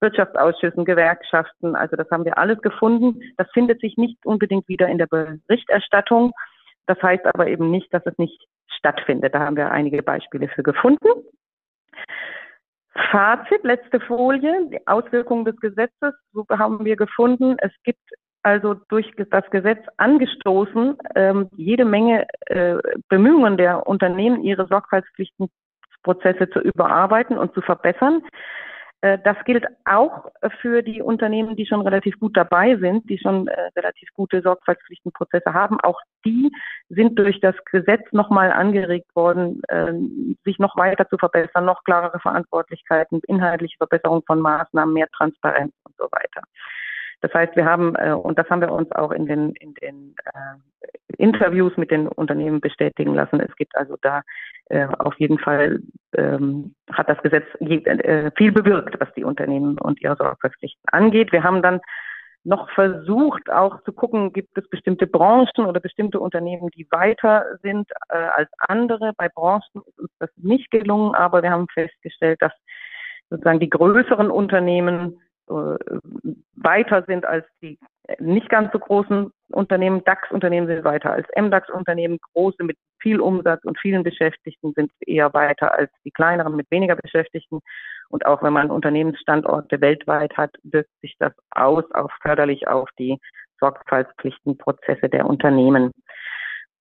Wirtschaftsausschüssen, 0.00 0.84
Gewerkschaften. 0.84 1.76
Also 1.76 1.96
das 1.96 2.10
haben 2.10 2.24
wir 2.24 2.38
alles 2.38 2.60
gefunden. 2.62 3.20
Das 3.36 3.48
findet 3.52 3.80
sich 3.80 3.96
nicht 3.96 4.24
unbedingt 4.26 4.68
wieder 4.68 4.88
in 4.88 4.98
der 4.98 5.06
Berichterstattung. 5.06 6.32
Das 6.86 7.00
heißt 7.02 7.24
aber 7.26 7.46
eben 7.46 7.70
nicht, 7.70 7.92
dass 7.94 8.04
es 8.06 8.18
nicht 8.18 8.46
stattfindet. 8.66 9.34
Da 9.34 9.40
haben 9.40 9.56
wir 9.56 9.70
einige 9.70 10.02
Beispiele 10.02 10.48
für 10.48 10.62
gefunden. 10.62 11.08
Fazit, 13.10 13.64
letzte 13.64 14.00
Folie, 14.00 14.68
die 14.70 14.86
Auswirkungen 14.86 15.44
des 15.44 15.56
Gesetzes. 15.56 16.14
So 16.32 16.44
haben 16.50 16.84
wir 16.84 16.96
gefunden, 16.96 17.56
es 17.58 17.72
gibt 17.82 18.02
also 18.44 18.74
durch 18.88 19.10
das 19.30 19.48
Gesetz 19.50 19.84
angestoßen 19.96 20.96
ähm, 21.16 21.48
jede 21.56 21.84
Menge 21.84 22.26
äh, 22.46 22.76
Bemühungen 23.08 23.56
der 23.56 23.86
Unternehmen, 23.86 24.44
ihre 24.44 24.66
Sorgfaltspflichtenprozesse 24.66 26.50
zu 26.50 26.60
überarbeiten 26.60 27.38
und 27.38 27.54
zu 27.54 27.62
verbessern. 27.62 28.22
Äh, 29.00 29.18
das 29.24 29.36
gilt 29.46 29.64
auch 29.86 30.26
für 30.60 30.82
die 30.82 31.00
Unternehmen, 31.00 31.56
die 31.56 31.66
schon 31.66 31.80
relativ 31.80 32.18
gut 32.20 32.36
dabei 32.36 32.76
sind, 32.76 33.08
die 33.08 33.18
schon 33.18 33.48
äh, 33.48 33.70
relativ 33.76 34.10
gute 34.14 34.42
Sorgfaltspflichtenprozesse 34.42 35.52
haben. 35.54 35.80
Auch 35.80 36.00
die 36.26 36.50
sind 36.90 37.18
durch 37.18 37.40
das 37.40 37.54
Gesetz 37.70 38.04
nochmal 38.12 38.52
angeregt 38.52 39.14
worden, 39.14 39.62
äh, 39.68 39.92
sich 40.44 40.58
noch 40.58 40.76
weiter 40.76 41.08
zu 41.08 41.16
verbessern, 41.16 41.64
noch 41.64 41.82
klarere 41.84 42.18
Verantwortlichkeiten, 42.18 43.20
inhaltliche 43.26 43.78
Verbesserung 43.78 44.22
von 44.26 44.40
Maßnahmen, 44.40 44.92
mehr 44.92 45.08
Transparenz 45.16 45.72
und 45.84 45.94
so 45.96 46.04
weiter. 46.10 46.42
Das 47.24 47.32
heißt, 47.32 47.56
wir 47.56 47.64
haben, 47.64 47.96
äh, 47.96 48.12
und 48.12 48.38
das 48.38 48.50
haben 48.50 48.60
wir 48.60 48.70
uns 48.70 48.92
auch 48.92 49.10
in 49.10 49.24
den, 49.24 49.52
in 49.52 49.72
den 49.72 50.14
äh, 50.26 51.16
Interviews 51.16 51.74
mit 51.78 51.90
den 51.90 52.06
Unternehmen 52.06 52.60
bestätigen 52.60 53.14
lassen. 53.14 53.40
Es 53.40 53.56
gibt 53.56 53.74
also 53.76 53.96
da 54.02 54.20
äh, 54.66 54.86
auf 54.98 55.14
jeden 55.14 55.38
Fall, 55.38 55.80
ähm, 56.14 56.74
hat 56.92 57.08
das 57.08 57.16
Gesetz 57.22 57.46
äh, 57.60 58.30
viel 58.36 58.52
bewirkt, 58.52 59.00
was 59.00 59.08
die 59.14 59.24
Unternehmen 59.24 59.78
und 59.78 60.02
ihre 60.02 60.16
Sorgfaltspflichten 60.16 60.82
angeht. 60.92 61.32
Wir 61.32 61.42
haben 61.42 61.62
dann 61.62 61.80
noch 62.42 62.68
versucht, 62.72 63.50
auch 63.50 63.82
zu 63.84 63.94
gucken, 63.94 64.34
gibt 64.34 64.58
es 64.58 64.68
bestimmte 64.68 65.06
Branchen 65.06 65.64
oder 65.64 65.80
bestimmte 65.80 66.20
Unternehmen, 66.20 66.68
die 66.76 66.86
weiter 66.90 67.46
sind 67.62 67.90
äh, 68.10 68.16
als 68.18 68.50
andere. 68.58 69.12
Bei 69.16 69.30
Branchen 69.30 69.80
ist 69.86 69.98
uns 69.98 70.12
das 70.18 70.30
nicht 70.36 70.70
gelungen, 70.70 71.14
aber 71.14 71.42
wir 71.42 71.52
haben 71.52 71.68
festgestellt, 71.72 72.42
dass 72.42 72.52
sozusagen 73.30 73.60
die 73.60 73.70
größeren 73.70 74.30
Unternehmen 74.30 75.22
weiter 75.46 77.04
sind 77.06 77.24
als 77.26 77.46
die 77.62 77.78
nicht 78.18 78.48
ganz 78.48 78.70
so 78.72 78.78
großen 78.78 79.30
Unternehmen. 79.50 80.04
DAX-Unternehmen 80.04 80.66
sind 80.66 80.84
weiter 80.84 81.12
als 81.12 81.26
MDAX-Unternehmen. 81.36 82.18
Große 82.32 82.62
mit 82.64 82.76
viel 83.00 83.20
Umsatz 83.20 83.64
und 83.64 83.78
vielen 83.78 84.02
Beschäftigten 84.02 84.72
sind 84.74 84.90
eher 85.00 85.32
weiter 85.34 85.74
als 85.74 85.90
die 86.04 86.10
kleineren 86.10 86.56
mit 86.56 86.70
weniger 86.70 86.96
Beschäftigten. 86.96 87.60
Und 88.08 88.26
auch 88.26 88.42
wenn 88.42 88.52
man 88.52 88.70
Unternehmensstandorte 88.70 89.80
weltweit 89.80 90.36
hat, 90.36 90.54
wirkt 90.62 90.90
sich 91.00 91.16
das 91.18 91.32
aus, 91.50 91.84
auch 91.92 92.10
förderlich 92.22 92.68
auf 92.68 92.88
die 92.98 93.18
Sorgfaltspflichtenprozesse 93.60 95.08
der 95.08 95.26
Unternehmen. 95.26 95.92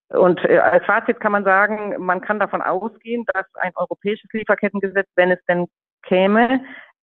Und 0.09 0.43
äh, 0.45 0.57
als 0.59 0.85
Fazit 0.85 1.19
kann 1.19 1.31
man 1.31 1.43
sagen, 1.43 1.95
man 1.99 2.21
kann 2.21 2.39
davon 2.39 2.61
ausgehen, 2.61 3.25
dass 3.33 3.45
ein 3.55 3.71
europäisches 3.75 4.31
Lieferkettengesetz, 4.31 5.07
wenn 5.15 5.31
es 5.31 5.43
denn 5.47 5.67
käme, 6.03 6.61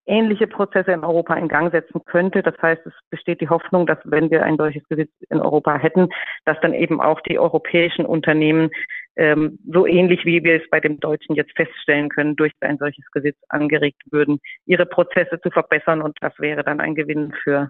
ähnliche 0.10 0.48
Prozesse 0.48 0.92
in 0.92 1.04
Europa 1.04 1.36
in 1.36 1.48
Gang 1.48 1.72
setzen 1.72 2.02
könnte. 2.06 2.42
Das 2.42 2.56
heißt, 2.62 2.86
es 2.86 2.94
besteht 3.10 3.42
die 3.42 3.50
Hoffnung, 3.50 3.86
dass 3.86 4.00
wenn 4.04 4.30
wir 4.32 4.44
ein 4.44 4.58
solches 4.58 4.84
Gesetz 4.90 5.12
in 5.30 5.40
Europa 5.40 5.78
hätten, 5.78 6.10
dass 6.46 6.60
dann 6.62 6.74
eben 6.74 7.00
auch 7.00 7.22
die 7.22 7.40
europäischen 7.40 8.06
Unternehmen 8.06 8.70
ähm, 9.16 9.60
so 9.72 9.86
ähnlich 9.86 10.26
wie 10.26 10.44
wir 10.44 10.62
es 10.62 10.70
bei 10.70 10.80
dem 10.80 11.00
Deutschen 11.00 11.36
jetzt 11.36 11.56
feststellen 11.56 12.10
können, 12.10 12.36
durch 12.36 12.52
ein 12.62 12.78
solches 12.78 13.06
Gesetz 13.12 13.38
angeregt 13.50 14.02
würden, 14.12 14.40
ihre 14.66 14.86
Prozesse 14.86 15.40
zu 15.42 15.52
verbessern. 15.52 16.02
Und 16.02 16.18
das 16.22 16.34
wäre 16.40 16.64
dann 16.64 16.80
ein 16.80 16.96
Gewinn 16.96 17.34
für 17.44 17.70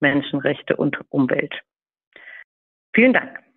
Menschenrechte 0.00 0.76
und 0.76 0.98
Umwelt. 1.10 1.54
Vielen 2.94 3.12
Dank. 3.12 3.47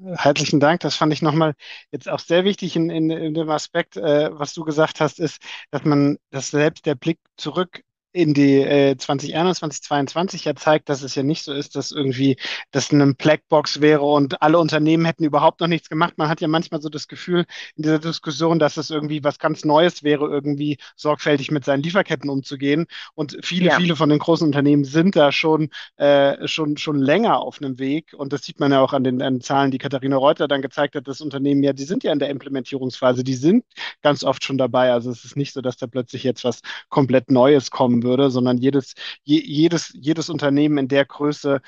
Herzlichen 0.00 0.60
Dank. 0.60 0.80
Das 0.80 0.96
fand 0.96 1.12
ich 1.12 1.22
nochmal 1.22 1.54
jetzt 1.92 2.08
auch 2.08 2.18
sehr 2.18 2.44
wichtig 2.44 2.74
in, 2.76 2.90
in, 2.90 3.10
in 3.10 3.32
dem 3.34 3.48
Aspekt, 3.50 3.96
äh, 3.96 4.30
was 4.32 4.52
du 4.52 4.64
gesagt 4.64 5.00
hast, 5.00 5.20
ist, 5.20 5.40
dass 5.70 5.84
man, 5.84 6.18
dass 6.30 6.50
selbst 6.50 6.86
der 6.86 6.96
Blick 6.96 7.20
zurück 7.36 7.82
in 8.14 8.32
die 8.32 8.60
äh, 8.60 8.96
2021, 8.96 9.82
2022 9.82 10.44
ja 10.44 10.54
zeigt, 10.54 10.88
dass 10.88 11.02
es 11.02 11.16
ja 11.16 11.24
nicht 11.24 11.42
so 11.42 11.52
ist, 11.52 11.74
dass 11.74 11.90
irgendwie 11.90 12.36
das 12.70 12.92
eine 12.92 13.12
Blackbox 13.12 13.80
wäre 13.80 14.02
und 14.02 14.40
alle 14.40 14.60
Unternehmen 14.60 15.04
hätten 15.04 15.24
überhaupt 15.24 15.60
noch 15.60 15.66
nichts 15.66 15.88
gemacht. 15.88 16.14
Man 16.16 16.28
hat 16.28 16.40
ja 16.40 16.46
manchmal 16.46 16.80
so 16.80 16.88
das 16.88 17.08
Gefühl 17.08 17.44
in 17.74 17.82
dieser 17.82 17.98
Diskussion, 17.98 18.60
dass 18.60 18.76
es 18.76 18.90
irgendwie 18.90 19.24
was 19.24 19.40
ganz 19.40 19.64
Neues 19.64 20.04
wäre, 20.04 20.28
irgendwie 20.28 20.78
sorgfältig 20.94 21.50
mit 21.50 21.64
seinen 21.64 21.82
Lieferketten 21.82 22.30
umzugehen. 22.30 22.86
Und 23.16 23.36
viele, 23.42 23.70
ja. 23.70 23.76
viele 23.76 23.96
von 23.96 24.08
den 24.08 24.20
großen 24.20 24.46
Unternehmen 24.46 24.84
sind 24.84 25.16
da 25.16 25.32
schon, 25.32 25.70
äh, 25.96 26.46
schon, 26.46 26.76
schon 26.76 27.00
länger 27.00 27.40
auf 27.40 27.60
einem 27.60 27.80
Weg. 27.80 28.14
Und 28.16 28.32
das 28.32 28.42
sieht 28.42 28.60
man 28.60 28.70
ja 28.70 28.80
auch 28.80 28.92
an 28.92 29.02
den, 29.02 29.22
an 29.22 29.34
den 29.34 29.40
Zahlen, 29.40 29.72
die 29.72 29.78
Katharina 29.78 30.16
Reuter 30.16 30.46
dann 30.46 30.62
gezeigt 30.62 30.94
hat. 30.94 31.08
Das 31.08 31.20
Unternehmen 31.20 31.64
ja, 31.64 31.72
die 31.72 31.84
sind 31.84 32.04
ja 32.04 32.12
in 32.12 32.20
der 32.20 32.30
Implementierungsphase, 32.30 33.24
die 33.24 33.34
sind 33.34 33.64
ganz 34.02 34.22
oft 34.22 34.44
schon 34.44 34.56
dabei. 34.56 34.92
Also 34.92 35.10
es 35.10 35.24
ist 35.24 35.36
nicht 35.36 35.52
so, 35.52 35.60
dass 35.62 35.78
da 35.78 35.88
plötzlich 35.88 36.22
jetzt 36.22 36.44
was 36.44 36.60
komplett 36.90 37.32
Neues 37.32 37.72
kommen 37.72 38.03
würde, 38.04 38.30
sondern 38.30 38.58
jedes, 38.58 38.94
je, 39.22 39.40
jedes, 39.40 39.92
jedes 39.94 40.30
Unternehmen 40.30 40.78
in 40.78 40.88
der 40.88 41.04
Größe 41.04 41.60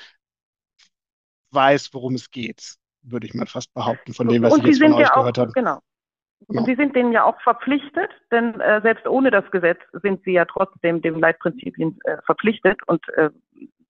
weiß, 1.51 1.93
worum 1.93 2.15
es 2.15 2.31
geht, 2.31 2.75
würde 3.01 3.27
ich 3.27 3.33
mal 3.33 3.47
fast 3.47 3.73
behaupten, 3.73 4.13
von 4.13 4.27
dem, 4.27 4.43
was 4.43 4.53
und 4.53 4.61
ich 4.61 4.77
jetzt 4.77 4.81
von 4.81 4.93
euch 4.93 5.07
ja 5.07 5.13
gehört 5.13 5.37
habe. 5.37 5.51
Genau. 5.53 5.79
Genau. 6.47 6.61
Und 6.61 6.67
sie 6.67 6.75
sind 6.75 6.95
denen 6.95 7.11
ja 7.11 7.23
auch 7.23 7.41
verpflichtet, 7.41 8.11
denn 8.31 8.59
äh, 8.61 8.79
selbst 8.81 9.07
ohne 9.07 9.31
das 9.31 9.49
Gesetz 9.49 9.79
sind 10.03 10.23
sie 10.23 10.33
ja 10.33 10.45
trotzdem 10.45 11.01
dem 11.01 11.19
Leitprinzipien 11.19 11.99
äh, 12.03 12.17
verpflichtet 12.25 12.79
und 12.87 13.01
äh, 13.15 13.31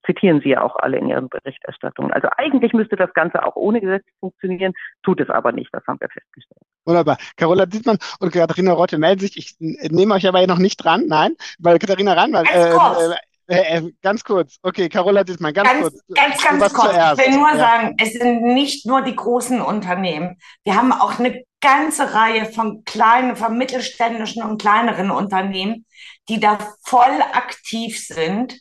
zitieren 0.07 0.41
sie 0.41 0.49
ja 0.49 0.61
auch 0.61 0.75
alle 0.77 0.97
in 0.97 1.09
ihren 1.09 1.29
Berichterstattungen. 1.29 2.11
Also 2.11 2.29
eigentlich 2.37 2.73
müsste 2.73 2.95
das 2.95 3.13
Ganze 3.13 3.45
auch 3.45 3.55
ohne 3.55 3.81
Gesetz 3.81 4.05
funktionieren, 4.19 4.73
tut 5.03 5.19
es 5.19 5.29
aber 5.29 5.51
nicht, 5.51 5.69
das 5.73 5.85
haben 5.85 5.99
wir 5.99 6.09
festgestellt. 6.09 6.61
Wunderbar. 6.85 7.17
Carola 7.35 7.65
Dittmann 7.65 7.99
und 8.19 8.31
Katharina 8.31 8.73
Rotte 8.73 8.97
melden 8.97 9.19
sich. 9.19 9.37
Ich 9.37 9.55
nehme 9.59 10.15
euch 10.15 10.27
aber 10.27 10.45
noch 10.47 10.57
nicht 10.57 10.77
dran, 10.77 11.03
nein, 11.07 11.35
weil 11.59 11.77
Katharina 11.77 12.13
Reinwald, 12.13 12.47
ganz, 12.47 13.15
äh, 13.49 13.53
äh, 13.55 13.77
äh, 13.77 13.91
ganz 14.01 14.23
kurz. 14.23 14.57
Okay, 14.61 14.89
Carola 14.89 15.23
Dittmann, 15.23 15.53
ganz, 15.53 15.69
ganz 15.69 15.81
kurz. 15.81 16.03
Ganz, 16.15 16.43
ganz 16.43 16.73
kurz. 16.73 16.91
Zuerst. 16.91 17.21
Ich 17.21 17.27
will 17.27 17.37
nur 17.37 17.49
ja. 17.49 17.57
sagen, 17.57 17.95
es 18.01 18.13
sind 18.13 18.43
nicht 18.43 18.85
nur 18.85 19.01
die 19.01 19.15
großen 19.15 19.61
Unternehmen. 19.61 20.37
Wir 20.63 20.75
haben 20.75 20.91
auch 20.91 21.19
eine 21.19 21.43
ganze 21.61 22.13
Reihe 22.13 22.45
von 22.45 22.83
kleinen, 22.85 23.35
von 23.35 23.57
mittelständischen 23.57 24.43
und 24.43 24.61
kleineren 24.61 25.11
Unternehmen, 25.11 25.85
die 26.29 26.39
da 26.39 26.57
voll 26.83 27.21
aktiv 27.33 27.99
sind 27.99 28.59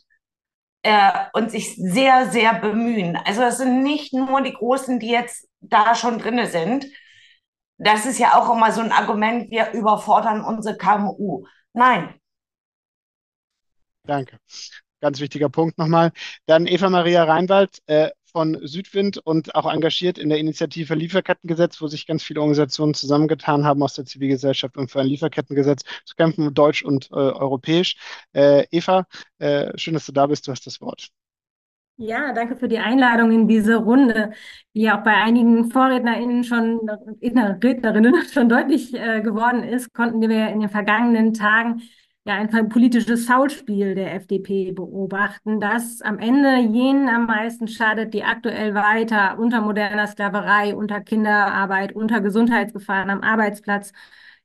äh, 0.87 1.25
und 1.33 1.51
sich 1.51 1.75
sehr, 1.75 2.31
sehr 2.31 2.53
bemühen. 2.53 3.17
Also 3.17 3.41
das 3.41 3.57
sind 3.57 3.83
nicht 3.83 4.13
nur 4.13 4.41
die 4.41 4.53
Großen, 4.53 4.99
die 4.99 5.09
jetzt 5.09 5.49
da 5.59 5.95
schon 5.95 6.17
drinne 6.17 6.47
sind. 6.47 6.85
Das 7.77 8.05
ist 8.05 8.19
ja 8.19 8.39
auch 8.39 8.49
immer 8.55 8.71
so 8.71 8.79
ein 8.79 8.93
Argument, 8.93 9.51
wir 9.51 9.73
überfordern 9.73 10.45
unsere 10.45 10.77
KMU. 10.77 11.45
Nein. 11.73 12.15
Danke. 14.03 14.37
Ganz 15.01 15.19
wichtiger 15.19 15.49
Punkt 15.49 15.77
nochmal. 15.77 16.13
Dann 16.45 16.65
Eva 16.67 16.89
Maria 16.89 17.25
Reinwald, 17.25 17.79
äh, 17.87 18.09
von 18.37 18.59
Südwind 18.61 19.17
und 19.17 19.55
auch 19.55 19.65
engagiert 19.65 20.19
in 20.19 20.29
der 20.29 20.37
Initiative 20.37 20.93
Lieferkettengesetz, 20.93 21.81
wo 21.81 21.87
sich 21.87 22.05
ganz 22.05 22.21
viele 22.21 22.39
Organisationen 22.41 22.93
zusammengetan 22.93 23.65
haben 23.65 23.81
aus 23.81 23.95
der 23.95 24.05
Zivilgesellschaft, 24.05 24.77
um 24.77 24.87
für 24.87 24.99
ein 24.99 25.07
Lieferkettengesetz 25.07 25.81
zu 26.05 26.15
kämpfen, 26.15 26.53
deutsch 26.53 26.85
und 26.85 27.09
äh, 27.09 27.15
europäisch. 27.15 27.97
Äh, 28.33 28.67
Eva, 28.69 29.07
äh, 29.39 29.75
schön, 29.75 29.95
dass 29.95 30.05
du 30.05 30.11
da 30.11 30.27
bist. 30.27 30.47
Du 30.47 30.51
hast 30.51 30.67
das 30.67 30.79
Wort. 30.81 31.07
Ja, 31.95 32.31
danke 32.31 32.57
für 32.57 32.67
die 32.67 32.77
Einladung 32.77 33.31
in 33.31 33.47
diese 33.47 33.77
Runde. 33.77 34.33
Wie 34.71 34.87
auch 34.91 35.03
bei 35.03 35.15
einigen 35.15 35.71
VorrednerInnen 35.71 36.43
schon, 36.43 36.87
Rednerinnen 37.23 38.21
schon 38.31 38.49
deutlich 38.49 38.93
äh, 38.93 39.21
geworden 39.21 39.63
ist, 39.63 39.95
konnten 39.95 40.21
wir 40.21 40.49
in 40.49 40.59
den 40.59 40.69
vergangenen 40.69 41.33
Tagen 41.33 41.81
ja 42.27 42.35
ein 42.35 42.69
politisches 42.69 43.25
Faulspiel 43.25 43.95
der 43.95 44.13
FDP 44.15 44.71
beobachten, 44.71 45.59
das 45.59 46.01
am 46.01 46.19
Ende 46.19 46.59
jenen 46.59 47.09
am 47.09 47.25
meisten 47.25 47.67
schadet, 47.67 48.13
die 48.13 48.23
aktuell 48.23 48.73
weiter 48.73 49.39
unter 49.39 49.61
moderner 49.61 50.07
Sklaverei, 50.07 50.75
unter 50.75 51.01
Kinderarbeit, 51.01 51.93
unter 51.93 52.21
Gesundheitsgefahren 52.21 53.09
am 53.09 53.21
Arbeitsplatz 53.21 53.93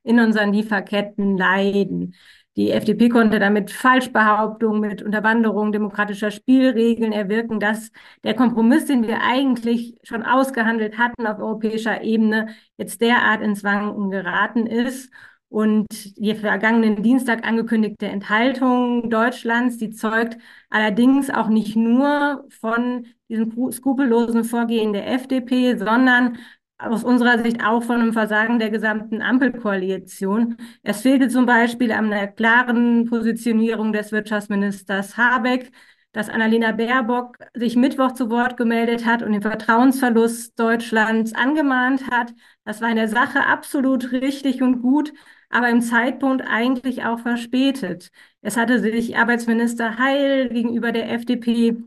in 0.03 0.19
unseren 0.19 0.53
Lieferketten 0.53 1.37
leiden. 1.37 2.15
Die 2.55 2.71
FDP 2.71 3.09
konnte 3.09 3.39
damit 3.39 3.71
Falschbehauptungen 3.71 4.79
mit 4.79 5.01
Unterwanderung 5.01 5.71
demokratischer 5.71 6.29
Spielregeln 6.29 7.11
erwirken, 7.11 7.59
dass 7.59 7.91
der 8.23 8.35
Kompromiss, 8.35 8.85
den 8.85 9.07
wir 9.07 9.21
eigentlich 9.21 9.95
schon 10.03 10.23
ausgehandelt 10.23 10.97
hatten 10.99 11.25
auf 11.25 11.39
europäischer 11.39 12.03
Ebene, 12.03 12.49
jetzt 12.77 13.01
derart 13.01 13.41
ins 13.41 13.63
Wanken 13.63 14.11
geraten 14.11 14.67
ist 14.67 15.11
und 15.53 15.85
die 16.17 16.33
vergangenen 16.33 17.03
Dienstag 17.03 17.45
angekündigte 17.45 18.07
Enthaltung 18.07 19.11
Deutschlands, 19.11 19.77
die 19.77 19.91
zeugt 19.91 20.39
allerdings 20.71 21.29
auch 21.29 21.47
nicht 21.47 21.75
nur 21.75 22.43
von 22.49 23.05
diesem 23.29 23.71
skrupellosen 23.71 24.45
Vorgehen 24.45 24.93
der 24.93 25.11
FDP, 25.13 25.77
sondern 25.77 26.39
aus 26.79 27.03
unserer 27.03 27.37
Sicht 27.43 27.63
auch 27.63 27.83
von 27.83 28.01
einem 28.01 28.13
Versagen 28.13 28.57
der 28.57 28.71
gesamten 28.71 29.21
Ampelkoalition. 29.21 30.57
Es 30.81 31.01
fehlte 31.01 31.27
zum 31.29 31.45
Beispiel 31.45 31.91
an 31.91 32.11
einer 32.11 32.27
klaren 32.27 33.05
Positionierung 33.05 33.93
des 33.93 34.11
Wirtschaftsministers 34.11 35.17
Habeck, 35.17 35.71
dass 36.13 36.29
Annalena 36.29 36.71
Baerbock 36.71 37.37
sich 37.53 37.75
Mittwoch 37.75 38.13
zu 38.13 38.31
Wort 38.31 38.57
gemeldet 38.57 39.05
hat 39.05 39.21
und 39.21 39.33
den 39.33 39.41
Vertrauensverlust 39.43 40.59
Deutschlands 40.59 41.33
angemahnt 41.33 42.09
hat. 42.09 42.33
Das 42.65 42.81
war 42.81 42.89
in 42.89 42.95
der 42.95 43.07
Sache 43.07 43.45
absolut 43.45 44.11
richtig 44.11 44.63
und 44.63 44.81
gut. 44.81 45.13
Aber 45.53 45.69
im 45.69 45.81
Zeitpunkt 45.81 46.43
eigentlich 46.47 47.03
auch 47.05 47.19
verspätet. 47.19 48.11
Es 48.41 48.57
hatte 48.57 48.79
sich 48.79 49.17
Arbeitsminister 49.17 49.97
Heil 49.97 50.49
gegenüber 50.49 50.91
der 50.91 51.11
FDP 51.11 51.77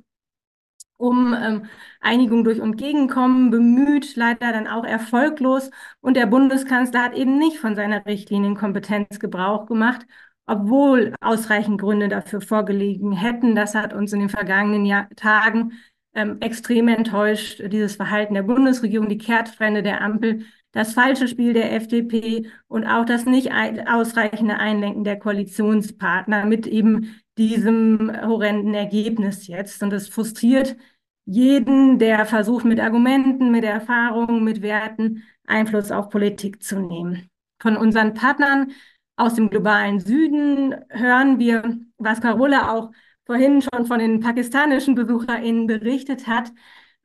um 0.98 1.34
ähm, 1.34 1.66
Einigung 2.00 2.44
durch 2.44 2.58
Entgegenkommen 2.58 3.50
bemüht, 3.50 4.16
leider 4.16 4.52
dann 4.52 4.66
auch 4.66 4.84
erfolglos. 4.84 5.70
Und 6.00 6.16
der 6.16 6.26
Bundeskanzler 6.26 7.02
hat 7.02 7.14
eben 7.14 7.38
nicht 7.38 7.58
von 7.58 7.74
seiner 7.76 8.06
Richtlinienkompetenz 8.06 9.18
Gebrauch 9.20 9.66
gemacht, 9.66 10.06
obwohl 10.46 11.14
ausreichend 11.20 11.80
Gründe 11.80 12.08
dafür 12.08 12.40
vorgelegen 12.40 13.12
hätten. 13.12 13.54
Das 13.54 13.74
hat 13.74 13.92
uns 13.92 14.12
in 14.12 14.20
den 14.20 14.28
vergangenen 14.30 14.86
Jahr 14.86 15.08
Tagen 15.16 15.72
ähm, 16.14 16.38
extrem 16.40 16.88
enttäuscht, 16.88 17.62
dieses 17.66 17.96
Verhalten 17.96 18.34
der 18.34 18.42
Bundesregierung, 18.42 19.08
die 19.08 19.18
Kehrtfremde 19.18 19.82
der 19.82 20.00
Ampel, 20.00 20.46
das 20.76 20.92
falsche 20.92 21.26
Spiel 21.26 21.54
der 21.54 21.72
FDP 21.72 22.50
und 22.68 22.84
auch 22.84 23.06
das 23.06 23.24
nicht 23.24 23.50
ausreichende 23.50 24.58
Einlenken 24.58 25.04
der 25.04 25.18
Koalitionspartner 25.18 26.44
mit 26.44 26.66
eben 26.66 27.18
diesem 27.38 28.12
horrenden 28.14 28.74
Ergebnis 28.74 29.46
jetzt. 29.46 29.82
Und 29.82 29.94
es 29.94 30.10
frustriert 30.10 30.76
jeden, 31.24 31.98
der 31.98 32.26
versucht, 32.26 32.66
mit 32.66 32.78
Argumenten, 32.78 33.50
mit 33.50 33.64
Erfahrungen, 33.64 34.44
mit 34.44 34.60
Werten 34.60 35.22
Einfluss 35.46 35.90
auf 35.90 36.10
Politik 36.10 36.62
zu 36.62 36.78
nehmen. 36.78 37.30
Von 37.58 37.78
unseren 37.78 38.12
Partnern 38.12 38.72
aus 39.16 39.32
dem 39.32 39.48
globalen 39.48 39.98
Süden 39.98 40.74
hören 40.90 41.38
wir, 41.38 41.78
was 41.96 42.20
Carola 42.20 42.74
auch 42.74 42.90
vorhin 43.24 43.62
schon 43.62 43.86
von 43.86 43.98
den 43.98 44.20
pakistanischen 44.20 44.94
BesucherInnen 44.94 45.66
berichtet 45.66 46.26
hat, 46.26 46.52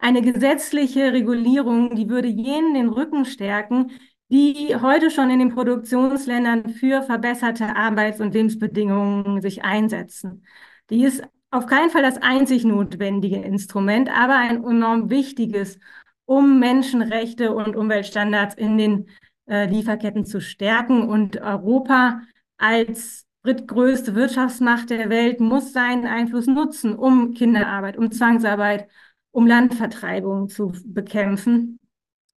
eine 0.02 0.22
gesetzliche 0.22 1.14
Regulierung, 1.14 1.96
die 1.96 2.10
würde 2.10 2.28
jenen 2.28 2.74
den 2.74 2.90
Rücken 2.90 3.26
stärken, 3.26 3.92
die 4.30 4.76
heute 4.76 5.12
schon 5.12 5.30
in 5.30 5.40
den 5.40 5.54
Produktionsländern 5.54 6.70
für 6.70 7.04
verbesserte 7.04 7.76
Arbeits- 7.76 8.20
und 8.20 8.34
Lebensbedingungen 8.34 9.42
sich 9.42 9.64
einsetzen. 9.64 10.46
Die 10.90 11.04
ist 11.04 11.24
auf 11.52 11.66
keinen 11.68 11.90
Fall 11.90 12.02
das 12.02 12.18
einzig 12.18 12.64
notwendige 12.64 13.38
Instrument, 13.38 14.10
aber 14.10 14.38
ein 14.38 14.64
enorm 14.64 15.10
wichtiges, 15.10 15.78
um 16.26 16.60
Menschenrechte 16.60 17.54
und 17.54 17.76
Umweltstandards 17.76 18.56
in 18.56 18.78
den 18.78 19.10
äh, 19.48 19.66
Lieferketten 19.66 20.26
zu 20.26 20.40
stärken. 20.40 21.10
Und 21.10 21.42
Europa 21.42 22.22
als 22.58 23.28
drittgrößte 23.44 24.16
Wirtschaftsmacht 24.16 24.90
der 24.92 25.10
Welt 25.10 25.42
muss 25.42 25.74
seinen 25.74 26.08
Einfluss 26.08 26.48
nutzen, 26.48 26.96
um 26.96 27.34
Kinderarbeit, 27.34 27.98
um 27.98 28.12
Zwangsarbeit, 28.12 28.88
um 29.32 29.48
Landvertreibung 29.48 30.50
zu 30.50 30.74
bekämpfen. 30.86 31.80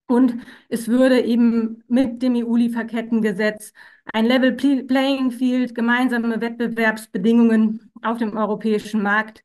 Und 0.08 0.36
es 0.70 0.88
würde 0.88 1.22
eben 1.22 1.84
mit 1.88 2.22
dem 2.22 2.36
EU-Lieferkettengesetz 2.36 3.74
ein 4.14 4.26
Level 4.26 4.52
Playing 4.54 5.32
Field, 5.32 5.74
gemeinsame 5.76 6.42
Wettbewerbsbedingungen 6.42 7.92
auf 8.02 8.18
dem 8.18 8.36
europäischen 8.36 9.02
Markt 9.02 9.44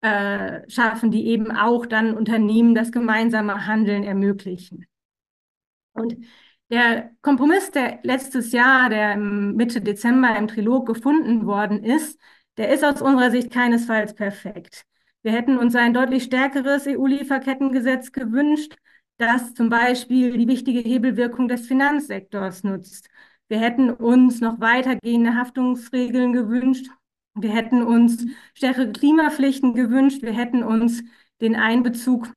äh, 0.00 0.68
schaffen, 0.68 1.10
die 1.10 1.26
eben 1.26 1.52
auch 1.52 1.86
dann 1.86 2.16
Unternehmen 2.16 2.74
das 2.74 2.92
gemeinsame 2.92 3.66
Handeln 3.66 4.02
ermöglichen. 4.02 4.86
Und 5.92 6.16
der 6.70 7.10
Kompromiss, 7.20 7.70
der 7.72 7.98
letztes 8.02 8.52
Jahr, 8.52 8.88
der 8.88 9.16
Mitte 9.16 9.80
Dezember 9.80 10.36
im 10.36 10.48
Trilog 10.48 10.86
gefunden 10.86 11.46
worden 11.46 11.84
ist, 11.84 12.18
der 12.56 12.70
ist 12.70 12.84
aus 12.84 13.02
unserer 13.02 13.30
Sicht 13.30 13.50
keinesfalls 13.50 14.14
perfekt. 14.14 14.86
Wir 15.22 15.32
hätten 15.32 15.58
uns 15.58 15.74
ein 15.76 15.92
deutlich 15.92 16.24
stärkeres 16.24 16.86
EU-Lieferkettengesetz 16.86 18.12
gewünscht, 18.12 18.76
das 19.18 19.52
zum 19.54 19.68
Beispiel 19.68 20.36
die 20.36 20.48
wichtige 20.48 20.80
Hebelwirkung 20.80 21.46
des 21.46 21.66
Finanzsektors 21.66 22.64
nutzt. 22.64 23.08
Wir 23.48 23.58
hätten 23.58 23.90
uns 23.90 24.40
noch 24.40 24.60
weitergehende 24.60 25.34
Haftungsregeln 25.34 26.32
gewünscht. 26.32 26.86
Wir 27.34 27.50
hätten 27.50 27.82
uns 27.82 28.24
stärkere 28.54 28.92
Klimapflichten 28.92 29.74
gewünscht. 29.74 30.22
Wir 30.22 30.32
hätten 30.32 30.62
uns 30.62 31.02
den 31.40 31.56
Einbezug 31.56 32.32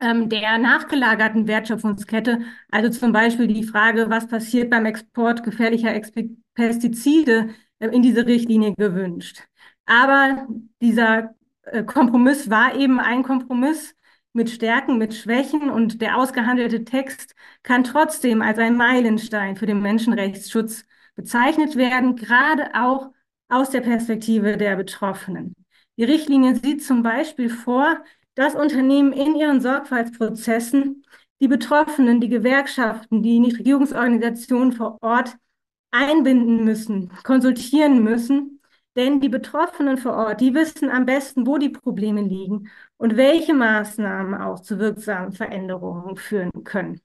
ähm, 0.00 0.28
der 0.28 0.58
nachgelagerten 0.58 1.46
Wertschöpfungskette, 1.46 2.40
also 2.70 2.90
zum 2.90 3.12
Beispiel 3.12 3.46
die 3.46 3.64
Frage, 3.64 4.10
was 4.10 4.28
passiert 4.28 4.70
beim 4.70 4.84
Export 4.86 5.42
gefährlicher 5.42 5.94
Expe 5.94 6.30
Pestizide, 6.54 7.50
äh, 7.78 7.88
in 7.88 8.02
diese 8.02 8.26
Richtlinie 8.26 8.74
gewünscht. 8.74 9.42
Aber 9.86 10.46
dieser 10.80 11.34
Kompromiss 11.86 12.48
war 12.48 12.76
eben 12.76 13.00
ein 13.00 13.22
Kompromiss, 13.22 13.96
mit 14.36 14.50
Stärken, 14.50 14.98
mit 14.98 15.14
Schwächen 15.14 15.70
und 15.70 16.02
der 16.02 16.18
ausgehandelte 16.18 16.84
Text 16.84 17.34
kann 17.62 17.84
trotzdem 17.84 18.42
als 18.42 18.58
ein 18.58 18.76
Meilenstein 18.76 19.56
für 19.56 19.64
den 19.64 19.80
Menschenrechtsschutz 19.80 20.84
bezeichnet 21.16 21.74
werden, 21.74 22.16
gerade 22.16 22.70
auch 22.74 23.10
aus 23.48 23.70
der 23.70 23.80
Perspektive 23.80 24.58
der 24.58 24.76
Betroffenen. 24.76 25.54
Die 25.96 26.04
Richtlinie 26.04 26.54
sieht 26.54 26.84
zum 26.84 27.02
Beispiel 27.02 27.48
vor, 27.48 28.04
dass 28.34 28.54
Unternehmen 28.54 29.12
in 29.12 29.34
ihren 29.36 29.62
Sorgfaltsprozessen 29.62 31.04
die 31.40 31.48
Betroffenen, 31.48 32.20
die 32.20 32.28
Gewerkschaften, 32.28 33.22
die 33.22 33.40
Nichtregierungsorganisationen 33.40 34.72
vor 34.72 34.98
Ort 35.00 35.36
einbinden 35.90 36.62
müssen, 36.64 37.10
konsultieren 37.24 38.02
müssen 38.02 38.55
denn 38.96 39.20
die 39.20 39.28
Betroffenen 39.28 39.98
vor 39.98 40.14
Ort, 40.14 40.40
die 40.40 40.54
wissen 40.54 40.90
am 40.90 41.06
besten, 41.06 41.46
wo 41.46 41.58
die 41.58 41.68
Probleme 41.68 42.22
liegen 42.22 42.68
und 42.96 43.16
welche 43.16 43.54
Maßnahmen 43.54 44.34
auch 44.40 44.60
zu 44.60 44.78
wirksamen 44.78 45.32
Veränderungen 45.32 46.16
führen 46.16 46.64
können. 46.64 47.00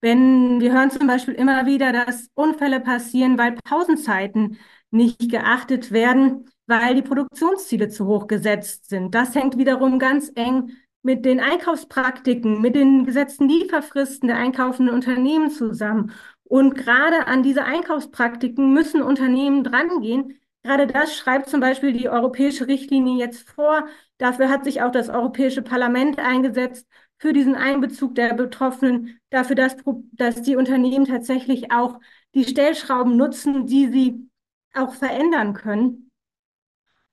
Wenn 0.00 0.60
wir 0.60 0.72
hören 0.72 0.90
zum 0.90 1.06
Beispiel 1.06 1.34
immer 1.34 1.66
wieder, 1.66 1.92
dass 1.92 2.28
Unfälle 2.34 2.80
passieren, 2.80 3.38
weil 3.38 3.56
Pausenzeiten 3.64 4.58
nicht 4.90 5.30
geachtet 5.30 5.92
werden, 5.92 6.50
weil 6.66 6.94
die 6.94 7.02
Produktionsziele 7.02 7.88
zu 7.88 8.06
hoch 8.06 8.26
gesetzt 8.26 8.88
sind. 8.88 9.14
Das 9.14 9.34
hängt 9.34 9.58
wiederum 9.58 9.98
ganz 9.98 10.30
eng 10.34 10.70
mit 11.02 11.24
den 11.24 11.40
Einkaufspraktiken, 11.40 12.60
mit 12.60 12.76
den 12.76 13.04
gesetzten 13.04 13.48
Lieferfristen 13.48 14.28
der 14.28 14.38
einkaufenden 14.38 14.94
Unternehmen 14.94 15.50
zusammen. 15.50 16.12
Und 16.44 16.74
gerade 16.74 17.26
an 17.26 17.42
diese 17.42 17.64
Einkaufspraktiken 17.64 18.72
müssen 18.72 19.02
Unternehmen 19.02 19.64
drangehen, 19.64 20.38
Gerade 20.64 20.86
das 20.86 21.14
schreibt 21.14 21.48
zum 21.50 21.60
Beispiel 21.60 21.92
die 21.92 22.08
europäische 22.08 22.66
Richtlinie 22.66 23.18
jetzt 23.18 23.50
vor. 23.50 23.86
Dafür 24.16 24.48
hat 24.48 24.64
sich 24.64 24.80
auch 24.82 24.90
das 24.90 25.10
Europäische 25.10 25.62
Parlament 25.62 26.18
eingesetzt, 26.18 26.86
für 27.18 27.32
diesen 27.32 27.54
Einbezug 27.54 28.14
der 28.14 28.34
Betroffenen, 28.34 29.20
dafür, 29.30 29.56
dass, 29.56 29.76
dass 30.12 30.42
die 30.42 30.56
Unternehmen 30.56 31.06
tatsächlich 31.06 31.70
auch 31.70 32.00
die 32.34 32.44
Stellschrauben 32.44 33.16
nutzen, 33.16 33.66
die 33.66 33.86
sie 33.88 34.30
auch 34.74 34.94
verändern 34.94 35.54
können. 35.54 36.10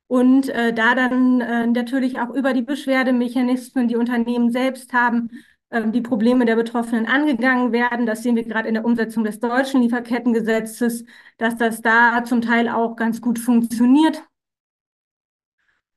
Und 0.08 0.50
äh, 0.50 0.74
da 0.74 0.96
dann 0.96 1.40
äh, 1.42 1.68
natürlich 1.68 2.20
auch 2.20 2.30
über 2.32 2.54
die 2.54 2.64
Beschwerdemechanismen, 2.64 3.88
die 3.88 3.96
Unternehmen 3.96 4.52
selbst 4.52 4.92
haben, 4.92 5.30
die 5.72 6.02
Probleme 6.02 6.46
der 6.46 6.56
Betroffenen 6.56 7.06
angegangen 7.06 7.72
werden. 7.72 8.06
Das 8.06 8.24
sehen 8.24 8.36
wir 8.36 8.44
gerade 8.44 8.68
in 8.68 8.74
der 8.74 8.86
Umsetzung 8.86 9.24
des 9.24 9.40
deutschen 9.40 9.82
Lieferkettengesetzes, 9.82 11.06
dass 11.38 11.58
das 11.58 11.82
da 11.82 12.24
zum 12.26 12.42
Teil 12.42 12.68
auch 12.68 12.96
ganz 12.96 13.22
gut 13.22 13.40
funktioniert. 13.40 14.22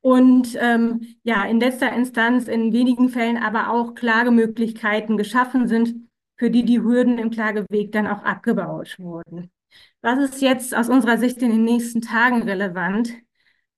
Und 0.01 0.55
ähm, 0.61 1.15
ja, 1.23 1.45
in 1.45 1.59
letzter 1.59 1.91
Instanz 1.91 2.47
in 2.47 2.71
wenigen 2.73 3.09
Fällen 3.09 3.37
aber 3.37 3.71
auch 3.71 3.95
Klagemöglichkeiten 3.95 5.17
geschaffen 5.17 5.67
sind, 5.67 5.95
für 6.37 6.51
die 6.51 6.63
die 6.63 6.81
Hürden 6.81 7.17
im 7.17 7.31
Klageweg 7.31 7.91
dann 7.91 8.07
auch 8.07 8.23
abgebaut 8.23 8.95
wurden. 8.99 9.51
Was 10.01 10.19
ist 10.19 10.41
jetzt 10.41 10.75
aus 10.75 10.89
unserer 10.89 11.17
Sicht 11.17 11.41
in 11.41 11.49
den 11.49 11.63
nächsten 11.63 12.01
Tagen 12.01 12.43
relevant? 12.43 13.13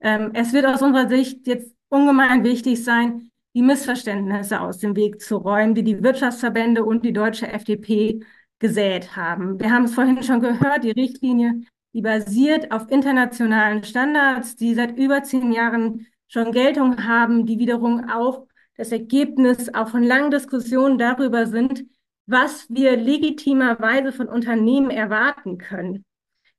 Ähm, 0.01 0.31
es 0.33 0.53
wird 0.53 0.65
aus 0.65 0.81
unserer 0.81 1.07
Sicht 1.07 1.47
jetzt 1.47 1.73
ungemein 1.89 2.43
wichtig 2.43 2.83
sein, 2.83 3.31
die 3.57 3.63
Missverständnisse 3.63 4.61
aus 4.61 4.77
dem 4.77 4.95
Weg 4.95 5.19
zu 5.19 5.37
räumen, 5.37 5.73
die 5.73 5.81
die 5.81 6.03
Wirtschaftsverbände 6.03 6.85
und 6.85 7.03
die 7.03 7.11
deutsche 7.11 7.47
FDP 7.47 8.19
gesät 8.59 9.15
haben. 9.15 9.59
Wir 9.59 9.71
haben 9.71 9.85
es 9.85 9.95
vorhin 9.95 10.21
schon 10.21 10.41
gehört, 10.41 10.83
die 10.83 10.91
Richtlinie, 10.91 11.61
die 11.91 12.03
basiert 12.03 12.71
auf 12.71 12.91
internationalen 12.91 13.83
Standards, 13.83 14.57
die 14.57 14.75
seit 14.75 14.95
über 14.99 15.23
zehn 15.23 15.51
Jahren 15.51 16.05
schon 16.27 16.51
Geltung 16.51 17.03
haben, 17.03 17.47
die 17.47 17.57
wiederum 17.57 18.07
auch 18.07 18.45
das 18.75 18.91
Ergebnis 18.91 19.73
auch 19.73 19.87
von 19.89 20.03
langen 20.03 20.29
Diskussionen 20.29 20.99
darüber 20.99 21.47
sind, 21.47 21.83
was 22.27 22.67
wir 22.69 22.95
legitimerweise 22.95 24.11
von 24.11 24.29
Unternehmen 24.29 24.91
erwarten 24.91 25.57
können 25.57 26.05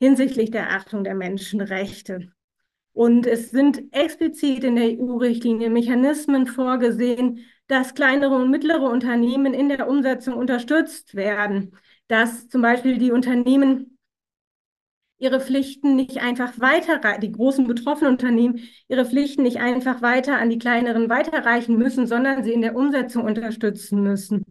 hinsichtlich 0.00 0.50
der 0.50 0.72
Achtung 0.72 1.04
der 1.04 1.14
Menschenrechte. 1.14 2.32
Und 2.98 3.28
es 3.28 3.52
sind 3.52 3.94
explizit 3.94 4.64
in 4.64 4.74
der 4.74 4.98
EU-Richtlinie 4.98 5.70
Mechanismen 5.70 6.48
vorgesehen, 6.48 7.44
dass 7.68 7.94
kleinere 7.94 8.34
und 8.34 8.50
mittlere 8.50 8.90
Unternehmen 8.90 9.54
in 9.54 9.68
der 9.68 9.88
Umsetzung 9.88 10.34
unterstützt 10.34 11.14
werden, 11.14 11.76
dass 12.08 12.48
zum 12.48 12.60
Beispiel 12.60 12.98
die 12.98 13.12
Unternehmen 13.12 13.96
ihre 15.18 15.38
Pflichten 15.38 15.94
nicht 15.94 16.18
einfach 16.18 16.58
weiter, 16.58 17.00
die 17.18 17.30
großen 17.30 17.68
betroffenen 17.68 18.14
Unternehmen 18.14 18.62
ihre 18.88 19.04
Pflichten 19.04 19.44
nicht 19.44 19.58
einfach 19.58 20.02
weiter 20.02 20.36
an 20.36 20.50
die 20.50 20.58
kleineren 20.58 21.08
weiterreichen 21.08 21.78
müssen, 21.78 22.08
sondern 22.08 22.42
sie 22.42 22.52
in 22.52 22.62
der 22.62 22.74
Umsetzung 22.74 23.22
unterstützen 23.22 24.02
müssen. 24.02 24.44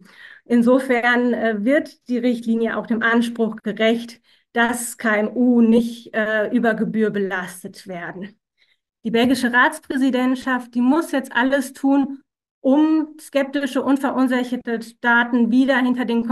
Insofern 0.46 1.34
äh, 1.34 1.64
wird 1.66 2.08
die 2.08 2.16
Richtlinie 2.16 2.78
auch 2.78 2.86
dem 2.86 3.02
Anspruch 3.02 3.56
gerecht, 3.56 4.22
dass 4.52 4.96
KMU 4.98 5.60
nicht 5.60 6.14
äh, 6.14 6.48
über 6.54 6.74
Gebühr 6.74 7.10
belastet 7.10 7.86
werden. 7.86 8.38
Die 9.04 9.10
belgische 9.10 9.52
Ratspräsidentschaft, 9.52 10.74
die 10.74 10.80
muss 10.80 11.12
jetzt 11.12 11.32
alles 11.32 11.72
tun, 11.72 12.20
um 12.60 13.16
skeptische 13.20 13.82
und 13.82 13.98
verunsicherte 13.98 14.82
Staaten 14.82 15.50
wieder 15.50 15.78
hinter 15.78 16.04
den, 16.04 16.26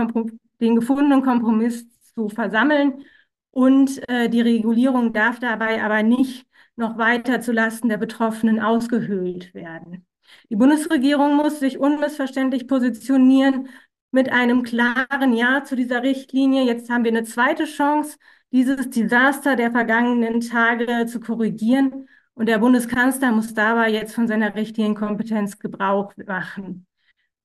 den 0.61 0.77
gefundenen 0.77 1.23
Kompromiss 1.23 1.87
zu 2.15 2.29
versammeln. 2.29 3.05
Und 3.51 4.07
äh, 4.09 4.29
die 4.29 4.41
Regulierung 4.41 5.13
darf 5.13 5.39
dabei 5.39 5.83
aber 5.83 6.03
nicht 6.03 6.47
noch 6.75 6.99
weiter 6.99 7.41
zulasten 7.41 7.89
der 7.89 7.97
Betroffenen 7.97 8.61
ausgehöhlt 8.61 9.55
werden. 9.55 10.07
Die 10.51 10.57
Bundesregierung 10.57 11.37
muss 11.37 11.61
sich 11.61 11.79
unmissverständlich 11.79 12.67
positionieren 12.67 13.69
mit 14.11 14.31
einem 14.33 14.63
klaren 14.63 15.33
Ja 15.35 15.65
zu 15.65 15.77
dieser 15.77 16.03
Richtlinie. 16.03 16.65
Jetzt 16.65 16.91
haben 16.91 17.05
wir 17.05 17.11
eine 17.11 17.25
zweite 17.25 17.65
Chance, 17.65 18.19
dieses 18.53 18.91
Desaster 18.91 19.57
der 19.57 19.71
vergangenen 19.71 20.41
Tage 20.41 21.07
zu 21.07 21.21
korrigieren. 21.21 22.09
Und 22.35 22.47
der 22.49 22.59
Bundeskanzler 22.59 23.33
muss 23.33 23.55
dabei 23.55 23.91
jetzt 23.91 24.15
von 24.15 24.29
seiner 24.29 24.55
richtigen 24.55 24.95
Kompetenz 24.95 25.59
Gebrauch 25.59 26.13
machen. 26.27 26.87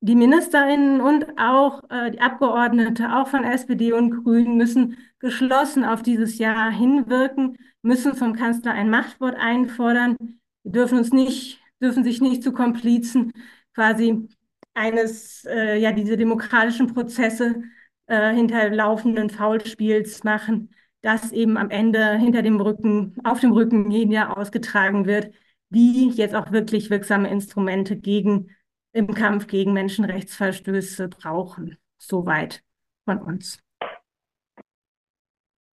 Die 0.00 0.16
Ministerinnen 0.16 1.00
und 1.00 1.38
auch 1.38 1.82
äh, 1.88 2.10
die 2.10 2.20
Abgeordnete, 2.20 3.14
auch 3.14 3.28
von 3.28 3.44
SPD 3.44 3.92
und 3.92 4.24
Grünen, 4.24 4.56
müssen 4.56 4.98
geschlossen 5.20 5.84
auf 5.84 6.02
dieses 6.02 6.38
Jahr 6.38 6.70
hinwirken, 6.72 7.56
müssen 7.82 8.14
vom 8.16 8.34
Kanzler 8.34 8.72
ein 8.72 8.90
Machtwort 8.90 9.36
einfordern. 9.38 10.16
Wir 10.64 10.72
dürfen 10.72 10.98
uns 10.98 11.12
nicht, 11.12 11.60
dürfen 11.80 12.02
sich 12.02 12.20
nicht 12.20 12.42
zu 12.42 12.52
Komplizen 12.52 13.32
quasi 13.74 14.28
eines, 14.74 15.44
äh, 15.44 15.78
ja, 15.78 15.92
diese 15.92 16.16
demokratischen 16.16 16.92
Prozesse 16.92 17.62
äh, 18.06 18.34
hinter 18.34 18.70
laufenden 18.70 19.30
Faulspiels 19.30 20.24
machen 20.24 20.70
das 21.02 21.32
eben 21.32 21.56
am 21.56 21.70
Ende 21.70 22.16
hinter 22.16 22.42
dem 22.42 22.60
Rücken, 22.60 23.16
auf 23.24 23.40
dem 23.40 23.52
Rücken 23.52 23.90
Jahr 24.10 24.36
ausgetragen 24.38 25.04
wird, 25.04 25.34
die 25.68 26.10
jetzt 26.10 26.34
auch 26.34 26.52
wirklich 26.52 26.90
wirksame 26.90 27.28
Instrumente 27.28 27.96
gegen, 27.96 28.50
im 28.92 29.12
Kampf 29.12 29.46
gegen 29.48 29.72
Menschenrechtsverstöße 29.72 31.08
brauchen. 31.08 31.76
Soweit 31.98 32.62
von 33.04 33.18
uns. 33.20 33.61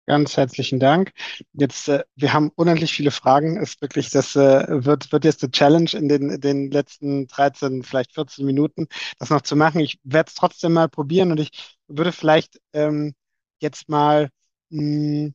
Ganz 0.07 0.37
herzlichen 0.37 0.79
Dank. 0.79 1.13
Jetzt, 1.53 1.87
äh, 1.89 2.03
wir 2.15 2.31
haben 2.33 2.51
unendlich 2.55 2.93
viele 2.93 3.09
Fragen. 3.09 3.57
Ist 3.57 3.81
wirklich, 3.81 4.11
das 4.11 4.35
äh, 4.35 4.85
wird, 4.85 5.11
wird 5.11 5.25
jetzt 5.25 5.41
eine 5.43 5.51
Challenge 5.51 5.89
in 5.93 6.07
den, 6.07 6.39
den 6.41 6.69
letzten 6.69 7.25
13, 7.27 7.81
vielleicht 7.83 8.13
14 8.13 8.45
Minuten, 8.45 8.87
das 9.17 9.31
noch 9.31 9.41
zu 9.41 9.55
machen. 9.55 9.79
Ich 9.81 9.99
werde 10.03 10.27
es 10.29 10.35
trotzdem 10.35 10.73
mal 10.73 10.89
probieren 10.89 11.31
und 11.31 11.39
ich 11.39 11.77
würde 11.87 12.11
vielleicht 12.11 12.59
ähm, 12.73 13.15
jetzt 13.61 13.89
mal 13.89 14.29
mh, 14.69 15.31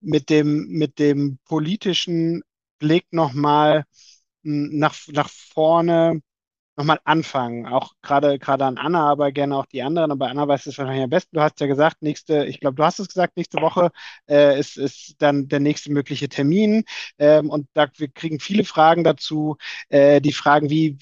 mit 0.00 0.30
dem, 0.30 0.68
mit 0.68 0.98
dem 0.98 1.38
politischen 1.46 2.42
Blick 2.78 3.06
nochmal 3.12 3.84
nach, 4.42 4.96
nach 5.08 5.28
vorne 5.30 6.20
nochmal 6.78 7.00
anfangen. 7.04 7.66
Auch 7.66 7.92
gerade 8.02 8.38
gerade 8.38 8.64
an 8.64 8.78
Anna, 8.78 9.10
aber 9.10 9.32
gerne 9.32 9.56
auch 9.56 9.66
die 9.66 9.82
anderen. 9.82 10.10
Aber 10.12 10.28
Anna 10.30 10.48
weiß 10.48 10.66
es 10.66 10.78
wahrscheinlich 10.78 11.04
am 11.04 11.10
besten. 11.10 11.36
Du 11.36 11.42
hast 11.42 11.60
ja 11.60 11.66
gesagt, 11.66 12.02
nächste, 12.02 12.46
ich 12.46 12.60
glaube, 12.60 12.76
du 12.76 12.84
hast 12.84 13.00
es 13.00 13.08
gesagt, 13.08 13.36
nächste 13.36 13.60
Woche 13.60 13.90
äh, 14.28 14.58
ist, 14.58 14.76
ist 14.78 15.16
dann 15.18 15.48
der 15.48 15.60
nächste 15.60 15.92
mögliche 15.92 16.28
Termin. 16.28 16.84
Ähm, 17.18 17.50
und 17.50 17.68
da 17.74 17.86
wir 17.96 18.08
kriegen 18.08 18.40
viele 18.40 18.64
Fragen 18.64 19.04
dazu. 19.04 19.56
Äh, 19.88 20.20
die 20.20 20.32
Fragen, 20.32 20.70
wie, 20.70 20.96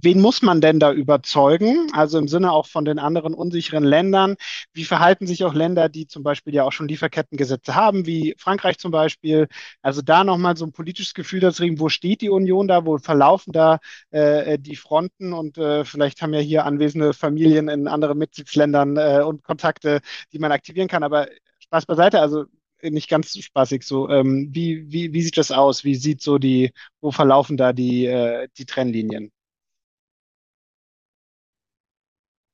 wen 0.00 0.20
muss 0.20 0.42
man 0.42 0.60
denn 0.60 0.80
da 0.80 0.92
überzeugen? 0.92 1.88
Also 1.92 2.18
im 2.18 2.28
Sinne 2.28 2.52
auch 2.52 2.66
von 2.66 2.84
den 2.84 2.98
anderen 2.98 3.34
unsicheren 3.34 3.84
Ländern. 3.84 4.36
Wie 4.72 4.84
verhalten 4.84 5.26
sich 5.26 5.44
auch 5.44 5.54
Länder, 5.54 5.88
die 5.88 6.06
zum 6.06 6.22
Beispiel 6.22 6.54
ja 6.54 6.64
auch 6.64 6.72
schon 6.72 6.88
Lieferkettengesetze 6.88 7.74
haben, 7.74 8.06
wie 8.06 8.34
Frankreich 8.38 8.78
zum 8.78 8.90
Beispiel? 8.90 9.48
Also 9.82 10.00
da 10.02 10.24
nochmal 10.24 10.56
so 10.56 10.64
ein 10.64 10.72
politisches 10.72 11.14
Gefühl 11.14 11.40
dazu 11.40 11.62
kriegen, 11.62 11.80
wo 11.80 11.88
steht 11.88 12.22
die 12.22 12.30
Union 12.30 12.68
da, 12.68 12.86
wo 12.86 12.98
verlaufen 12.98 13.52
da 13.52 13.78
äh, 14.10 14.58
die 14.58 14.76
Fronten 14.76 15.32
und 15.32 15.58
äh, 15.58 15.84
vielleicht 15.84 16.22
haben 16.22 16.34
ja 16.34 16.40
hier 16.40 16.64
anwesende 16.64 17.12
Familien 17.12 17.68
in 17.68 17.88
anderen 17.88 18.18
Mitgliedsländern 18.18 18.96
äh, 18.96 19.22
und 19.24 19.44
Kontakte, 19.44 20.00
die 20.32 20.38
man 20.38 20.52
aktivieren 20.52 20.88
kann. 20.88 21.02
Aber 21.02 21.28
Spaß 21.60 21.86
beiseite, 21.86 22.20
also 22.20 22.44
nicht 22.82 23.08
ganz 23.08 23.36
spaßig 23.38 23.84
so. 23.84 24.08
Ähm, 24.08 24.48
wie, 24.52 24.90
wie, 24.90 25.12
wie 25.12 25.22
sieht 25.22 25.36
das 25.38 25.52
aus? 25.52 25.84
Wie 25.84 25.94
sieht 25.94 26.22
so 26.22 26.38
die, 26.38 26.72
wo 27.00 27.10
verlaufen 27.10 27.56
da 27.56 27.72
die, 27.72 28.06
äh, 28.06 28.48
die 28.58 28.66
Trennlinien? 28.66 29.32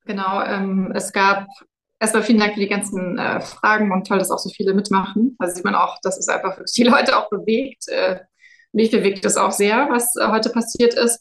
Genau, 0.08 0.42
ähm, 0.42 0.90
es 0.94 1.12
gab 1.12 1.46
erstmal 2.00 2.22
vielen 2.22 2.38
Dank 2.38 2.54
für 2.54 2.60
die 2.60 2.68
ganzen 2.68 3.18
äh, 3.18 3.42
Fragen 3.42 3.92
und 3.92 4.06
toll, 4.06 4.18
dass 4.18 4.30
auch 4.30 4.38
so 4.38 4.48
viele 4.48 4.72
mitmachen. 4.72 5.36
Also 5.38 5.56
sieht 5.56 5.66
man 5.66 5.74
auch, 5.74 5.98
dass 6.02 6.16
es 6.18 6.28
einfach 6.28 6.56
wirklich 6.56 6.72
die 6.72 6.82
Leute 6.90 7.18
auch 7.18 7.28
bewegt. 7.28 7.86
Äh, 7.88 8.20
mich 8.72 8.90
bewegt 8.90 9.26
es 9.26 9.36
auch 9.36 9.52
sehr, 9.52 9.88
was 9.90 10.16
äh, 10.16 10.28
heute 10.28 10.48
passiert 10.48 10.94
ist. 10.94 11.20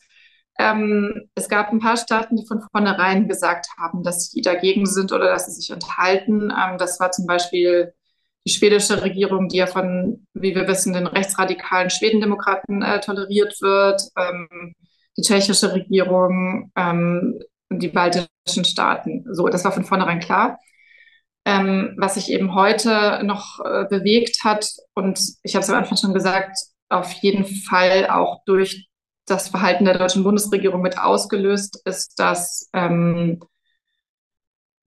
Ähm, 0.58 1.30
es 1.36 1.50
gab 1.50 1.70
ein 1.70 1.80
paar 1.80 1.98
Staaten, 1.98 2.38
die 2.38 2.48
von 2.48 2.62
vornherein 2.72 3.28
gesagt 3.28 3.68
haben, 3.78 4.04
dass 4.04 4.32
sie 4.32 4.42
dagegen 4.42 4.86
sind 4.86 5.12
oder 5.12 5.26
dass 5.34 5.48
sie 5.48 5.60
sich 5.60 5.70
enthalten. 5.70 6.44
Ähm, 6.44 6.78
das 6.78 6.98
war 7.02 7.12
zum 7.12 7.26
Beispiel 7.26 7.94
die 8.46 8.54
schwedische 8.54 9.04
Regierung, 9.04 9.50
die 9.50 9.58
ja 9.58 9.68
von, 9.68 10.26
wie 10.34 10.56
wir 10.56 10.66
wissen, 10.66 10.94
den 10.94 11.08
rechtsradikalen 11.08 11.90
Schwedendemokraten 11.90 12.84
äh, 12.84 13.02
toleriert 13.02 13.60
wird. 13.60 14.02
Ähm, 14.18 14.76
die 15.18 15.24
tschechische 15.24 15.74
Regierung, 15.74 16.72
ähm, 16.78 17.38
die 17.70 17.90
baltischen 17.90 18.66
Staaten. 18.66 19.26
So, 19.32 19.48
das 19.48 19.64
war 19.64 19.72
von 19.72 19.86
vornherein 19.86 20.20
klar. 20.20 20.60
Ähm, 21.46 21.96
was 21.98 22.16
sich 22.16 22.30
eben 22.30 22.56
heute 22.56 23.22
noch 23.24 23.60
äh, 23.64 23.86
bewegt 23.90 24.44
hat, 24.44 24.70
und 24.94 25.20
ich 25.44 25.56
habe 25.56 25.64
es 25.64 25.70
am 25.70 25.78
Anfang 25.78 25.98
schon 25.98 26.14
gesagt, 26.14 26.58
auf 26.90 27.12
jeden 27.14 27.46
Fall 27.46 28.10
auch 28.10 28.44
durch 28.46 28.88
das 29.26 29.50
Verhalten 29.50 29.86
der 29.86 29.98
deutschen 29.98 30.24
Bundesregierung 30.24 30.82
mit 30.82 30.98
ausgelöst, 30.98 31.82
ist, 31.86 32.20
dass 32.20 32.70
ähm, 32.74 33.40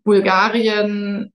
Bulgarien, 0.04 1.32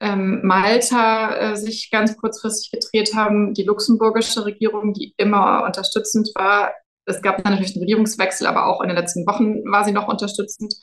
ähm, 0.00 0.40
Malta 0.42 1.36
äh, 1.36 1.56
sich 1.56 1.90
ganz 1.90 2.16
kurzfristig 2.16 2.70
gedreht 2.70 3.14
haben, 3.14 3.54
die 3.54 3.62
luxemburgische 3.62 4.44
Regierung, 4.44 4.92
die 4.92 5.14
immer 5.16 5.64
unterstützend 5.64 6.30
war, 6.34 6.72
es 7.06 7.22
gab 7.22 7.44
natürlich 7.44 7.74
einen 7.74 7.82
Regierungswechsel, 7.82 8.46
aber 8.46 8.66
auch 8.66 8.80
in 8.82 8.88
den 8.88 8.96
letzten 8.96 9.26
Wochen 9.26 9.64
war 9.70 9.84
sie 9.84 9.92
noch 9.92 10.08
unterstützend, 10.08 10.74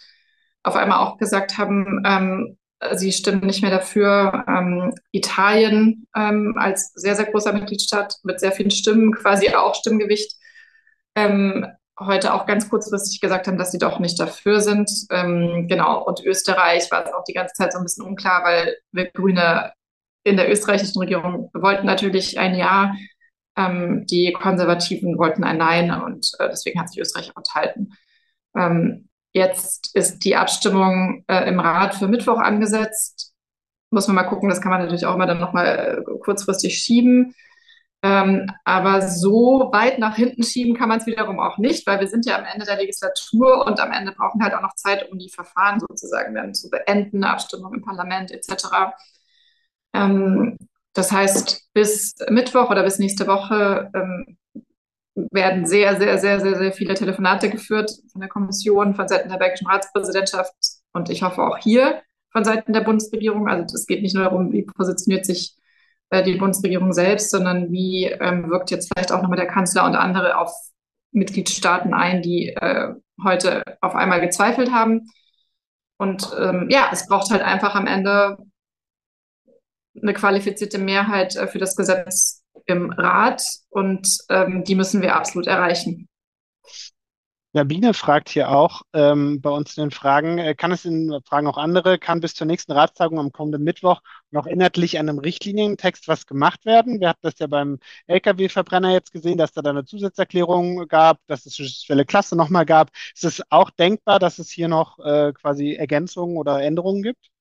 auf 0.64 0.76
einmal 0.76 1.00
auch 1.00 1.18
gesagt 1.18 1.58
haben, 1.58 2.02
ähm, 2.06 2.58
sie 2.94 3.12
stimmen 3.12 3.46
nicht 3.46 3.62
mehr 3.62 3.72
dafür, 3.72 4.46
ähm, 4.48 4.94
Italien 5.12 6.08
ähm, 6.16 6.56
als 6.58 6.92
sehr, 6.94 7.16
sehr 7.16 7.26
großer 7.26 7.54
Mitgliedstaat 7.54 8.16
mit 8.24 8.40
sehr 8.40 8.52
vielen 8.52 8.72
Stimmen, 8.72 9.14
quasi 9.14 9.50
auch 9.50 9.76
Stimmgewicht, 9.76 10.34
ähm, 11.16 11.68
heute 12.00 12.34
auch 12.34 12.46
ganz 12.46 12.70
kurzfristig 12.70 13.22
gesagt 13.22 13.48
haben, 13.48 13.58
dass 13.58 13.72
sie 13.72 13.78
doch 13.78 14.00
nicht 14.00 14.20
dafür 14.20 14.62
sind. 14.62 14.90
Ähm, 15.12 15.68
genau, 15.70 16.04
und 16.04 16.24
Österreich 16.24 16.90
war 16.92 17.06
es 17.06 17.14
auch 17.14 17.24
die 17.24 17.34
ganze 17.34 17.54
Zeit 17.54 17.72
so 17.74 17.78
ein 17.80 17.84
bisschen 17.84 18.06
unklar, 18.06 18.44
weil 18.44 18.76
wir 18.92 19.12
Grüne 19.12 19.74
in 20.24 20.38
der 20.38 20.50
österreichischen 20.50 21.00
Regierung 21.00 21.52
wollten 21.54 21.86
natürlich 21.86 22.40
ein 22.40 22.56
Ja, 22.56 22.94
ähm, 23.56 24.06
die 24.08 24.34
Konservativen 24.34 25.18
wollten 25.18 25.43
ein 25.43 25.58
Nein 25.58 25.91
und 25.91 26.32
äh, 26.39 26.49
deswegen 26.49 26.80
hat 26.80 26.89
sich 26.89 26.99
Österreich 26.99 27.32
auch 27.32 27.38
enthalten. 27.38 27.93
Ähm, 28.56 29.10
jetzt 29.34 29.95
ist 29.95 30.26
die 30.26 30.36
Abstimmung 30.36 31.24
äh, 31.28 31.47
im 31.47 31.60
Rat 31.60 31.95
für 31.95 32.08
Mittwoch 32.08 32.39
angesetzt. 32.39 33.34
Muss 33.91 34.08
man 34.08 34.16
mal 34.16 34.24
gucken, 34.24 34.49
das 34.49 34.62
kann 34.62 34.72
man 34.72 34.82
natürlich 34.82 35.06
auch 35.06 35.16
immer 35.16 35.28
dann 35.28 35.39
nochmal 35.39 36.04
äh, 36.08 36.18
kurzfristig 36.20 36.78
schieben. 36.78 37.36
Ähm, 38.06 38.51
aber 38.66 39.01
so 39.08 39.70
weit 39.72 39.97
nach 39.97 40.18
hinten 40.18 40.43
schieben 40.43 40.76
kann 40.76 40.89
man 40.89 40.99
es 40.99 41.06
wiederum 41.06 41.39
auch 41.39 41.58
nicht, 41.58 41.88
weil 41.88 42.01
wir 42.01 42.08
sind 42.08 42.26
ja 42.26 42.38
am 42.38 42.43
Ende 42.43 42.66
der 42.66 42.76
Legislatur 42.76 43.66
und 43.66 43.80
am 43.80 43.93
Ende 43.93 44.12
brauchen 44.12 44.39
wir 44.39 44.45
halt 44.45 44.56
auch 44.56 44.62
noch 44.62 44.76
Zeit, 44.76 45.10
um 45.10 45.18
die 45.18 45.30
Verfahren 45.30 45.80
sozusagen 45.80 46.36
dann 46.36 46.54
zu 46.54 46.70
beenden, 46.70 47.24
Abstimmung 47.24 47.74
im 47.74 47.82
Parlament 47.82 48.32
etc. 48.32 48.93
Ähm, 49.93 50.58
das 50.94 51.12
heißt, 51.12 51.70
bis 51.74 52.16
Mittwoch 52.30 52.70
oder 52.70 52.84
bis 52.84 53.00
nächste 53.00 53.28
Woche 53.28 53.89
ähm, 53.94 54.38
werden 55.16 55.66
sehr, 55.66 55.98
sehr, 56.00 56.18
sehr, 56.18 56.39
sehr, 56.39 56.56
sehr 56.56 56.72
viele 56.72 56.94
Telefonate 56.94 57.50
geführt 57.50 57.91
von 58.12 58.22
der 58.22 58.30
Kommission, 58.30 58.96
von 58.96 59.08
Seiten 59.08 59.30
der 59.30 59.38
belgischen 59.38 59.68
Ratspräsidentschaft 59.68 60.54
und 60.94 61.10
ich 61.10 61.24
hoffe 61.24 61.41
auch 61.41 61.58
hier 61.58 62.02
von 62.32 62.44
Seiten 62.44 62.74
der 62.74 62.82
Bundesregierung. 62.82 63.48
Also 63.48 63.76
es 63.76 63.86
geht 63.86 64.02
nicht 64.02 64.16
nur 64.16 64.24
darum, 64.24 64.52
wie 64.52 64.64
positioniert 64.64 65.26
sich 65.26 65.56
äh, 66.10 66.24
die 66.24 66.36
Bundesregierung 66.36 66.94
selbst, 66.94 67.32
sondern 67.32 67.72
wie 67.72 68.06
ähm, 68.06 68.50
wirkt 68.50 68.72
jetzt 68.72 68.91
vielleicht 68.91 69.12
auch 69.12 69.22
nochmal 69.22 69.38
der 69.38 69.48
Kanzler 69.48 69.86
und 69.86 69.96
andere 69.96 70.38
auf 70.38 70.52
Mitgliedstaaten 71.12 71.94
ein, 71.94 72.22
die 72.22 72.50
äh, 72.50 72.94
heute 73.24 73.64
auf 73.82 73.96
einmal 73.96 74.22
gezweifelt 74.22 74.72
haben. 74.72 75.10
Und 75.98 76.36
ähm, 76.39 76.68
ja, 76.70 76.89
es 76.91 77.08
braucht 77.08 77.32
halt 77.32 77.44
einfach 77.44 77.76
am 77.76 77.88
Ende 77.88 78.38
eine 80.02 80.14
qualifizierte 80.14 80.78
Mehrheit 80.78 81.36
äh, 81.36 81.48
für 81.48 81.60
das 81.60 81.76
Gesetz 81.76 82.44
im 82.66 82.91
Rat 82.91 83.44
und 83.70 84.08
ähm, 84.30 84.64
die 84.64 84.76
müssen 84.76 85.02
wir 85.02 85.16
absolut 85.16 85.48
erreichen. 85.48 86.08
Sabine 87.56 87.94
fragt 87.94 88.30
hier 88.30 88.50
auch 88.50 88.82
ähm, 88.94 89.39
bei 89.39 89.52
uns 89.52 89.78
in 89.78 89.84
den 89.84 89.91
Fragen, 89.91 90.39
äh, 90.39 90.56
kann 90.56 90.72
es 90.72 90.86
in 90.86 91.22
Fragen 91.24 91.46
auch 91.46 91.58
andere, 91.58 92.00
kann 92.00 92.20
bis 92.20 92.34
zur 92.34 92.48
nächsten 92.48 92.72
Ratstagung 92.72 93.20
am 93.20 93.32
kommenden 93.32 93.64
Mittwoch 93.64 94.02
noch 94.32 94.48
inhaltlich 94.48 94.98
an 94.98 95.08
einem 95.08 95.20
Richtlinientext 95.20 96.08
was 96.08 96.26
gemacht 96.26 96.66
werden? 96.66 97.00
Wir 97.00 97.10
hatten 97.10 97.20
das 97.22 97.38
ja 97.38 97.46
beim 97.46 97.78
Lkw-Verbrenner 98.08 98.91
jetzt 98.91 99.12
gesehen, 99.12 99.38
dass 99.38 99.52
da 99.52 99.62
eine 99.62 99.86
Zusatzerklärung 99.86 100.88
gab, 100.88 101.20
dass 101.28 101.46
es 101.46 101.60
eine 101.60 101.70
spezielle 101.70 102.06
Klasse 102.06 102.36
nochmal 102.36 102.66
gab. 102.66 102.89
Ist 103.14 103.24
es 103.26 103.44
auch 103.52 103.70
denkbar, 103.70 104.18
dass 104.18 104.39
es 104.39 104.50
hier 104.50 104.68
noch 104.68 104.98
äh, 104.98 105.32
quasi 105.34 105.74
Ergänzungen 105.76 106.38
oder 106.38 106.60
Änderungen 106.60 107.04
gibt? 107.04 107.33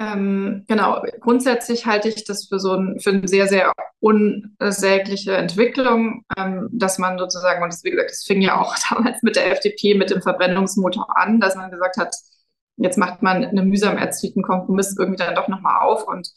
Ähm, 0.00 0.64
genau, 0.68 1.02
grundsätzlich 1.20 1.86
halte 1.86 2.08
ich 2.08 2.24
das 2.24 2.46
für 2.46 2.60
so 2.60 2.74
ein, 2.74 3.00
für 3.00 3.10
eine 3.10 3.26
sehr, 3.26 3.48
sehr 3.48 3.72
unsägliche 4.00 5.36
Entwicklung, 5.36 6.24
ähm, 6.36 6.68
dass 6.72 6.98
man 6.98 7.18
sozusagen, 7.18 7.62
und 7.62 7.72
das, 7.72 7.82
wie 7.82 7.90
gesagt, 7.90 8.10
das 8.10 8.22
fing 8.22 8.40
ja 8.40 8.60
auch 8.60 8.76
damals 8.90 9.22
mit 9.22 9.36
der 9.36 9.50
FDP, 9.50 9.94
mit 9.94 10.10
dem 10.10 10.22
Verbrennungsmotor 10.22 11.16
an, 11.16 11.40
dass 11.40 11.56
man 11.56 11.70
gesagt 11.70 11.96
hat, 11.96 12.14
jetzt 12.76 12.96
macht 12.96 13.22
man 13.22 13.44
einen 13.44 13.68
mühsam 13.68 13.98
erzielten 13.98 14.42
Kompromiss 14.42 14.96
irgendwie 14.96 15.18
dann 15.18 15.34
doch 15.34 15.48
nochmal 15.48 15.82
auf 15.82 16.06
und 16.06 16.28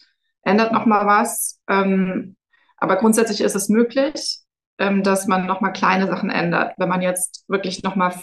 ändert 0.43 0.72
nochmal 0.74 1.05
was. 1.05 1.59
Ähm, 1.68 2.36
aber 2.78 2.95
grundsätzlich 2.95 3.41
ist 3.41 3.55
es 3.55 3.70
möglich, 3.70 4.39
ähm, 4.80 5.03
dass 5.03 5.28
man 5.28 5.45
nochmal 5.45 5.72
kleine 5.72 6.07
Sachen 6.07 6.32
ändert. 6.32 6.74
Wenn 6.78 6.89
man 6.89 7.03
jetzt 7.03 7.45
wirklich 7.47 7.84
nochmal 7.84 8.16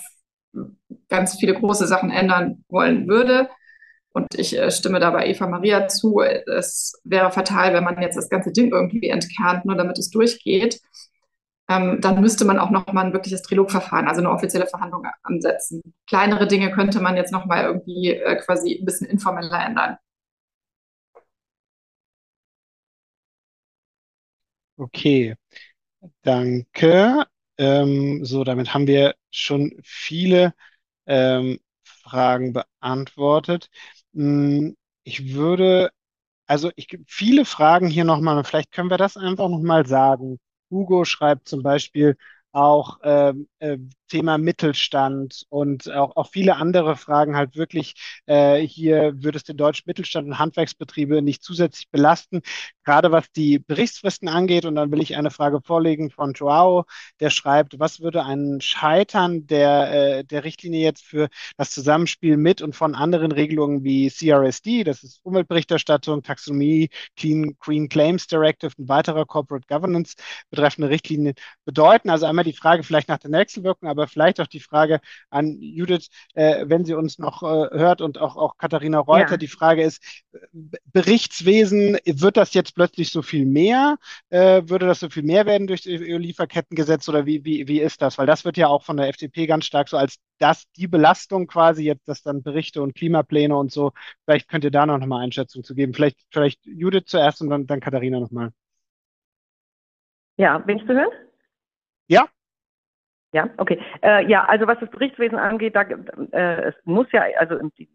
ganz 1.08 1.38
viele 1.38 1.54
große 1.54 1.86
Sachen 1.86 2.10
ändern 2.10 2.64
wollen 2.68 3.06
würde, 3.06 3.48
und 4.12 4.26
ich 4.36 4.56
äh, 4.58 4.70
stimme 4.70 5.00
dabei 5.00 5.26
Eva 5.28 5.46
Maria 5.46 5.88
zu. 5.88 6.20
Es 6.20 7.00
wäre 7.04 7.30
fatal, 7.30 7.74
wenn 7.74 7.84
man 7.84 8.00
jetzt 8.02 8.16
das 8.16 8.28
ganze 8.28 8.52
Ding 8.52 8.72
irgendwie 8.72 9.08
entkernt, 9.08 9.64
nur 9.64 9.76
damit 9.76 9.98
es 9.98 10.10
durchgeht. 10.10 10.80
Ähm, 11.70 12.00
dann 12.00 12.20
müsste 12.20 12.44
man 12.46 12.58
auch 12.58 12.70
nochmal 12.70 13.06
ein 13.06 13.12
wirkliches 13.12 13.42
Trilogverfahren, 13.42 14.08
also 14.08 14.20
eine 14.20 14.30
offizielle 14.30 14.66
Verhandlung 14.66 15.06
ansetzen. 15.22 15.82
Kleinere 16.08 16.46
Dinge 16.46 16.70
könnte 16.72 17.00
man 17.00 17.16
jetzt 17.16 17.32
nochmal 17.32 17.64
irgendwie 17.64 18.12
äh, 18.12 18.36
quasi 18.36 18.78
ein 18.80 18.86
bisschen 18.86 19.06
informeller 19.08 19.64
ändern. 19.66 19.98
Okay, 24.76 25.34
danke. 26.22 27.26
Ähm, 27.58 28.24
so, 28.24 28.44
damit 28.44 28.74
haben 28.74 28.86
wir 28.86 29.16
schon 29.30 29.74
viele 29.84 30.54
ähm, 31.06 31.60
Fragen 31.84 32.52
beantwortet. 32.54 33.70
Hm, 34.18 34.76
ich 35.04 35.34
würde, 35.34 35.90
also 36.46 36.70
ich, 36.76 36.88
viele 37.08 37.44
Fragen 37.46 37.88
hier 37.88 38.04
nochmal, 38.04 38.44
vielleicht 38.44 38.72
können 38.72 38.90
wir 38.90 38.98
das 38.98 39.16
einfach 39.18 39.48
nochmal 39.48 39.86
sagen. 39.86 40.38
Hugo 40.70 41.04
schreibt 41.04 41.48
zum 41.48 41.62
Beispiel 41.62 42.16
auch 42.52 42.98
ähm, 43.04 43.48
äh, 43.60 43.78
Thema 44.08 44.38
Mittelstand 44.38 45.44
und 45.50 45.90
auch, 45.92 46.16
auch 46.16 46.30
viele 46.30 46.56
andere 46.56 46.96
Fragen 46.96 47.36
halt 47.36 47.56
wirklich, 47.56 47.94
äh, 48.26 48.60
hier 48.60 49.12
würde 49.22 49.36
es 49.36 49.44
den 49.44 49.56
deutschen 49.56 49.84
Mittelstand 49.86 50.26
und 50.26 50.38
Handwerksbetriebe 50.38 51.22
nicht 51.22 51.42
zusätzlich 51.42 51.90
belasten, 51.90 52.40
gerade 52.84 53.12
was 53.12 53.30
die 53.32 53.58
Berichtsfristen 53.58 54.28
angeht. 54.28 54.64
Und 54.64 54.76
dann 54.76 54.90
will 54.90 55.02
ich 55.02 55.16
eine 55.16 55.30
Frage 55.30 55.60
vorlegen 55.62 56.10
von 56.10 56.32
Joao, 56.32 56.84
der 57.20 57.30
schreibt, 57.30 57.78
was 57.78 58.00
würde 58.00 58.24
ein 58.24 58.60
Scheitern 58.60 59.46
der, 59.46 60.18
äh, 60.18 60.24
der 60.24 60.44
Richtlinie 60.44 60.80
jetzt 60.82 61.04
für 61.04 61.28
das 61.56 61.70
Zusammenspiel 61.70 62.36
mit 62.36 62.62
und 62.62 62.74
von 62.74 62.94
anderen 62.94 63.32
Regelungen 63.32 63.84
wie 63.84 64.10
CRSD, 64.10 64.84
das 64.84 65.02
ist 65.02 65.20
Umweltberichterstattung, 65.24 66.22
Taxonomie, 66.22 66.88
Clean 67.16 67.56
Green 67.58 67.88
Claims 67.88 68.26
Directive 68.26 68.72
und 68.78 68.88
weiterer 68.88 69.26
Corporate 69.26 69.66
Governance 69.68 70.14
betreffende 70.50 70.88
Richtlinien 70.88 71.34
bedeuten? 71.64 72.10
Also 72.10 72.26
einmal 72.26 72.44
die 72.44 72.52
Frage 72.52 72.82
vielleicht 72.82 73.08
nach 73.08 73.18
der 73.18 73.30
Wechselwirkung, 73.48 73.88
aber 73.88 74.06
vielleicht 74.06 74.40
auch 74.40 74.46
die 74.46 74.60
Frage 74.60 75.00
an 75.30 75.56
Judith, 75.60 76.08
äh, 76.34 76.66
wenn 76.68 76.84
sie 76.84 76.94
uns 76.94 77.18
noch 77.18 77.42
äh, 77.42 77.46
hört 77.76 78.00
und 78.00 78.18
auch, 78.18 78.36
auch 78.36 78.56
Katharina 78.58 78.98
Reuter. 78.98 79.32
Ja. 79.32 79.36
Die 79.36 79.48
Frage 79.48 79.82
ist, 79.82 80.02
Berichtswesen, 80.52 81.98
wird 82.04 82.36
das 82.36 82.54
jetzt 82.54 82.74
plötzlich 82.74 83.10
so 83.10 83.22
viel 83.22 83.46
mehr? 83.46 83.96
Äh, 84.28 84.62
würde 84.66 84.86
das 84.86 85.00
so 85.00 85.08
viel 85.08 85.22
mehr 85.22 85.46
werden 85.46 85.66
durch 85.66 85.82
das 85.82 85.92
Lieferkettengesetz 85.92 87.08
oder 87.08 87.26
wie, 87.26 87.44
wie, 87.44 87.66
wie 87.68 87.80
ist 87.80 88.02
das? 88.02 88.18
Weil 88.18 88.26
das 88.26 88.44
wird 88.44 88.56
ja 88.56 88.68
auch 88.68 88.82
von 88.84 88.96
der 88.96 89.08
FDP 89.08 89.46
ganz 89.46 89.64
stark 89.64 89.88
so 89.88 89.96
als 89.96 90.18
das, 90.38 90.70
die 90.76 90.86
Belastung 90.86 91.46
quasi 91.46 91.84
jetzt, 91.84 92.06
dass 92.06 92.22
dann 92.22 92.42
Berichte 92.42 92.82
und 92.82 92.94
Klimapläne 92.94 93.56
und 93.56 93.72
so. 93.72 93.92
Vielleicht 94.24 94.48
könnt 94.48 94.64
ihr 94.64 94.70
da 94.70 94.86
noch 94.86 95.04
mal 95.06 95.22
Einschätzung 95.22 95.64
zu 95.64 95.74
geben. 95.74 95.94
Vielleicht, 95.94 96.18
vielleicht 96.30 96.64
Judith 96.64 97.04
zuerst 97.06 97.40
und 97.40 97.50
dann, 97.50 97.66
dann 97.66 97.80
Katharina 97.80 98.20
nochmal. 98.20 98.52
Ja, 100.36 100.58
bin 100.58 100.78
ich 100.78 100.86
zu 100.86 100.92
hören? 100.92 101.10
Ja. 102.06 102.28
Ja, 103.32 103.50
okay. 103.58 103.78
Äh, 104.02 104.26
ja, 104.26 104.44
also 104.44 104.66
was 104.66 104.78
das 104.80 104.90
Berichtswesen 104.90 105.38
angeht, 105.38 105.76
da, 105.76 105.82
äh, 106.32 106.68
es 106.68 106.74
muss 106.84 107.06
ja, 107.12 107.24
also 107.38 107.58
die 107.78 107.88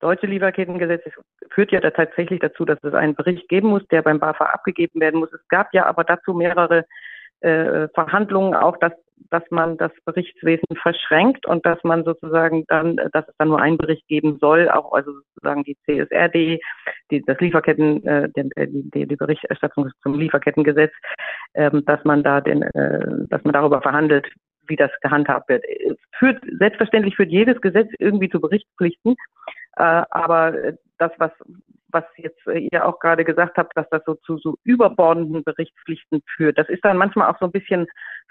deutsche 0.00 0.26
Lieferkettengesetz 0.26 1.02
führt 1.50 1.72
ja 1.72 1.80
da 1.80 1.90
tatsächlich 1.90 2.40
dazu, 2.40 2.64
dass 2.64 2.78
es 2.82 2.92
einen 2.92 3.14
Bericht 3.14 3.48
geben 3.48 3.68
muss, 3.68 3.86
der 3.88 4.02
beim 4.02 4.20
BAFA 4.20 4.44
abgegeben 4.46 5.00
werden 5.00 5.20
muss. 5.20 5.32
Es 5.32 5.48
gab 5.48 5.72
ja 5.72 5.86
aber 5.86 6.04
dazu 6.04 6.34
mehrere 6.34 6.84
äh, 7.40 7.88
Verhandlungen 7.94 8.54
auch, 8.54 8.76
dass 8.76 8.92
dass 9.30 9.42
man 9.50 9.76
das 9.76 9.92
Berichtswesen 10.04 10.76
verschränkt 10.80 11.46
und 11.46 11.64
dass 11.66 11.82
man 11.82 12.04
sozusagen 12.04 12.64
dann, 12.68 12.96
dass 13.12 13.26
es 13.28 13.34
dann 13.38 13.48
nur 13.48 13.60
einen 13.60 13.78
Bericht 13.78 14.06
geben 14.08 14.38
soll, 14.40 14.68
auch 14.68 14.92
also 14.92 15.12
sozusagen 15.12 15.64
die 15.64 15.76
CSRD, 15.84 16.60
die, 17.10 17.22
das 17.22 17.38
Lieferketten, 17.40 18.04
äh, 18.06 18.28
die, 18.36 18.90
die, 18.90 19.06
die 19.06 19.16
Berichterstattung 19.16 19.90
zum 20.02 20.18
Lieferkettengesetz, 20.18 20.92
ähm, 21.54 21.84
dass 21.86 22.04
man 22.04 22.22
da 22.22 22.40
den, 22.40 22.62
äh, 22.62 23.26
dass 23.28 23.42
man 23.44 23.52
darüber 23.52 23.82
verhandelt, 23.82 24.26
wie 24.66 24.76
das 24.76 24.90
gehandhabt 25.00 25.48
wird. 25.48 25.64
Es 25.64 25.96
führt, 26.18 26.42
selbstverständlich 26.58 27.16
führt 27.16 27.30
jedes 27.30 27.60
Gesetz 27.60 27.90
irgendwie 27.98 28.28
zu 28.28 28.40
Berichtspflichten, 28.40 29.14
äh, 29.76 30.02
aber 30.10 30.74
das, 30.98 31.12
was, 31.18 31.32
was 31.88 32.04
jetzt 32.16 32.40
ihr 32.46 32.86
auch 32.86 32.98
gerade 32.98 33.24
gesagt 33.24 33.56
habt, 33.56 33.76
dass 33.76 33.88
das 33.90 34.02
so 34.04 34.14
zu 34.14 34.38
so 34.38 34.56
überbordenden 34.64 35.44
Berichtspflichten 35.44 36.22
führt, 36.36 36.58
das 36.58 36.68
ist 36.68 36.84
dann 36.84 36.96
manchmal 36.96 37.30
auch 37.30 37.38
so 37.38 37.46
ein 37.46 37.52
bisschen 37.52 37.86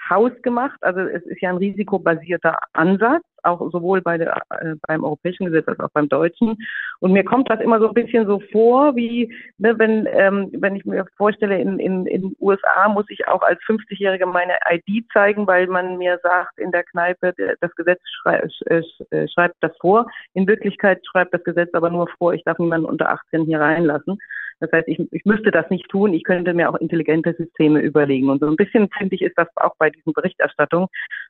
hausgemacht. 0.09 0.81
Also 0.83 1.01
es 1.01 1.23
ist 1.23 1.41
ja 1.41 1.49
ein 1.49 1.57
risikobasierter 1.57 2.57
Ansatz, 2.73 3.23
auch 3.43 3.59
sowohl 3.71 4.01
bei 4.01 4.17
der, 4.17 4.41
äh, 4.49 4.75
beim 4.87 5.03
europäischen 5.03 5.45
Gesetz 5.45 5.67
als 5.67 5.79
auch 5.79 5.89
beim 5.89 6.09
deutschen. 6.09 6.57
Und 6.99 7.13
mir 7.13 7.23
kommt 7.23 7.49
das 7.49 7.59
immer 7.59 7.79
so 7.79 7.87
ein 7.87 7.93
bisschen 7.93 8.25
so 8.27 8.39
vor, 8.51 8.95
wie 8.95 9.33
ne, 9.57 9.77
wenn, 9.77 10.07
ähm, 10.11 10.49
wenn 10.53 10.75
ich 10.75 10.85
mir 10.85 11.05
vorstelle, 11.17 11.59
in, 11.59 11.79
in, 11.79 12.05
in 12.05 12.35
USA 12.39 12.89
muss 12.89 13.05
ich 13.09 13.27
auch 13.27 13.41
als 13.41 13.59
50-Jährige 13.61 14.25
meine 14.25 14.53
ID 14.71 15.05
zeigen, 15.11 15.47
weil 15.47 15.67
man 15.67 15.97
mir 15.97 16.19
sagt, 16.23 16.57
in 16.59 16.71
der 16.71 16.83
Kneipe, 16.83 17.33
das 17.59 17.75
Gesetz 17.75 18.01
schrei 18.21 18.47
äh, 18.67 18.81
äh, 19.11 19.27
schreibt 19.27 19.55
das 19.61 19.71
vor. 19.79 20.07
In 20.33 20.47
Wirklichkeit 20.47 21.05
schreibt 21.05 21.33
das 21.33 21.43
Gesetz 21.43 21.73
aber 21.73 21.89
nur 21.89 22.07
vor, 22.17 22.33
ich 22.33 22.43
darf 22.43 22.59
niemanden 22.59 22.85
unter 22.85 23.09
18 23.09 23.45
hier 23.45 23.59
reinlassen. 23.59 24.17
Das 24.59 24.71
heißt, 24.71 24.87
ich, 24.87 24.99
ich 25.11 25.25
müsste 25.25 25.51
das 25.51 25.69
nicht 25.69 25.89
tun. 25.89 26.13
Ich 26.13 26.23
könnte 26.23 26.53
mir 26.53 26.69
auch 26.69 26.75
intelligente 26.75 27.33
Systeme 27.37 27.81
überlegen. 27.81 28.29
Und 28.29 28.39
so 28.39 28.47
ein 28.47 28.55
bisschen 28.55 28.89
finde 28.97 29.15
ich, 29.15 29.21
ist 29.21 29.37
das 29.37 29.47
auch 29.57 29.75
bei 29.77 29.89
diesen 29.89 30.13
Berichterstattungen 30.13 30.87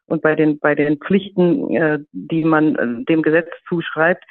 und 0.07 0.21
bei 0.21 0.35
den, 0.35 0.59
bei 0.59 0.75
den 0.75 0.97
Pflichten, 0.97 1.75
äh, 1.75 1.99
die 2.11 2.43
man 2.43 2.75
äh, 2.75 3.03
dem 3.05 3.21
Gesetz 3.21 3.49
zuschreibt, 3.67 4.23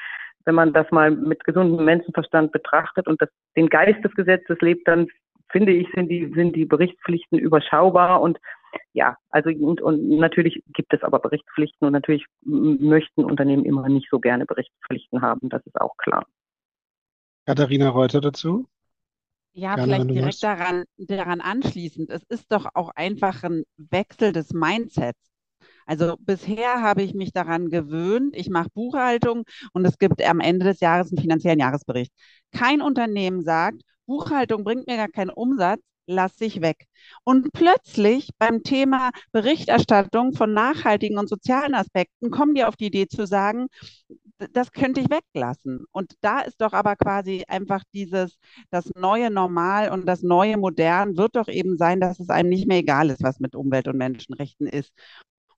wenn 0.45 0.55
man 0.55 0.73
das 0.73 0.91
mal 0.91 1.11
mit 1.11 1.45
gesundem 1.45 1.85
Menschenverstand 1.85 2.53
betrachtet 2.53 3.07
und 3.07 3.21
das, 3.23 3.29
den 3.57 3.69
Geist 3.69 4.05
des 4.05 4.13
Gesetzes 4.13 4.59
lebt, 4.61 4.89
dann 4.89 5.09
finde 5.51 5.73
ich, 5.73 5.87
sind 5.95 6.09
die, 6.09 6.33
sind 6.35 6.57
die 6.57 6.65
Berichtspflichten 6.65 7.39
überschaubar 7.39 8.21
und 8.21 8.39
ja, 8.95 9.17
also 9.29 9.51
und, 9.51 9.83
und 9.83 10.09
natürlich 10.09 10.63
gibt 10.73 10.95
es 10.95 11.03
aber 11.03 11.19
Berichtspflichten 11.19 11.87
und 11.87 11.93
natürlich 11.93 12.25
möchten 12.43 13.25
Unternehmen 13.25 13.67
immer 13.67 13.89
nicht 13.89 14.09
so 14.11 14.19
gerne 14.19 14.47
Berichtspflichten 14.47 15.21
haben, 15.21 15.49
das 15.51 15.65
ist 15.67 15.79
auch 15.81 15.97
klar. 15.99 16.27
Katharina 17.47 17.91
Reuter 17.91 18.21
dazu? 18.21 18.67
Ja, 19.55 19.75
Gerne, 19.75 19.83
vielleicht 19.85 20.11
direkt 20.11 20.43
daran, 20.43 20.85
daran 20.97 21.41
anschließend. 21.43 22.09
Es 22.09 22.23
ist 22.25 22.51
doch 22.51 22.67
auch 22.73 22.91
einfach 22.95 23.43
ein 23.43 23.65
Wechsel 23.77 24.33
des 24.33 24.55
Mindsets. 24.55 25.32
Also 25.87 26.17
bisher 26.21 26.83
habe 26.83 27.03
ich 27.03 27.15
mich 27.15 27.33
daran 27.33 27.69
gewöhnt, 27.71 28.37
ich 28.37 28.51
mache 28.51 28.69
Buchhaltung 28.75 29.45
und 29.73 29.85
es 29.85 29.99
gibt 29.99 30.23
am 30.23 30.41
Ende 30.41 30.67
des 30.67 30.81
Jahres 30.81 31.11
einen 31.13 31.21
finanziellen 31.21 31.59
Jahresbericht. 31.61 32.13
Kein 32.53 32.83
Unternehmen 32.83 33.43
sagt, 33.43 33.83
Buchhaltung 34.07 34.65
bringt 34.65 34.87
mir 34.87 34.97
gar 34.97 35.09
keinen 35.09 35.31
Umsatz, 35.31 35.81
lass 36.07 36.37
sich 36.37 36.61
weg. 36.61 36.87
Und 37.25 37.53
plötzlich 37.53 38.31
beim 38.39 38.63
Thema 38.63 39.11
Berichterstattung 39.33 40.33
von 40.33 40.53
nachhaltigen 40.53 41.19
und 41.19 41.29
sozialen 41.29 41.75
Aspekten 41.75 42.31
kommen 42.31 42.55
die 42.55 42.65
auf 42.65 42.77
die 42.77 42.87
Idee 42.87 43.07
zu 43.09 43.27
sagen, 43.27 43.69
das 44.53 44.73
könnte 44.73 45.01
ich 45.01 45.09
weglassen. 45.11 45.85
Und 45.93 46.15
da 46.21 46.41
ist 46.41 46.61
doch 46.61 46.73
aber 46.73 46.97
quasi 46.97 47.45
einfach 47.49 47.83
dieses, 47.95 48.39
das 48.71 48.91
neue 48.97 49.31
Normal 49.31 49.91
und 49.91 50.07
das 50.07 50.23
neue 50.23 50.57
Modern 50.57 51.17
wird 51.17 51.37
doch 51.37 51.49
eben 51.49 51.77
sein, 51.77 52.01
dass 52.01 52.19
es 52.19 52.29
einem 52.29 52.49
nicht 52.49 52.67
mehr 52.67 52.79
egal 52.79 53.11
ist, 53.11 53.23
was 53.23 53.41
mit 53.41 53.55
Umwelt- 53.55 53.89
und 53.89 53.97
Menschenrechten 53.97 54.67
ist. 54.67 54.93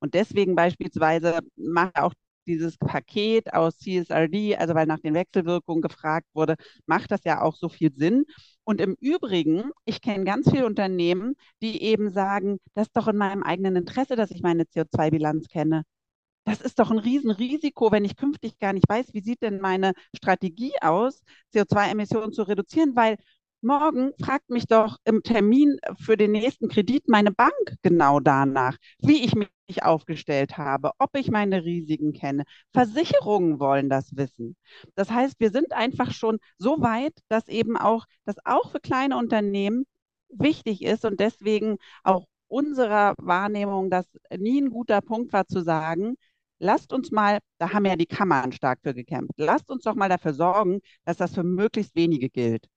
Und 0.04 0.12
deswegen 0.12 0.54
beispielsweise 0.54 1.38
macht 1.56 1.96
auch 1.98 2.12
dieses 2.46 2.76
Paket 2.76 3.54
aus 3.54 3.78
CSRD, 3.78 4.54
also 4.58 4.74
weil 4.74 4.84
nach 4.86 4.98
den 5.00 5.14
Wechselwirkungen 5.14 5.80
gefragt 5.80 6.26
wurde, 6.34 6.56
macht 6.84 7.10
das 7.10 7.24
ja 7.24 7.40
auch 7.40 7.56
so 7.56 7.70
viel 7.70 7.90
Sinn. 7.94 8.26
Und 8.64 8.82
im 8.82 8.96
Übrigen, 9.00 9.70
ich 9.86 10.02
kenne 10.02 10.24
ganz 10.24 10.50
viele 10.50 10.66
Unternehmen, 10.66 11.36
die 11.62 11.82
eben 11.82 12.10
sagen, 12.12 12.58
das 12.74 12.88
ist 12.88 12.96
doch 12.98 13.08
in 13.08 13.16
meinem 13.16 13.42
eigenen 13.42 13.76
Interesse, 13.76 14.14
dass 14.14 14.30
ich 14.30 14.42
meine 14.42 14.64
CO2-Bilanz 14.64 15.48
kenne. 15.48 15.84
Das 16.44 16.60
ist 16.60 16.78
doch 16.78 16.90
ein 16.90 16.98
Riesenrisiko, 16.98 17.90
wenn 17.90 18.04
ich 18.04 18.16
künftig 18.16 18.58
gar 18.58 18.74
nicht 18.74 18.86
weiß, 18.86 19.14
wie 19.14 19.22
sieht 19.22 19.40
denn 19.40 19.58
meine 19.62 19.94
Strategie 20.14 20.74
aus, 20.82 21.22
CO2-Emissionen 21.54 22.32
zu 22.34 22.42
reduzieren, 22.42 22.94
weil 22.94 23.16
morgen 23.64 24.12
fragt 24.22 24.50
mich 24.50 24.66
doch 24.66 24.98
im 25.04 25.22
Termin 25.22 25.78
für 25.98 26.16
den 26.16 26.32
nächsten 26.32 26.68
Kredit 26.68 27.08
meine 27.08 27.32
Bank 27.32 27.52
genau 27.82 28.20
danach, 28.20 28.76
wie 28.98 29.24
ich 29.24 29.34
mich 29.34 29.82
aufgestellt 29.82 30.58
habe, 30.58 30.92
ob 30.98 31.16
ich 31.16 31.30
meine 31.30 31.64
Risiken 31.64 32.12
kenne. 32.12 32.44
Versicherungen 32.72 33.58
wollen 33.58 33.88
das 33.88 34.16
wissen. 34.16 34.56
Das 34.94 35.10
heißt, 35.10 35.40
wir 35.40 35.50
sind 35.50 35.72
einfach 35.72 36.12
schon 36.12 36.38
so 36.58 36.80
weit, 36.80 37.14
dass 37.28 37.48
eben 37.48 37.76
auch 37.76 38.06
das 38.24 38.36
auch 38.44 38.70
für 38.70 38.80
kleine 38.80 39.16
Unternehmen 39.16 39.84
wichtig 40.28 40.82
ist 40.82 41.04
und 41.04 41.20
deswegen 41.20 41.78
auch 42.02 42.26
unserer 42.48 43.14
Wahrnehmung, 43.18 43.90
dass 43.90 44.06
nie 44.36 44.60
ein 44.60 44.70
guter 44.70 45.00
Punkt 45.00 45.32
war 45.32 45.46
zu 45.46 45.62
sagen, 45.62 46.16
lasst 46.58 46.92
uns 46.92 47.10
mal, 47.10 47.38
da 47.58 47.72
haben 47.72 47.86
ja 47.86 47.96
die 47.96 48.06
Kammern 48.06 48.52
stark 48.52 48.80
für 48.82 48.94
gekämpft, 48.94 49.32
lasst 49.38 49.70
uns 49.70 49.84
doch 49.84 49.94
mal 49.94 50.08
dafür 50.08 50.34
sorgen, 50.34 50.80
dass 51.04 51.16
das 51.16 51.34
für 51.34 51.42
möglichst 51.44 51.94
wenige 51.96 52.28
gilt. 52.30 52.68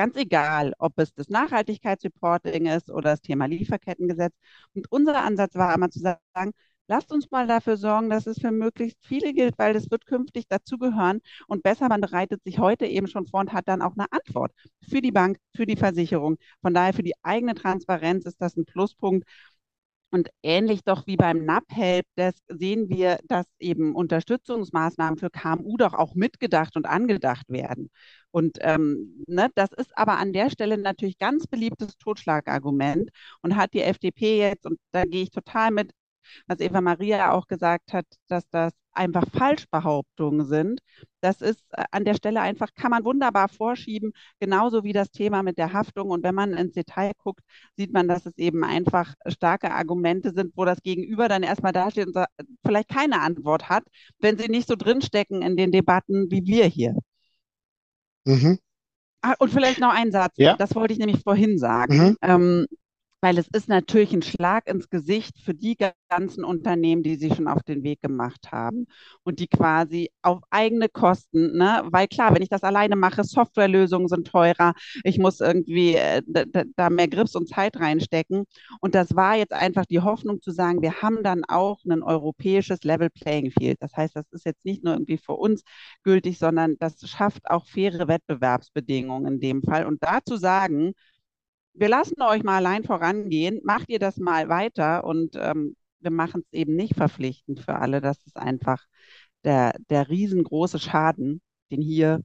Ganz 0.00 0.16
egal, 0.16 0.72
ob 0.78 0.98
es 0.98 1.12
das 1.12 1.28
Nachhaltigkeitsreporting 1.28 2.64
ist 2.66 2.90
oder 2.90 3.10
das 3.10 3.20
Thema 3.20 3.44
Lieferkettengesetz. 3.44 4.32
Und 4.74 4.90
unser 4.90 5.22
Ansatz 5.22 5.54
war 5.56 5.74
immer 5.74 5.90
zu 5.90 5.98
sagen, 6.00 6.52
lasst 6.88 7.12
uns 7.12 7.30
mal 7.30 7.46
dafür 7.46 7.76
sorgen, 7.76 8.08
dass 8.08 8.26
es 8.26 8.38
für 8.40 8.50
möglichst 8.50 8.96
viele 9.04 9.34
gilt, 9.34 9.58
weil 9.58 9.74
das 9.74 9.90
wird 9.90 10.06
künftig 10.06 10.48
dazugehören. 10.48 11.20
Und 11.48 11.62
besser, 11.62 11.88
man 11.90 12.00
bereitet 12.00 12.42
sich 12.44 12.58
heute 12.58 12.86
eben 12.86 13.08
schon 13.08 13.26
vor 13.26 13.40
und 13.40 13.52
hat 13.52 13.68
dann 13.68 13.82
auch 13.82 13.92
eine 13.94 14.10
Antwort 14.10 14.52
für 14.88 15.02
die 15.02 15.12
Bank, 15.12 15.36
für 15.54 15.66
die 15.66 15.76
Versicherung. 15.76 16.38
Von 16.62 16.72
daher 16.72 16.94
für 16.94 17.02
die 17.02 17.14
eigene 17.22 17.54
Transparenz 17.54 18.24
ist 18.24 18.40
das 18.40 18.56
ein 18.56 18.64
Pluspunkt. 18.64 19.28
Und 20.12 20.28
ähnlich 20.42 20.82
doch 20.84 21.06
wie 21.06 21.16
beim 21.16 21.44
NAP-Helpdesk 21.44 22.42
sehen 22.48 22.88
wir, 22.88 23.20
dass 23.28 23.46
eben 23.60 23.94
Unterstützungsmaßnahmen 23.94 25.18
für 25.18 25.30
KMU 25.30 25.76
doch 25.76 25.94
auch 25.94 26.14
mitgedacht 26.14 26.76
und 26.76 26.86
angedacht 26.86 27.48
werden. 27.48 27.90
Und 28.32 28.58
ähm, 28.60 29.22
ne, 29.28 29.50
das 29.54 29.70
ist 29.72 29.96
aber 29.96 30.18
an 30.18 30.32
der 30.32 30.50
Stelle 30.50 30.78
natürlich 30.78 31.18
ganz 31.18 31.46
beliebtes 31.46 31.96
Totschlagargument 31.98 33.10
und 33.42 33.56
hat 33.56 33.72
die 33.74 33.82
FDP 33.82 34.38
jetzt, 34.38 34.66
und 34.66 34.78
da 34.92 35.04
gehe 35.04 35.22
ich 35.22 35.30
total 35.30 35.70
mit, 35.70 35.92
was 36.46 36.60
Eva 36.60 36.80
Maria 36.80 37.32
auch 37.32 37.46
gesagt 37.46 37.92
hat, 37.92 38.06
dass 38.28 38.48
das 38.50 38.72
einfach 38.92 39.24
Falschbehauptungen 39.32 40.46
sind. 40.46 40.80
Das 41.20 41.40
ist 41.40 41.64
äh, 41.72 41.84
an 41.90 42.04
der 42.04 42.14
Stelle 42.14 42.40
einfach, 42.40 42.68
kann 42.74 42.90
man 42.90 43.04
wunderbar 43.04 43.48
vorschieben, 43.48 44.12
genauso 44.40 44.84
wie 44.84 44.92
das 44.92 45.10
Thema 45.10 45.42
mit 45.42 45.58
der 45.58 45.72
Haftung. 45.72 46.10
Und 46.10 46.22
wenn 46.22 46.34
man 46.34 46.52
ins 46.54 46.74
Detail 46.74 47.12
guckt, 47.18 47.42
sieht 47.76 47.92
man, 47.92 48.08
dass 48.08 48.26
es 48.26 48.36
eben 48.38 48.64
einfach 48.64 49.14
starke 49.26 49.70
Argumente 49.70 50.32
sind, 50.34 50.52
wo 50.56 50.64
das 50.64 50.82
Gegenüber 50.82 51.28
dann 51.28 51.42
erstmal 51.42 51.72
dasteht 51.72 52.08
und 52.08 52.24
vielleicht 52.64 52.88
keine 52.88 53.20
Antwort 53.20 53.68
hat, 53.68 53.84
wenn 54.18 54.38
sie 54.38 54.48
nicht 54.48 54.68
so 54.68 54.76
drinstecken 54.76 55.42
in 55.42 55.56
den 55.56 55.72
Debatten 55.72 56.30
wie 56.30 56.44
wir 56.46 56.66
hier. 56.66 56.96
Mhm. 58.24 58.58
Ah, 59.22 59.34
und 59.38 59.50
vielleicht 59.50 59.80
noch 59.80 59.92
ein 59.92 60.12
Satz, 60.12 60.34
ja. 60.36 60.56
das 60.56 60.74
wollte 60.74 60.94
ich 60.94 60.98
nämlich 60.98 61.22
vorhin 61.22 61.58
sagen. 61.58 61.98
Mhm. 61.98 62.16
Ähm, 62.22 62.66
weil 63.20 63.38
es 63.38 63.48
ist 63.48 63.68
natürlich 63.68 64.12
ein 64.12 64.22
Schlag 64.22 64.68
ins 64.68 64.88
Gesicht 64.88 65.38
für 65.40 65.54
die 65.54 65.76
ganzen 66.08 66.44
Unternehmen, 66.44 67.02
die 67.02 67.16
sich 67.16 67.34
schon 67.34 67.48
auf 67.48 67.62
den 67.62 67.82
Weg 67.82 68.00
gemacht 68.02 68.50
haben 68.50 68.86
und 69.22 69.38
die 69.40 69.46
quasi 69.48 70.10
auf 70.22 70.40
eigene 70.50 70.88
Kosten, 70.88 71.56
ne, 71.56 71.82
weil 71.86 72.08
klar, 72.08 72.34
wenn 72.34 72.42
ich 72.42 72.48
das 72.48 72.62
alleine 72.62 72.96
mache, 72.96 73.24
Softwarelösungen 73.24 74.08
sind 74.08 74.26
teurer, 74.26 74.74
ich 75.04 75.18
muss 75.18 75.40
irgendwie 75.40 75.94
äh, 75.94 76.22
da 76.76 76.90
mehr 76.90 77.08
Grips 77.08 77.34
und 77.36 77.48
Zeit 77.48 77.78
reinstecken. 77.78 78.44
Und 78.80 78.94
das 78.94 79.14
war 79.14 79.36
jetzt 79.36 79.52
einfach 79.52 79.86
die 79.86 80.00
Hoffnung 80.00 80.40
zu 80.40 80.50
sagen, 80.50 80.82
wir 80.82 81.02
haben 81.02 81.22
dann 81.22 81.44
auch 81.44 81.84
ein 81.84 82.02
europäisches 82.02 82.82
Level 82.84 83.10
Playing 83.10 83.50
Field. 83.50 83.78
Das 83.80 83.96
heißt, 83.96 84.16
das 84.16 84.26
ist 84.32 84.44
jetzt 84.46 84.64
nicht 84.64 84.84
nur 84.84 84.94
irgendwie 84.94 85.18
für 85.18 85.34
uns 85.34 85.62
gültig, 86.02 86.38
sondern 86.38 86.76
das 86.78 87.00
schafft 87.08 87.48
auch 87.50 87.66
faire 87.66 88.08
Wettbewerbsbedingungen 88.08 89.34
in 89.34 89.40
dem 89.40 89.62
Fall. 89.62 89.86
Und 89.86 90.02
da 90.02 90.20
zu 90.24 90.36
sagen, 90.36 90.92
wir 91.74 91.88
lassen 91.88 92.20
euch 92.22 92.42
mal 92.42 92.56
allein 92.56 92.84
vorangehen, 92.84 93.60
macht 93.64 93.88
ihr 93.88 93.98
das 93.98 94.18
mal 94.18 94.48
weiter 94.48 95.04
und 95.04 95.36
ähm, 95.36 95.76
wir 96.00 96.10
machen 96.10 96.42
es 96.44 96.58
eben 96.58 96.76
nicht 96.76 96.94
verpflichtend 96.94 97.60
für 97.60 97.76
alle. 97.76 98.00
Das 98.00 98.18
ist 98.26 98.36
einfach 98.36 98.84
der, 99.44 99.74
der 99.90 100.08
riesengroße 100.08 100.78
Schaden, 100.78 101.40
den 101.70 101.82
hier 101.82 102.22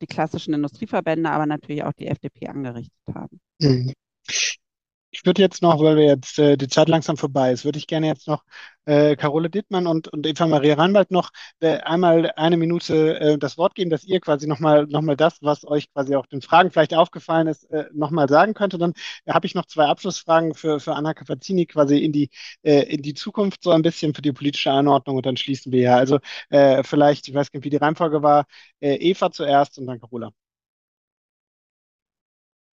die 0.00 0.06
klassischen 0.06 0.54
Industrieverbände, 0.54 1.30
aber 1.30 1.46
natürlich 1.46 1.84
auch 1.84 1.92
die 1.92 2.06
FDP 2.06 2.48
angerichtet 2.48 3.14
haben. 3.14 3.40
Mhm. 3.60 3.92
Ich 5.18 5.24
würde 5.24 5.40
jetzt 5.40 5.62
noch, 5.62 5.80
weil 5.82 5.96
wir 5.96 6.04
jetzt 6.04 6.38
äh, 6.38 6.56
die 6.58 6.68
Zeit 6.68 6.88
langsam 6.90 7.16
vorbei 7.16 7.50
ist, 7.50 7.64
würde 7.64 7.78
ich 7.78 7.86
gerne 7.86 8.06
jetzt 8.06 8.28
noch 8.28 8.44
äh, 8.84 9.16
Carole 9.16 9.48
Dittmann 9.48 9.86
und, 9.86 10.08
und 10.08 10.26
Eva 10.26 10.46
Maria 10.46 10.74
Reinwald 10.74 11.10
noch 11.10 11.30
äh, 11.60 11.78
einmal 11.78 12.30
eine 12.36 12.58
Minute 12.58 13.18
äh, 13.18 13.38
das 13.38 13.56
Wort 13.56 13.74
geben, 13.74 13.88
dass 13.90 14.04
ihr 14.04 14.20
quasi 14.20 14.46
nochmal 14.46 14.86
noch 14.86 15.00
mal 15.00 15.16
das, 15.16 15.38
was 15.40 15.66
euch 15.66 15.90
quasi 15.90 16.14
auch 16.16 16.26
den 16.26 16.42
Fragen 16.42 16.70
vielleicht 16.70 16.92
aufgefallen 16.94 17.46
ist, 17.46 17.64
äh, 17.70 17.86
nochmal 17.94 18.28
sagen 18.28 18.52
könnte. 18.52 18.76
Dann 18.76 18.92
habe 19.26 19.46
ich 19.46 19.54
noch 19.54 19.64
zwei 19.66 19.86
Abschlussfragen 19.86 20.52
für, 20.54 20.80
für 20.80 20.94
Anna 20.94 21.14
Capazzini 21.14 21.64
quasi 21.66 21.96
in 21.98 22.12
die, 22.12 22.28
äh, 22.62 22.82
in 22.82 23.00
die 23.02 23.14
Zukunft 23.14 23.62
so 23.62 23.70
ein 23.70 23.80
bisschen 23.82 24.14
für 24.14 24.22
die 24.22 24.32
politische 24.32 24.70
Einordnung 24.72 25.16
und 25.16 25.24
dann 25.24 25.38
schließen 25.38 25.72
wir 25.72 25.80
ja. 25.80 25.96
Also 25.96 26.18
äh, 26.50 26.82
vielleicht, 26.84 27.26
ich 27.28 27.34
weiß 27.34 27.50
nicht, 27.54 27.64
wie 27.64 27.70
die 27.70 27.76
Reihenfolge 27.78 28.22
war, 28.22 28.44
äh, 28.80 28.94
Eva 28.96 29.30
zuerst 29.30 29.78
und 29.78 29.86
dann 29.86 29.98
Carola. 29.98 30.30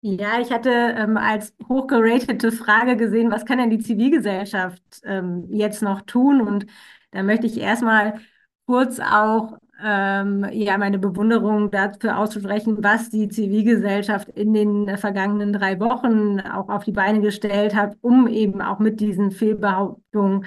Ja, 0.03 0.41
ich 0.41 0.51
hatte 0.51 0.71
ähm, 0.71 1.19
als 1.19 1.55
hochgeratete 1.69 2.53
Frage 2.53 2.97
gesehen, 2.97 3.31
was 3.31 3.45
kann 3.45 3.59
denn 3.59 3.69
die 3.69 3.79
Zivilgesellschaft 3.81 4.83
ähm, 5.05 5.47
jetzt 5.51 5.83
noch 5.83 6.01
tun? 6.03 6.41
Und 6.41 6.65
da 7.11 7.23
möchte 7.23 7.47
ich 7.47 7.59
erstmal 7.59 8.19
kurz 8.67 8.99
auch 8.99 9.59
ähm, 9.83 10.47
ja, 10.53 10.79
meine 10.79 10.99
Bewunderung 10.99 11.71
dafür 11.71 12.17
aussprechen, 12.19 12.83
was 12.83 13.11
die 13.11 13.29
Zivilgesellschaft 13.29 14.29
in 14.31 14.55
den 14.55 14.97
vergangenen 14.97 15.53
drei 15.53 15.79
Wochen 15.81 16.41
auch 16.41 16.69
auf 16.71 16.85
die 16.85 16.93
Beine 16.93 17.21
gestellt 17.21 17.75
hat, 17.75 17.97
um 18.01 18.27
eben 18.27 18.63
auch 18.63 18.79
mit 18.79 19.01
diesen 19.01 19.31
Fehlbehauptungen 19.31 20.47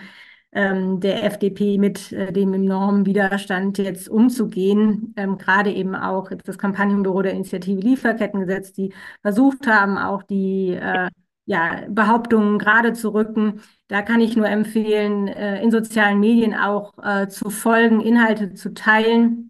ähm, 0.53 0.99
der 0.99 1.23
FDP 1.23 1.77
mit 1.77 2.11
äh, 2.11 2.31
dem 2.31 2.53
enormen 2.53 3.05
Widerstand 3.05 3.77
jetzt 3.77 4.09
umzugehen. 4.09 5.13
Ähm, 5.17 5.37
gerade 5.37 5.71
eben 5.71 5.95
auch 5.95 6.29
das 6.43 6.57
Kampagnenbüro 6.57 7.21
der 7.21 7.33
Initiative 7.33 7.81
Lieferkettengesetz, 7.81 8.73
die 8.73 8.93
versucht 9.21 9.67
haben, 9.67 9.97
auch 9.97 10.23
die 10.23 10.71
äh, 10.71 11.09
ja, 11.45 11.81
Behauptungen 11.89 12.59
gerade 12.59 12.93
zu 12.93 13.13
rücken. 13.13 13.61
Da 13.87 14.01
kann 14.01 14.21
ich 14.21 14.35
nur 14.35 14.47
empfehlen, 14.47 15.27
äh, 15.27 15.61
in 15.61 15.71
sozialen 15.71 16.19
Medien 16.19 16.53
auch 16.53 16.93
äh, 17.03 17.27
zu 17.27 17.49
folgen, 17.49 18.01
Inhalte 18.01 18.53
zu 18.53 18.73
teilen 18.73 19.49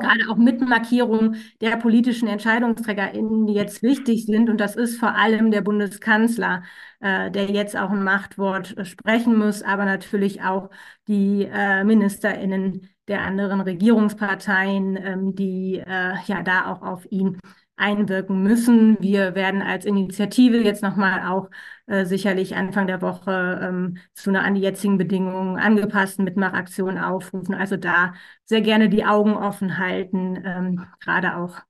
gerade 0.00 0.28
auch 0.30 0.36
mit 0.36 0.60
Markierung 0.60 1.36
der 1.60 1.76
politischen 1.76 2.28
EntscheidungsträgerInnen, 2.28 3.46
die 3.46 3.54
jetzt 3.54 3.82
wichtig 3.82 4.26
sind. 4.26 4.50
Und 4.50 4.58
das 4.58 4.76
ist 4.76 4.98
vor 4.98 5.14
allem 5.14 5.50
der 5.50 5.62
Bundeskanzler, 5.62 6.62
äh, 7.00 7.30
der 7.30 7.50
jetzt 7.50 7.76
auch 7.76 7.90
ein 7.90 8.02
Machtwort 8.04 8.76
äh, 8.76 8.84
sprechen 8.84 9.36
muss, 9.36 9.62
aber 9.62 9.84
natürlich 9.84 10.42
auch 10.42 10.70
die 11.08 11.48
äh, 11.50 11.84
MinisterInnen 11.84 12.88
der 13.08 13.22
anderen 13.22 13.60
Regierungsparteien, 13.60 14.96
ähm, 14.96 15.34
die 15.34 15.76
äh, 15.78 16.14
ja 16.26 16.42
da 16.42 16.72
auch 16.72 16.82
auf 16.82 17.06
ihn 17.10 17.38
einwirken 17.76 18.42
müssen. 18.42 18.96
Wir 19.00 19.34
werden 19.34 19.62
als 19.62 19.84
Initiative 19.84 20.58
jetzt 20.62 20.82
nochmal 20.82 21.28
auch 21.28 21.50
äh, 21.86 22.04
sicherlich 22.04 22.56
Anfang 22.56 22.86
der 22.86 23.02
Woche 23.02 23.60
ähm, 23.62 23.98
zu 24.14 24.30
einer 24.30 24.42
an 24.44 24.54
die 24.54 24.62
jetzigen 24.62 24.98
Bedingungen 24.98 25.58
angepassten 25.58 26.24
Mitmachaktion 26.24 26.98
aufrufen. 26.98 27.54
Also 27.54 27.76
da 27.76 28.14
sehr 28.44 28.62
gerne 28.62 28.88
die 28.88 29.04
Augen 29.04 29.34
offen 29.36 29.78
halten, 29.78 30.42
ähm, 30.44 30.86
gerade 31.00 31.36
auch 31.36 31.60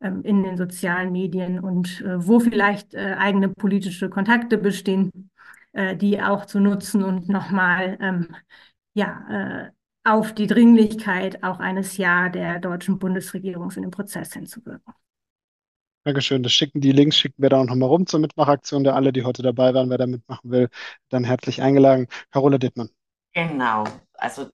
ähm, 0.00 0.22
in 0.22 0.42
den 0.42 0.56
sozialen 0.56 1.12
Medien 1.12 1.60
und 1.60 2.00
äh, 2.02 2.26
wo 2.26 2.40
vielleicht 2.40 2.94
äh, 2.94 3.14
eigene 3.18 3.48
politische 3.48 4.10
Kontakte 4.10 4.58
bestehen, 4.58 5.30
äh, 5.72 5.96
die 5.96 6.20
auch 6.22 6.46
zu 6.46 6.60
nutzen 6.60 7.02
und 7.02 7.28
nochmal 7.28 7.96
ähm, 8.00 8.28
ja, 8.94 9.68
äh, 9.68 9.70
auf 10.04 10.34
die 10.34 10.46
Dringlichkeit 10.46 11.42
auch 11.42 11.60
eines 11.60 11.96
Ja 11.96 12.28
der 12.28 12.60
deutschen 12.60 12.98
Bundesregierung 12.98 13.70
in 13.72 13.82
den 13.82 13.90
Prozess 13.90 14.32
hinzuwirken. 14.34 14.94
Dankeschön. 16.04 16.42
Das 16.42 16.52
schicken 16.52 16.82
die 16.82 16.92
Links, 16.92 17.16
schicken 17.16 17.42
wir 17.42 17.48
da 17.48 17.60
auch 17.60 17.64
nochmal 17.64 17.88
rum 17.88 18.06
zur 18.06 18.20
Mitmachaktion 18.20 18.84
der 18.84 18.94
alle, 18.94 19.12
die 19.12 19.24
heute 19.24 19.42
dabei 19.42 19.72
waren. 19.72 19.88
Wer 19.88 19.98
da 19.98 20.06
mitmachen 20.06 20.50
will, 20.50 20.68
dann 21.08 21.24
herzlich 21.24 21.62
eingeladen. 21.62 22.08
Carola 22.30 22.58
Dittmann. 22.58 22.90
Genau. 23.32 23.84
Also 24.12 24.48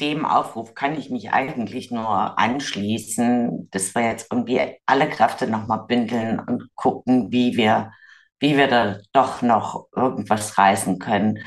dem 0.00 0.24
Aufruf 0.24 0.74
kann 0.74 0.98
ich 0.98 1.10
mich 1.10 1.30
eigentlich 1.30 1.92
nur 1.92 2.38
anschließen, 2.38 3.68
dass 3.70 3.94
wir 3.94 4.02
jetzt 4.02 4.32
irgendwie 4.32 4.60
alle 4.86 5.08
Kräfte 5.08 5.46
nochmal 5.46 5.84
bündeln 5.86 6.40
und 6.40 6.74
gucken, 6.74 7.30
wie 7.30 7.56
wir, 7.56 7.92
wie 8.40 8.56
wir 8.56 8.66
da 8.66 8.98
doch 9.12 9.42
noch 9.42 9.86
irgendwas 9.94 10.58
reißen 10.58 10.98
können. 10.98 11.38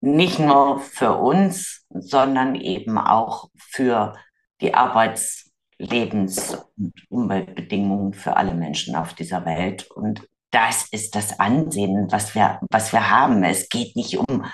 Nicht 0.00 0.40
nur 0.40 0.80
für 0.80 1.14
uns, 1.14 1.86
sondern 1.88 2.54
eben 2.56 2.98
auch 2.98 3.48
für 3.56 4.14
die 4.60 4.74
Arbeits- 4.74 5.51
Lebens- 5.82 6.56
und 6.76 6.94
Umweltbedingungen 7.10 8.14
für 8.14 8.36
alle 8.36 8.54
Menschen 8.54 8.94
auf 8.94 9.14
dieser 9.14 9.44
Welt. 9.44 9.90
Und 9.90 10.28
das 10.50 10.88
ist 10.90 11.14
das 11.16 11.40
Ansehen, 11.40 12.06
was 12.10 12.34
wir, 12.34 12.60
was 12.70 12.92
wir 12.92 13.10
haben. 13.10 13.42
Es 13.42 13.68
geht 13.68 13.96
nicht 13.96 14.18
um 14.18 14.44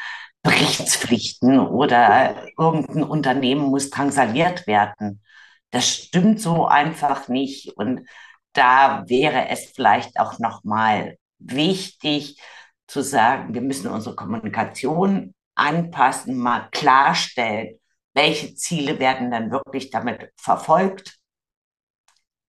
Berichtspflichten 0.42 1.58
oder 1.58 2.46
irgendein 2.56 3.02
Unternehmen 3.02 3.70
muss 3.70 3.90
drangsaliert 3.90 4.66
werden. 4.66 5.22
Das 5.70 5.88
stimmt 5.88 6.40
so 6.40 6.66
einfach 6.66 7.28
nicht. 7.28 7.76
Und 7.76 8.08
da 8.52 9.04
wäre 9.08 9.48
es 9.48 9.72
vielleicht 9.74 10.18
auch 10.18 10.38
nochmal 10.38 11.18
wichtig 11.38 12.40
zu 12.86 13.02
sagen, 13.02 13.52
wir 13.52 13.60
müssen 13.60 13.88
unsere 13.90 14.16
Kommunikation 14.16 15.34
anpassen, 15.54 16.38
mal 16.38 16.68
klarstellen, 16.70 17.78
welche 18.14 18.54
Ziele 18.54 18.98
werden 18.98 19.30
dann 19.30 19.50
wirklich 19.50 19.90
damit 19.90 20.32
verfolgt 20.36 21.17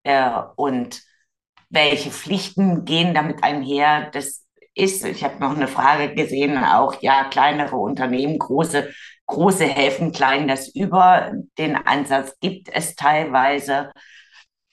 äh, 0.04 0.41
und 0.56 1.02
welche 1.70 2.12
Pflichten 2.12 2.86
gehen 2.86 3.14
damit 3.14 3.43
einher. 3.43 4.10
Das 4.12 4.45
ist, 4.76 5.06
ich 5.06 5.24
habe 5.24 5.39
noch 5.39 5.56
eine 5.56 5.68
Frage 5.68 6.14
gesehen, 6.16 6.58
auch 6.58 7.02
ja, 7.02 7.26
kleinere 7.26 7.76
Unternehmen, 7.76 8.39
große, 8.39 8.89
große 9.28 9.66
helfen 9.66 10.12
klein 10.12 10.47
das 10.47 10.70
über. 10.74 11.32
Den 11.58 11.76
Ansatz 11.76 12.38
gibt 12.39 12.70
es 12.74 12.95
teilweise, 12.95 13.91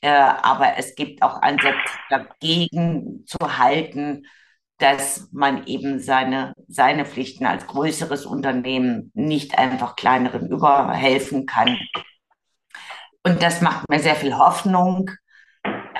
äh, 0.00 0.08
aber 0.10 0.76
es 0.78 0.94
gibt 0.94 1.22
auch 1.22 1.42
Ansätze 1.42 1.76
dagegen 2.10 3.24
zu 3.26 3.38
halten, 3.58 4.26
dass 4.78 5.28
man 5.32 5.66
eben 5.66 6.00
seine, 6.00 6.54
seine 6.68 7.06
Pflichten 7.06 7.46
als 7.46 7.66
größeres 7.66 8.26
Unternehmen 8.26 9.10
nicht 9.14 9.58
einfach 9.58 9.96
kleineren 9.96 10.48
überhelfen 10.50 11.46
kann. 11.46 11.78
Und 13.26 13.42
das 13.42 13.60
macht 13.60 13.88
mir 13.88 13.98
sehr 13.98 14.14
viel 14.14 14.38
Hoffnung. 14.38 15.10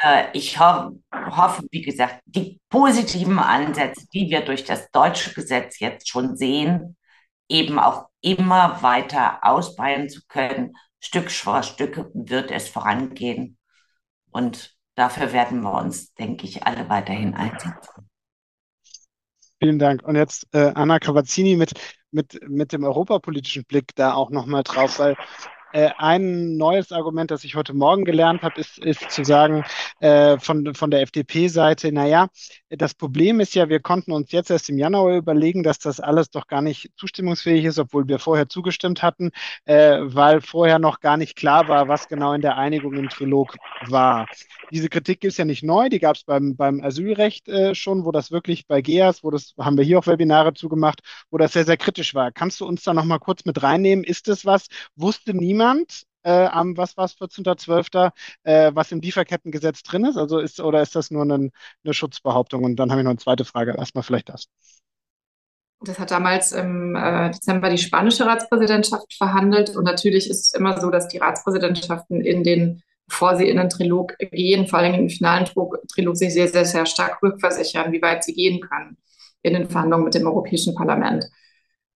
Äh, 0.01 0.27
ich 0.33 0.61
ho 0.61 0.93
hoffe, 1.13 1.65
wie 1.73 1.83
gesagt, 1.83 2.21
die 2.25 2.61
positiven 2.69 3.41
Ansätze, 3.41 4.07
die 4.15 4.31
wir 4.31 4.45
durch 4.45 4.63
das 4.63 4.93
deutsche 4.93 5.35
Gesetz 5.35 5.81
jetzt 5.81 6.09
schon 6.09 6.37
sehen, 6.37 6.97
eben 7.49 7.81
auch 7.81 8.07
immer 8.21 8.81
weiter 8.81 9.41
ausbauen 9.43 10.09
zu 10.09 10.21
können. 10.29 10.75
Stück 11.01 11.33
vor 11.33 11.65
Stück 11.65 12.09
wird 12.15 12.53
es 12.53 12.69
vorangehen. 12.69 13.59
Und 14.31 14.77
dafür 14.95 15.33
werden 15.33 15.63
wir 15.63 15.75
uns, 15.75 16.15
denke 16.15 16.47
ich, 16.47 16.65
alle 16.65 16.89
weiterhin 16.89 17.35
einsetzen. 17.35 18.09
Vielen 19.61 19.81
Dank. 19.81 20.05
Und 20.05 20.15
jetzt 20.15 20.47
äh, 20.53 20.71
Anna 20.77 21.01
Cavazzini 21.01 21.57
mit, 21.57 21.73
mit, 22.13 22.39
mit 22.49 22.73
dem 22.73 22.85
europapolitischen 22.85 23.65
Blick 23.65 23.97
da 23.97 24.15
auch 24.15 24.31
nochmal 24.31 24.63
drauf, 24.63 25.01
weil 25.01 25.17
äh, 25.77 25.91
ein 25.99 26.57
neues 26.57 26.91
Argument, 26.91 27.31
das 27.31 27.45
ich 27.45 27.55
heute 27.55 27.75
Morgen 27.75 28.07
gelernt 28.07 28.41
habe, 28.41 28.59
ist, 28.59 28.79
ist 28.79 29.11
zu 29.11 29.25
sagen 29.25 29.63
äh, 30.01 30.39
von, 30.39 30.75
von 30.75 30.91
der 30.91 31.03
FDP-Seite, 31.03 31.93
naja, 31.93 32.29
das 32.71 32.95
Problem 32.95 33.41
ist 33.41 33.55
ja, 33.55 33.69
wir 33.69 33.81
konnten 33.81 34.13
uns 34.13 34.33
jetzt 34.33 34.51
erst 34.51 34.71
im 34.71 34.79
Januar 34.79 35.19
überlegen, 35.19 35.63
dass 35.63 35.79
das 35.79 36.01
alles 36.01 36.31
doch 36.31 36.47
gar 36.47 36.63
nicht 36.63 36.91
zustimmungsfähig 36.97 37.67
ist, 37.67 37.79
obwohl 37.79 38.09
wir 38.09 38.19
vorher 38.19 38.49
zugestimmt 38.49 39.03
hatten, 39.03 39.33
äh, 39.67 39.99
weil 40.01 40.41
vorher 40.41 40.79
noch 40.79 41.01
gar 41.01 41.19
nicht 41.19 41.37
klar 41.37 41.69
war, 41.69 41.89
was 41.89 42.09
genau 42.09 42.33
in 42.33 42.41
der 42.41 42.57
Einigung 42.57 42.95
im 42.95 43.11
Trilog 43.11 43.55
war. 43.87 44.27
Diese 44.71 44.89
Kritik 44.89 45.25
ist 45.25 45.37
ja 45.37 45.45
nicht 45.45 45.63
neu, 45.63 45.91
die 45.91 46.01
gab 46.01 46.17
es 46.17 46.25
beim, 46.25 46.57
beim 46.57 46.83
Asylrecht 46.83 47.49
äh, 47.49 47.75
schon, 47.75 48.07
wo 48.07 48.13
das 48.13 48.31
wirklich 48.31 48.67
bei 48.67 48.81
GEAS, 48.81 49.23
wo 49.23 49.31
das 49.31 49.53
haben 49.59 49.77
wir 49.77 49.85
hier 49.85 49.99
auch 49.99 50.07
Webinare 50.07 50.55
zugemacht, 50.55 51.01
wo 51.31 51.37
das 51.37 51.53
sehr, 51.53 51.67
sehr 51.67 51.77
kritisch 51.77 52.15
war. 52.15 52.33
Kannst 52.33 52.61
du 52.61 52.67
uns 52.67 52.83
da 52.83 52.95
nochmal 52.95 53.19
kurz 53.19 53.45
mit 53.45 53.63
reinnehmen? 53.63 54.05
Ist 54.05 54.27
das 54.29 54.47
was? 54.47 54.69
Wusste 54.97 55.35
niemand? 55.35 55.66
Äh, 56.23 56.47
am 56.47 56.77
was 56.77 56.97
war 56.97 57.05
es 57.05 57.15
14.12., 57.15 58.11
äh, 58.43 58.73
was 58.75 58.91
im 58.91 59.01
Lieferkettengesetz 59.01 59.83
drin 59.83 60.05
ist? 60.05 60.17
Also 60.17 60.39
ist 60.39 60.61
oder 60.61 60.83
ist 60.83 60.97
das 60.97 61.11
nur 61.11 61.23
eine, 61.23 61.51
eine 61.85 61.95
Schutzbehauptung? 61.95 62.65
Und 62.65 62.77
dann 62.77 62.91
habe 62.91 63.01
ich 63.01 63.05
noch 63.05 63.11
eine 63.11 63.19
zweite 63.19 63.45
Frage. 63.45 63.77
Erstmal 63.79 64.03
vielleicht 64.03 64.29
das. 64.29 64.47
Das 65.81 65.99
hat 65.99 66.11
damals 66.11 66.53
im 66.53 66.97
äh, 66.97 67.31
Dezember 67.31 67.71
die 67.71 67.79
spanische 67.79 68.27
Ratspräsidentschaft 68.27 69.15
verhandelt. 69.15 69.77
Und 69.77 69.85
natürlich 69.85 70.29
ist 70.29 70.47
es 70.47 70.55
immer 70.55 70.81
so, 70.81 70.91
dass 70.91 71.07
die 71.09 71.19
Ratspräsidentschaften 71.19 72.21
in 72.21 72.43
den 72.43 72.83
bevor 73.07 73.37
sie 73.37 73.49
in 73.49 73.57
den 73.57 73.69
Trilog 73.69 74.17
gehen, 74.19 74.67
vor 74.67 74.81
allem 74.81 74.95
im 74.95 75.09
finalen 75.09 75.45
Trilog, 75.45 76.17
sich 76.17 76.33
sehr, 76.33 76.49
sehr, 76.49 76.65
sehr 76.65 76.87
stark 76.87 77.23
rückversichern, 77.23 77.93
wie 77.93 78.03
weit 78.03 78.25
sie 78.25 78.35
gehen 78.35 78.61
können 78.61 78.97
in 79.43 79.55
den 79.55 79.69
Verhandlungen 79.69 80.05
mit 80.05 80.15
dem 80.15 80.27
Europäischen 80.27 80.75
Parlament. 80.75 81.25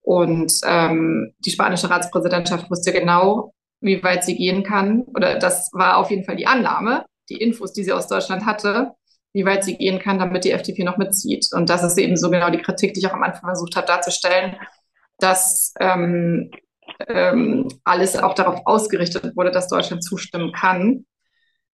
Und 0.01 0.53
ähm, 0.65 1.33
die 1.39 1.51
spanische 1.51 1.89
Ratspräsidentschaft 1.89 2.71
wusste 2.71 2.93
genau, 2.93 3.53
wie 3.81 4.01
weit 4.03 4.23
sie 4.23 4.37
gehen 4.37 4.63
kann. 4.63 5.01
Oder 5.15 5.37
das 5.39 5.69
war 5.73 5.97
auf 5.97 6.09
jeden 6.09 6.23
Fall 6.23 6.37
die 6.37 6.47
Annahme, 6.47 7.05
die 7.29 7.37
Infos, 7.37 7.73
die 7.73 7.83
sie 7.83 7.91
aus 7.91 8.07
Deutschland 8.07 8.45
hatte, 8.45 8.91
wie 9.33 9.45
weit 9.45 9.63
sie 9.63 9.77
gehen 9.77 9.99
kann, 9.99 10.19
damit 10.19 10.43
die 10.43 10.51
FDP 10.51 10.83
noch 10.83 10.97
mitzieht. 10.97 11.47
Und 11.53 11.69
das 11.69 11.83
ist 11.83 11.97
eben 11.97 12.15
so 12.15 12.29
genau 12.29 12.49
die 12.49 12.61
Kritik, 12.61 12.93
die 12.93 12.99
ich 12.99 13.07
auch 13.07 13.13
am 13.13 13.23
Anfang 13.23 13.43
versucht 13.43 13.75
habe 13.75 13.87
darzustellen, 13.87 14.55
dass 15.17 15.73
ähm, 15.79 16.51
ähm, 17.07 17.67
alles 17.83 18.17
auch 18.17 18.33
darauf 18.33 18.61
ausgerichtet 18.65 19.35
wurde, 19.35 19.51
dass 19.51 19.67
Deutschland 19.67 20.03
zustimmen 20.03 20.51
kann. 20.51 21.05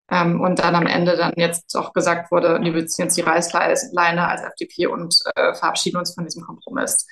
Ähm, 0.10 0.40
und 0.40 0.60
dann 0.60 0.76
am 0.76 0.88
Ende 0.88 1.18
dann 1.18 1.34
jetzt 1.36 1.76
auch 1.76 1.92
gesagt 1.94 2.32
wurde, 2.32 2.60
wir 2.62 2.88
ziehen 2.88 3.06
jetzt 3.06 3.18
die 3.18 3.22
Reißleine 3.22 4.28
als 4.28 4.42
FDP 4.42 4.88
und 4.88 5.18
äh, 5.36 5.54
verabschieden 5.54 5.98
uns 5.98 6.14
von 6.14 6.24
diesem 6.24 6.44
Kompromiss. 6.44 7.06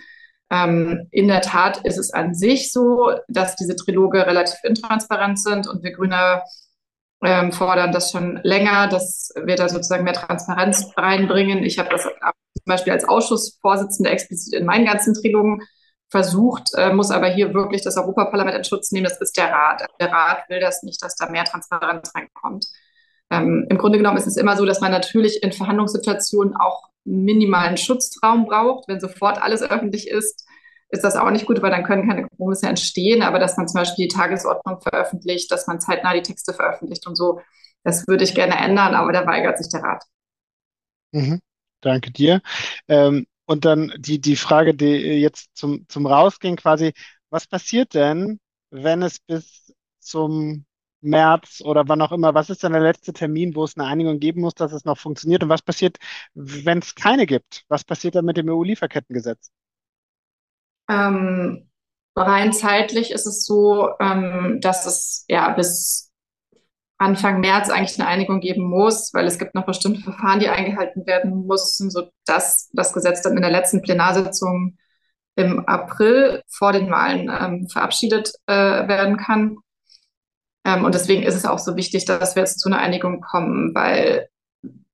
Ähm, 0.52 1.08
in 1.12 1.28
der 1.28 1.41
Tat 1.41 1.78
ist 1.86 1.98
es 1.98 2.14
an 2.14 2.34
sich 2.36 2.72
so, 2.72 3.12
dass 3.28 3.56
diese 3.56 3.76
Triloge 3.76 4.26
relativ 4.26 4.60
intransparent 4.64 5.39
sind 5.39 5.68
und 5.68 5.84
wir 5.84 5.91
Grüne 5.91 6.43
ähm, 7.24 7.52
fordern 7.52 7.91
das 7.91 8.12
schon 8.12 8.39
länger, 8.43 8.88
dass 8.88 9.34
wir 9.43 9.56
da 9.56 9.70
sozusagen 9.70 10.04
mehr 10.04 10.14
Transparenz 10.14 10.91
reinbringen. 10.96 11.64
Ich 11.64 11.80
habe 11.80 11.89
das 11.89 12.04
zum 12.04 12.66
Beispiel 12.66 12.93
als 12.93 13.06
Ausschussvorsitzende 13.06 14.10
explizit 14.10 14.54
in 14.54 14.66
meinen 14.66 14.86
ganzen 14.86 15.14
Trilogen 15.14 15.62
versucht, 16.10 16.70
äh, 16.76 16.93
muss 16.93 17.12
aber 17.12 17.28
hier 17.28 17.54
wirklich 17.54 17.82
das 17.82 17.98
Europaparlament 17.98 18.58
in 18.58 18.64
Schutz 18.64 18.91
nehmen. 18.91 19.06
Das 19.06 19.20
ist 19.20 19.38
der 19.38 19.52
Rat. 19.52 19.86
Der 20.00 20.12
Rat 20.12 20.50
will 20.50 20.60
das 20.60 20.84
nicht, 20.84 21.02
dass 21.04 21.16
da 21.16 21.30
mehr 21.30 21.43
Transparenz 21.46 22.12
reinkommt. 22.16 22.68
Ähm, 23.32 23.66
Im 23.70 23.78
Grunde 23.78 23.98
genommen 23.98 24.18
ist 24.18 24.28
es 24.28 24.38
immer 24.38 24.56
so, 24.56 24.66
dass 24.66 24.82
man 24.82 24.91
natürlich 24.91 25.41
in 25.41 25.52
Verhandlungssituationen 25.52 26.56
auch 26.56 26.89
minimalen 27.06 27.78
Schutzraum 27.78 28.45
braucht. 28.45 28.88
Wenn 28.88 28.99
sofort 28.99 29.41
alles 29.41 29.62
öffentlich 29.62 30.10
ist, 30.10 30.45
ist 30.89 31.03
das 31.03 31.16
auch 31.16 31.32
nicht 31.32 31.45
gut, 31.45 31.62
weil 31.62 31.72
dann 31.72 31.84
können 31.84 32.08
keine 32.08 32.28
Kompromisse 32.28 32.68
entstehen. 32.68 33.22
Aber 33.22 33.39
dass 33.39 33.58
man 33.58 33.68
zum 33.68 33.80
Beispiel 33.80 34.08
die 34.08 34.16
Tagesordnung 34.16 34.82
veröffentlicht, 34.82 35.51
dass 35.51 35.68
man 35.68 35.80
zeitnah 35.80 36.14
die 36.14 36.22
Texte 36.22 36.53
veröffentlicht 36.53 37.08
und 37.08 37.16
so, 37.16 37.39
das 37.84 38.08
würde 38.08 38.24
ich 38.24 38.36
gerne 38.36 38.58
ändern, 38.58 38.95
aber 38.95 39.12
da 39.12 39.26
weigert 39.26 39.58
sich 39.58 39.70
der 39.70 39.84
Rat. 39.84 40.03
Mhm. 41.12 41.39
Danke 41.82 42.12
dir. 42.12 42.41
Ähm, 42.88 43.28
und 43.45 43.64
dann 43.64 43.93
die, 43.97 44.20
die 44.20 44.36
Frage, 44.36 44.74
die 44.74 44.88
jetzt 44.88 45.49
zum, 45.53 45.86
zum 45.88 46.08
Rausgehen 46.08 46.56
quasi, 46.56 46.93
was 47.30 47.45
passiert 47.45 47.93
denn, 47.93 48.39
wenn 48.72 49.03
es 49.03 49.20
bis 49.20 49.72
zum 49.99 50.66
März 51.06 51.62
oder 51.64 51.88
wann 51.88 52.01
auch 52.01 52.12
immer, 52.12 52.34
was 52.34 52.49
ist 52.49 52.64
denn 52.64 52.74
der 52.74 52.82
letzte 52.82 53.14
Termin, 53.14 53.56
wo 53.56 53.64
es 53.64 53.78
eine 53.78 53.88
Einigung 53.88 54.20
geben 54.20 54.41
muss, 54.41 54.56
dass 54.56 54.74
es 54.74 54.86
noch 54.86 54.97
funktioniert? 54.97 55.43
Und 55.43 55.49
was 55.49 55.62
passiert, 55.62 55.97
wenn 56.34 56.80
es 56.80 56.95
keine 56.95 57.26
gibt? 57.26 57.64
Was 57.68 57.84
passiert 57.84 58.16
dann 58.16 58.26
mit 58.26 58.38
dem 58.38 58.49
EU-Lieferkettengesetz? 58.49 59.51
Ähm, 60.89 61.70
rein 62.16 62.53
zeitlich 62.53 63.12
ist 63.12 63.26
es 63.26 63.45
so, 63.45 63.89
ähm, 63.99 64.60
dass 64.62 64.86
es 64.86 65.26
ja 65.28 65.49
bis 65.49 66.12
Anfang 66.97 67.41
März 67.41 67.70
eigentlich 67.70 67.99
eine 67.99 68.08
Einigung 68.08 68.39
geben 68.39 68.70
muss, 68.70 69.14
weil 69.14 69.26
es 69.26 69.38
gibt 69.38 69.53
noch 69.53 69.66
bestimmte 69.66 70.01
Verfahren, 70.01 70.39
die 70.39 70.47
eingehalten 70.47 71.06
werden 71.06 71.45
müssen, 71.45 71.89
sodass 71.89 72.70
das 72.74 72.93
Gesetz 72.93 73.22
dann 73.22 73.36
in 73.36 73.41
der 73.41 73.51
letzten 73.51 73.82
Plenarsitzung 73.82 74.78
im 75.36 75.66
April 75.68 76.41
vor 76.49 76.72
den 76.72 76.89
Wahlen 76.89 77.30
ähm, 77.30 77.68
verabschiedet 77.68 78.32
äh, 78.47 78.53
werden 78.53 79.18
kann. 79.18 79.58
Ähm, 80.66 80.84
und 80.84 80.95
deswegen 80.95 81.24
ist 81.24 81.36
es 81.36 81.45
auch 81.45 81.59
so 81.59 81.78
wichtig, 81.78 82.05
dass 82.05 82.36
wir 82.36 82.41
jetzt 82.41 82.59
zu 82.59 82.70
einer 82.70 82.80
Einigung 82.80 83.22
kommen, 83.22 83.74
weil 83.76 84.28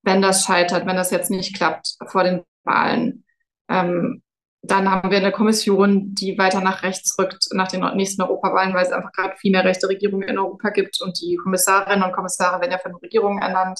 wenn 0.03 0.21
das 0.21 0.45
scheitert, 0.45 0.85
wenn 0.85 0.95
das 0.95 1.11
jetzt 1.11 1.31
nicht 1.31 1.55
klappt 1.55 1.95
vor 2.07 2.23
den 2.23 2.43
Wahlen, 2.63 3.23
ähm, 3.69 4.21
dann 4.63 4.91
haben 4.91 5.09
wir 5.09 5.17
eine 5.17 5.31
Kommission, 5.31 6.13
die 6.13 6.37
weiter 6.37 6.61
nach 6.61 6.83
rechts 6.83 7.17
rückt 7.17 7.47
nach 7.53 7.67
den 7.67 7.81
nächsten 7.95 8.21
Europawahlen, 8.21 8.75
weil 8.75 8.85
es 8.85 8.91
einfach 8.91 9.11
gerade 9.11 9.35
viel 9.37 9.51
mehr 9.51 9.63
rechte 9.63 9.89
Regierungen 9.89 10.27
in 10.27 10.37
Europa 10.37 10.69
gibt 10.69 11.01
und 11.01 11.19
die 11.19 11.35
Kommissarinnen 11.35 12.03
und 12.03 12.13
Kommissare 12.13 12.61
werden 12.61 12.71
ja 12.71 12.77
von 12.77 12.93
Regierungen 12.95 13.41
ernannt. 13.41 13.79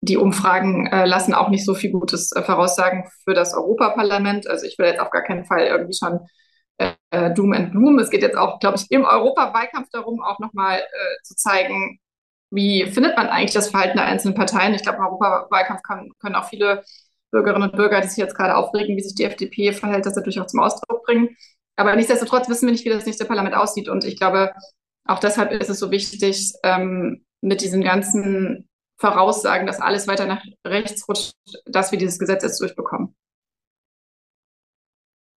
Die 0.00 0.16
Umfragen 0.16 0.86
äh, 0.86 1.04
lassen 1.06 1.34
auch 1.34 1.48
nicht 1.48 1.64
so 1.64 1.74
viel 1.74 1.92
Gutes 1.92 2.32
äh, 2.32 2.42
voraussagen 2.42 3.04
für 3.24 3.34
das 3.34 3.54
Europaparlament. 3.54 4.48
Also 4.48 4.66
ich 4.66 4.78
will 4.78 4.86
jetzt 4.86 5.00
auf 5.00 5.10
gar 5.10 5.22
keinen 5.22 5.44
Fall 5.44 5.66
irgendwie 5.66 5.96
schon 5.96 6.20
äh, 6.78 6.92
äh 7.10 7.34
Doom 7.34 7.52
and 7.52 7.72
Gloom. 7.72 7.98
Es 7.98 8.10
geht 8.10 8.22
jetzt 8.22 8.36
auch, 8.36 8.60
glaube 8.60 8.78
ich, 8.78 8.90
im 8.90 9.04
Europawahlkampf 9.04 9.88
darum, 9.90 10.22
auch 10.22 10.38
nochmal 10.38 10.80
äh, 10.80 11.22
zu 11.22 11.34
zeigen, 11.36 11.98
wie 12.50 12.86
findet 12.86 13.16
man 13.16 13.28
eigentlich 13.28 13.54
das 13.54 13.70
Verhalten 13.70 13.96
der 13.96 14.06
einzelnen 14.06 14.34
Parteien. 14.34 14.74
Ich 14.74 14.82
glaube, 14.82 14.98
im 14.98 15.04
Europawahlkampf 15.04 15.82
kann, 15.82 16.10
können 16.20 16.34
auch 16.34 16.48
viele 16.48 16.84
Bürgerinnen 17.30 17.70
und 17.70 17.76
Bürger, 17.76 18.00
die 18.00 18.08
sich 18.08 18.18
jetzt 18.18 18.36
gerade 18.36 18.56
aufregen, 18.56 18.96
wie 18.96 19.02
sich 19.02 19.14
die 19.14 19.24
FDP 19.24 19.72
verhält, 19.72 20.04
das 20.04 20.16
natürlich 20.16 20.40
auch 20.40 20.46
zum 20.46 20.60
Ausdruck 20.60 21.04
bringen. 21.04 21.34
Aber 21.76 21.96
nichtsdestotrotz 21.96 22.48
wissen 22.48 22.66
wir 22.66 22.72
nicht, 22.72 22.84
wie 22.84 22.90
das 22.90 23.06
nächste 23.06 23.24
Parlament 23.24 23.56
aussieht. 23.56 23.88
Und 23.88 24.04
ich 24.04 24.18
glaube, 24.18 24.52
auch 25.06 25.18
deshalb 25.18 25.50
ist 25.52 25.70
es 25.70 25.78
so 25.78 25.90
wichtig, 25.90 26.52
ähm, 26.62 27.24
mit 27.40 27.62
diesen 27.62 27.82
ganzen 27.82 28.68
Voraussagen, 28.98 29.66
dass 29.66 29.80
alles 29.80 30.06
weiter 30.06 30.26
nach 30.26 30.44
rechts 30.66 31.08
rutscht, 31.08 31.32
dass 31.64 31.90
wir 31.90 31.98
dieses 31.98 32.18
Gesetz 32.18 32.44
jetzt 32.44 32.60
durchbekommen. 32.60 33.16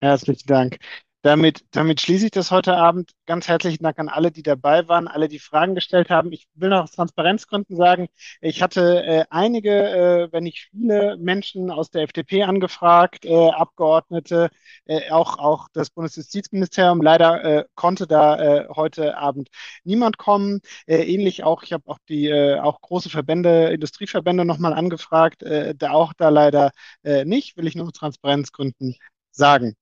Herzlichen 0.00 0.48
Dank. 0.48 0.78
Damit, 1.24 1.64
damit 1.70 2.00
schließe 2.00 2.24
ich 2.26 2.30
das 2.32 2.50
heute 2.50 2.76
Abend. 2.76 3.12
Ganz 3.26 3.46
herzlichen 3.46 3.84
Dank 3.84 3.96
an 4.00 4.08
alle, 4.08 4.32
die 4.32 4.42
dabei 4.42 4.88
waren, 4.88 5.06
alle, 5.06 5.28
die 5.28 5.38
Fragen 5.38 5.76
gestellt 5.76 6.10
haben. 6.10 6.32
Ich 6.32 6.48
will 6.54 6.70
noch 6.70 6.82
aus 6.82 6.90
Transparenzgründen 6.90 7.76
sagen, 7.76 8.08
ich 8.40 8.60
hatte 8.60 9.04
äh, 9.04 9.24
einige, 9.30 9.70
äh, 9.70 10.32
wenn 10.32 10.42
nicht 10.42 10.70
viele 10.72 11.16
Menschen 11.18 11.70
aus 11.70 11.90
der 11.90 12.02
FDP 12.02 12.42
angefragt, 12.42 13.24
äh, 13.24 13.50
Abgeordnete, 13.50 14.50
äh, 14.86 15.12
auch, 15.12 15.38
auch 15.38 15.68
das 15.72 15.90
Bundesjustizministerium. 15.90 17.00
Leider 17.00 17.44
äh, 17.44 17.64
konnte 17.76 18.08
da 18.08 18.64
äh, 18.64 18.68
heute 18.74 19.16
Abend 19.16 19.48
niemand 19.84 20.18
kommen. 20.18 20.60
ähnlich 20.88 21.44
auch, 21.44 21.62
ich 21.62 21.72
habe 21.72 21.84
auch 21.86 21.98
die 22.08 22.32
auch 22.32 22.80
große 22.80 23.10
Verbände, 23.10 23.68
Industrieverbände 23.72 24.44
nochmal 24.44 24.72
angefragt, 24.72 25.42
da 25.42 25.90
auch 25.92 26.12
da 26.14 26.28
leider 26.28 26.72
nicht, 27.24 27.56
will 27.56 27.66
ich 27.66 27.74
nur 27.74 27.86
aus 27.86 27.92
Transparenzgründen 27.92 28.96
sagen. 29.30 29.76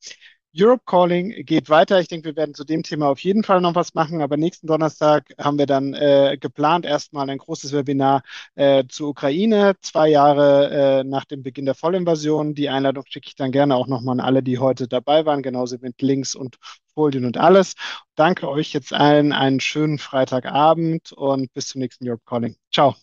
Europe 0.57 0.83
Calling 0.85 1.31
geht 1.45 1.71
weiter. 1.71 2.01
Ich 2.01 2.09
denke, 2.09 2.31
wir 2.31 2.37
werden 2.37 2.55
zu 2.55 2.65
dem 2.65 2.83
Thema 2.83 3.09
auf 3.09 3.21
jeden 3.21 3.45
Fall 3.45 3.61
noch 3.61 3.75
was 3.75 3.95
machen. 3.95 4.21
Aber 4.21 4.37
nächsten 4.37 4.67
Donnerstag 4.67 5.33
haben 5.39 5.59
wir 5.59 5.67
dann 5.67 5.95
äh, 5.95 6.37
geplant 6.41 6.85
erstmal 6.85 7.31
ein 7.31 7.39
großes 7.39 7.73
Webinar 7.73 8.23
äh, 8.57 8.85
zur 8.89 9.11
Ukraine, 9.11 9.75
zwei 9.81 10.09
Jahre 10.09 11.01
äh, 11.01 11.05
nach 11.05 11.25
dem 11.25 11.43
Beginn 11.43 11.67
der 11.67 11.75
Vollinvasion. 11.75 12.55
Die 12.55 12.69
Einladung 12.69 13.05
schicke 13.07 13.29
ich 13.29 13.37
dann 13.37 13.53
gerne 13.53 13.77
auch 13.77 13.87
nochmal 13.87 14.15
an 14.15 14.21
alle, 14.21 14.43
die 14.43 14.59
heute 14.59 14.89
dabei 14.89 15.25
waren, 15.25 15.43
genauso 15.43 15.77
mit 15.81 16.03
Links 16.03 16.35
und 16.35 16.57
Folien 16.95 17.25
und 17.25 17.37
alles. 17.37 17.75
Danke 18.17 18.49
euch 18.49 18.73
jetzt 18.73 18.93
allen 18.93 19.33
einen 19.33 19.61
schönen 19.61 19.99
Freitagabend 19.99 21.13
und 21.13 21.53
bis 21.55 21.69
zum 21.69 21.81
nächsten 21.81 22.09
Europe 22.09 22.25
Calling. 22.27 22.57
Ciao. 22.73 22.97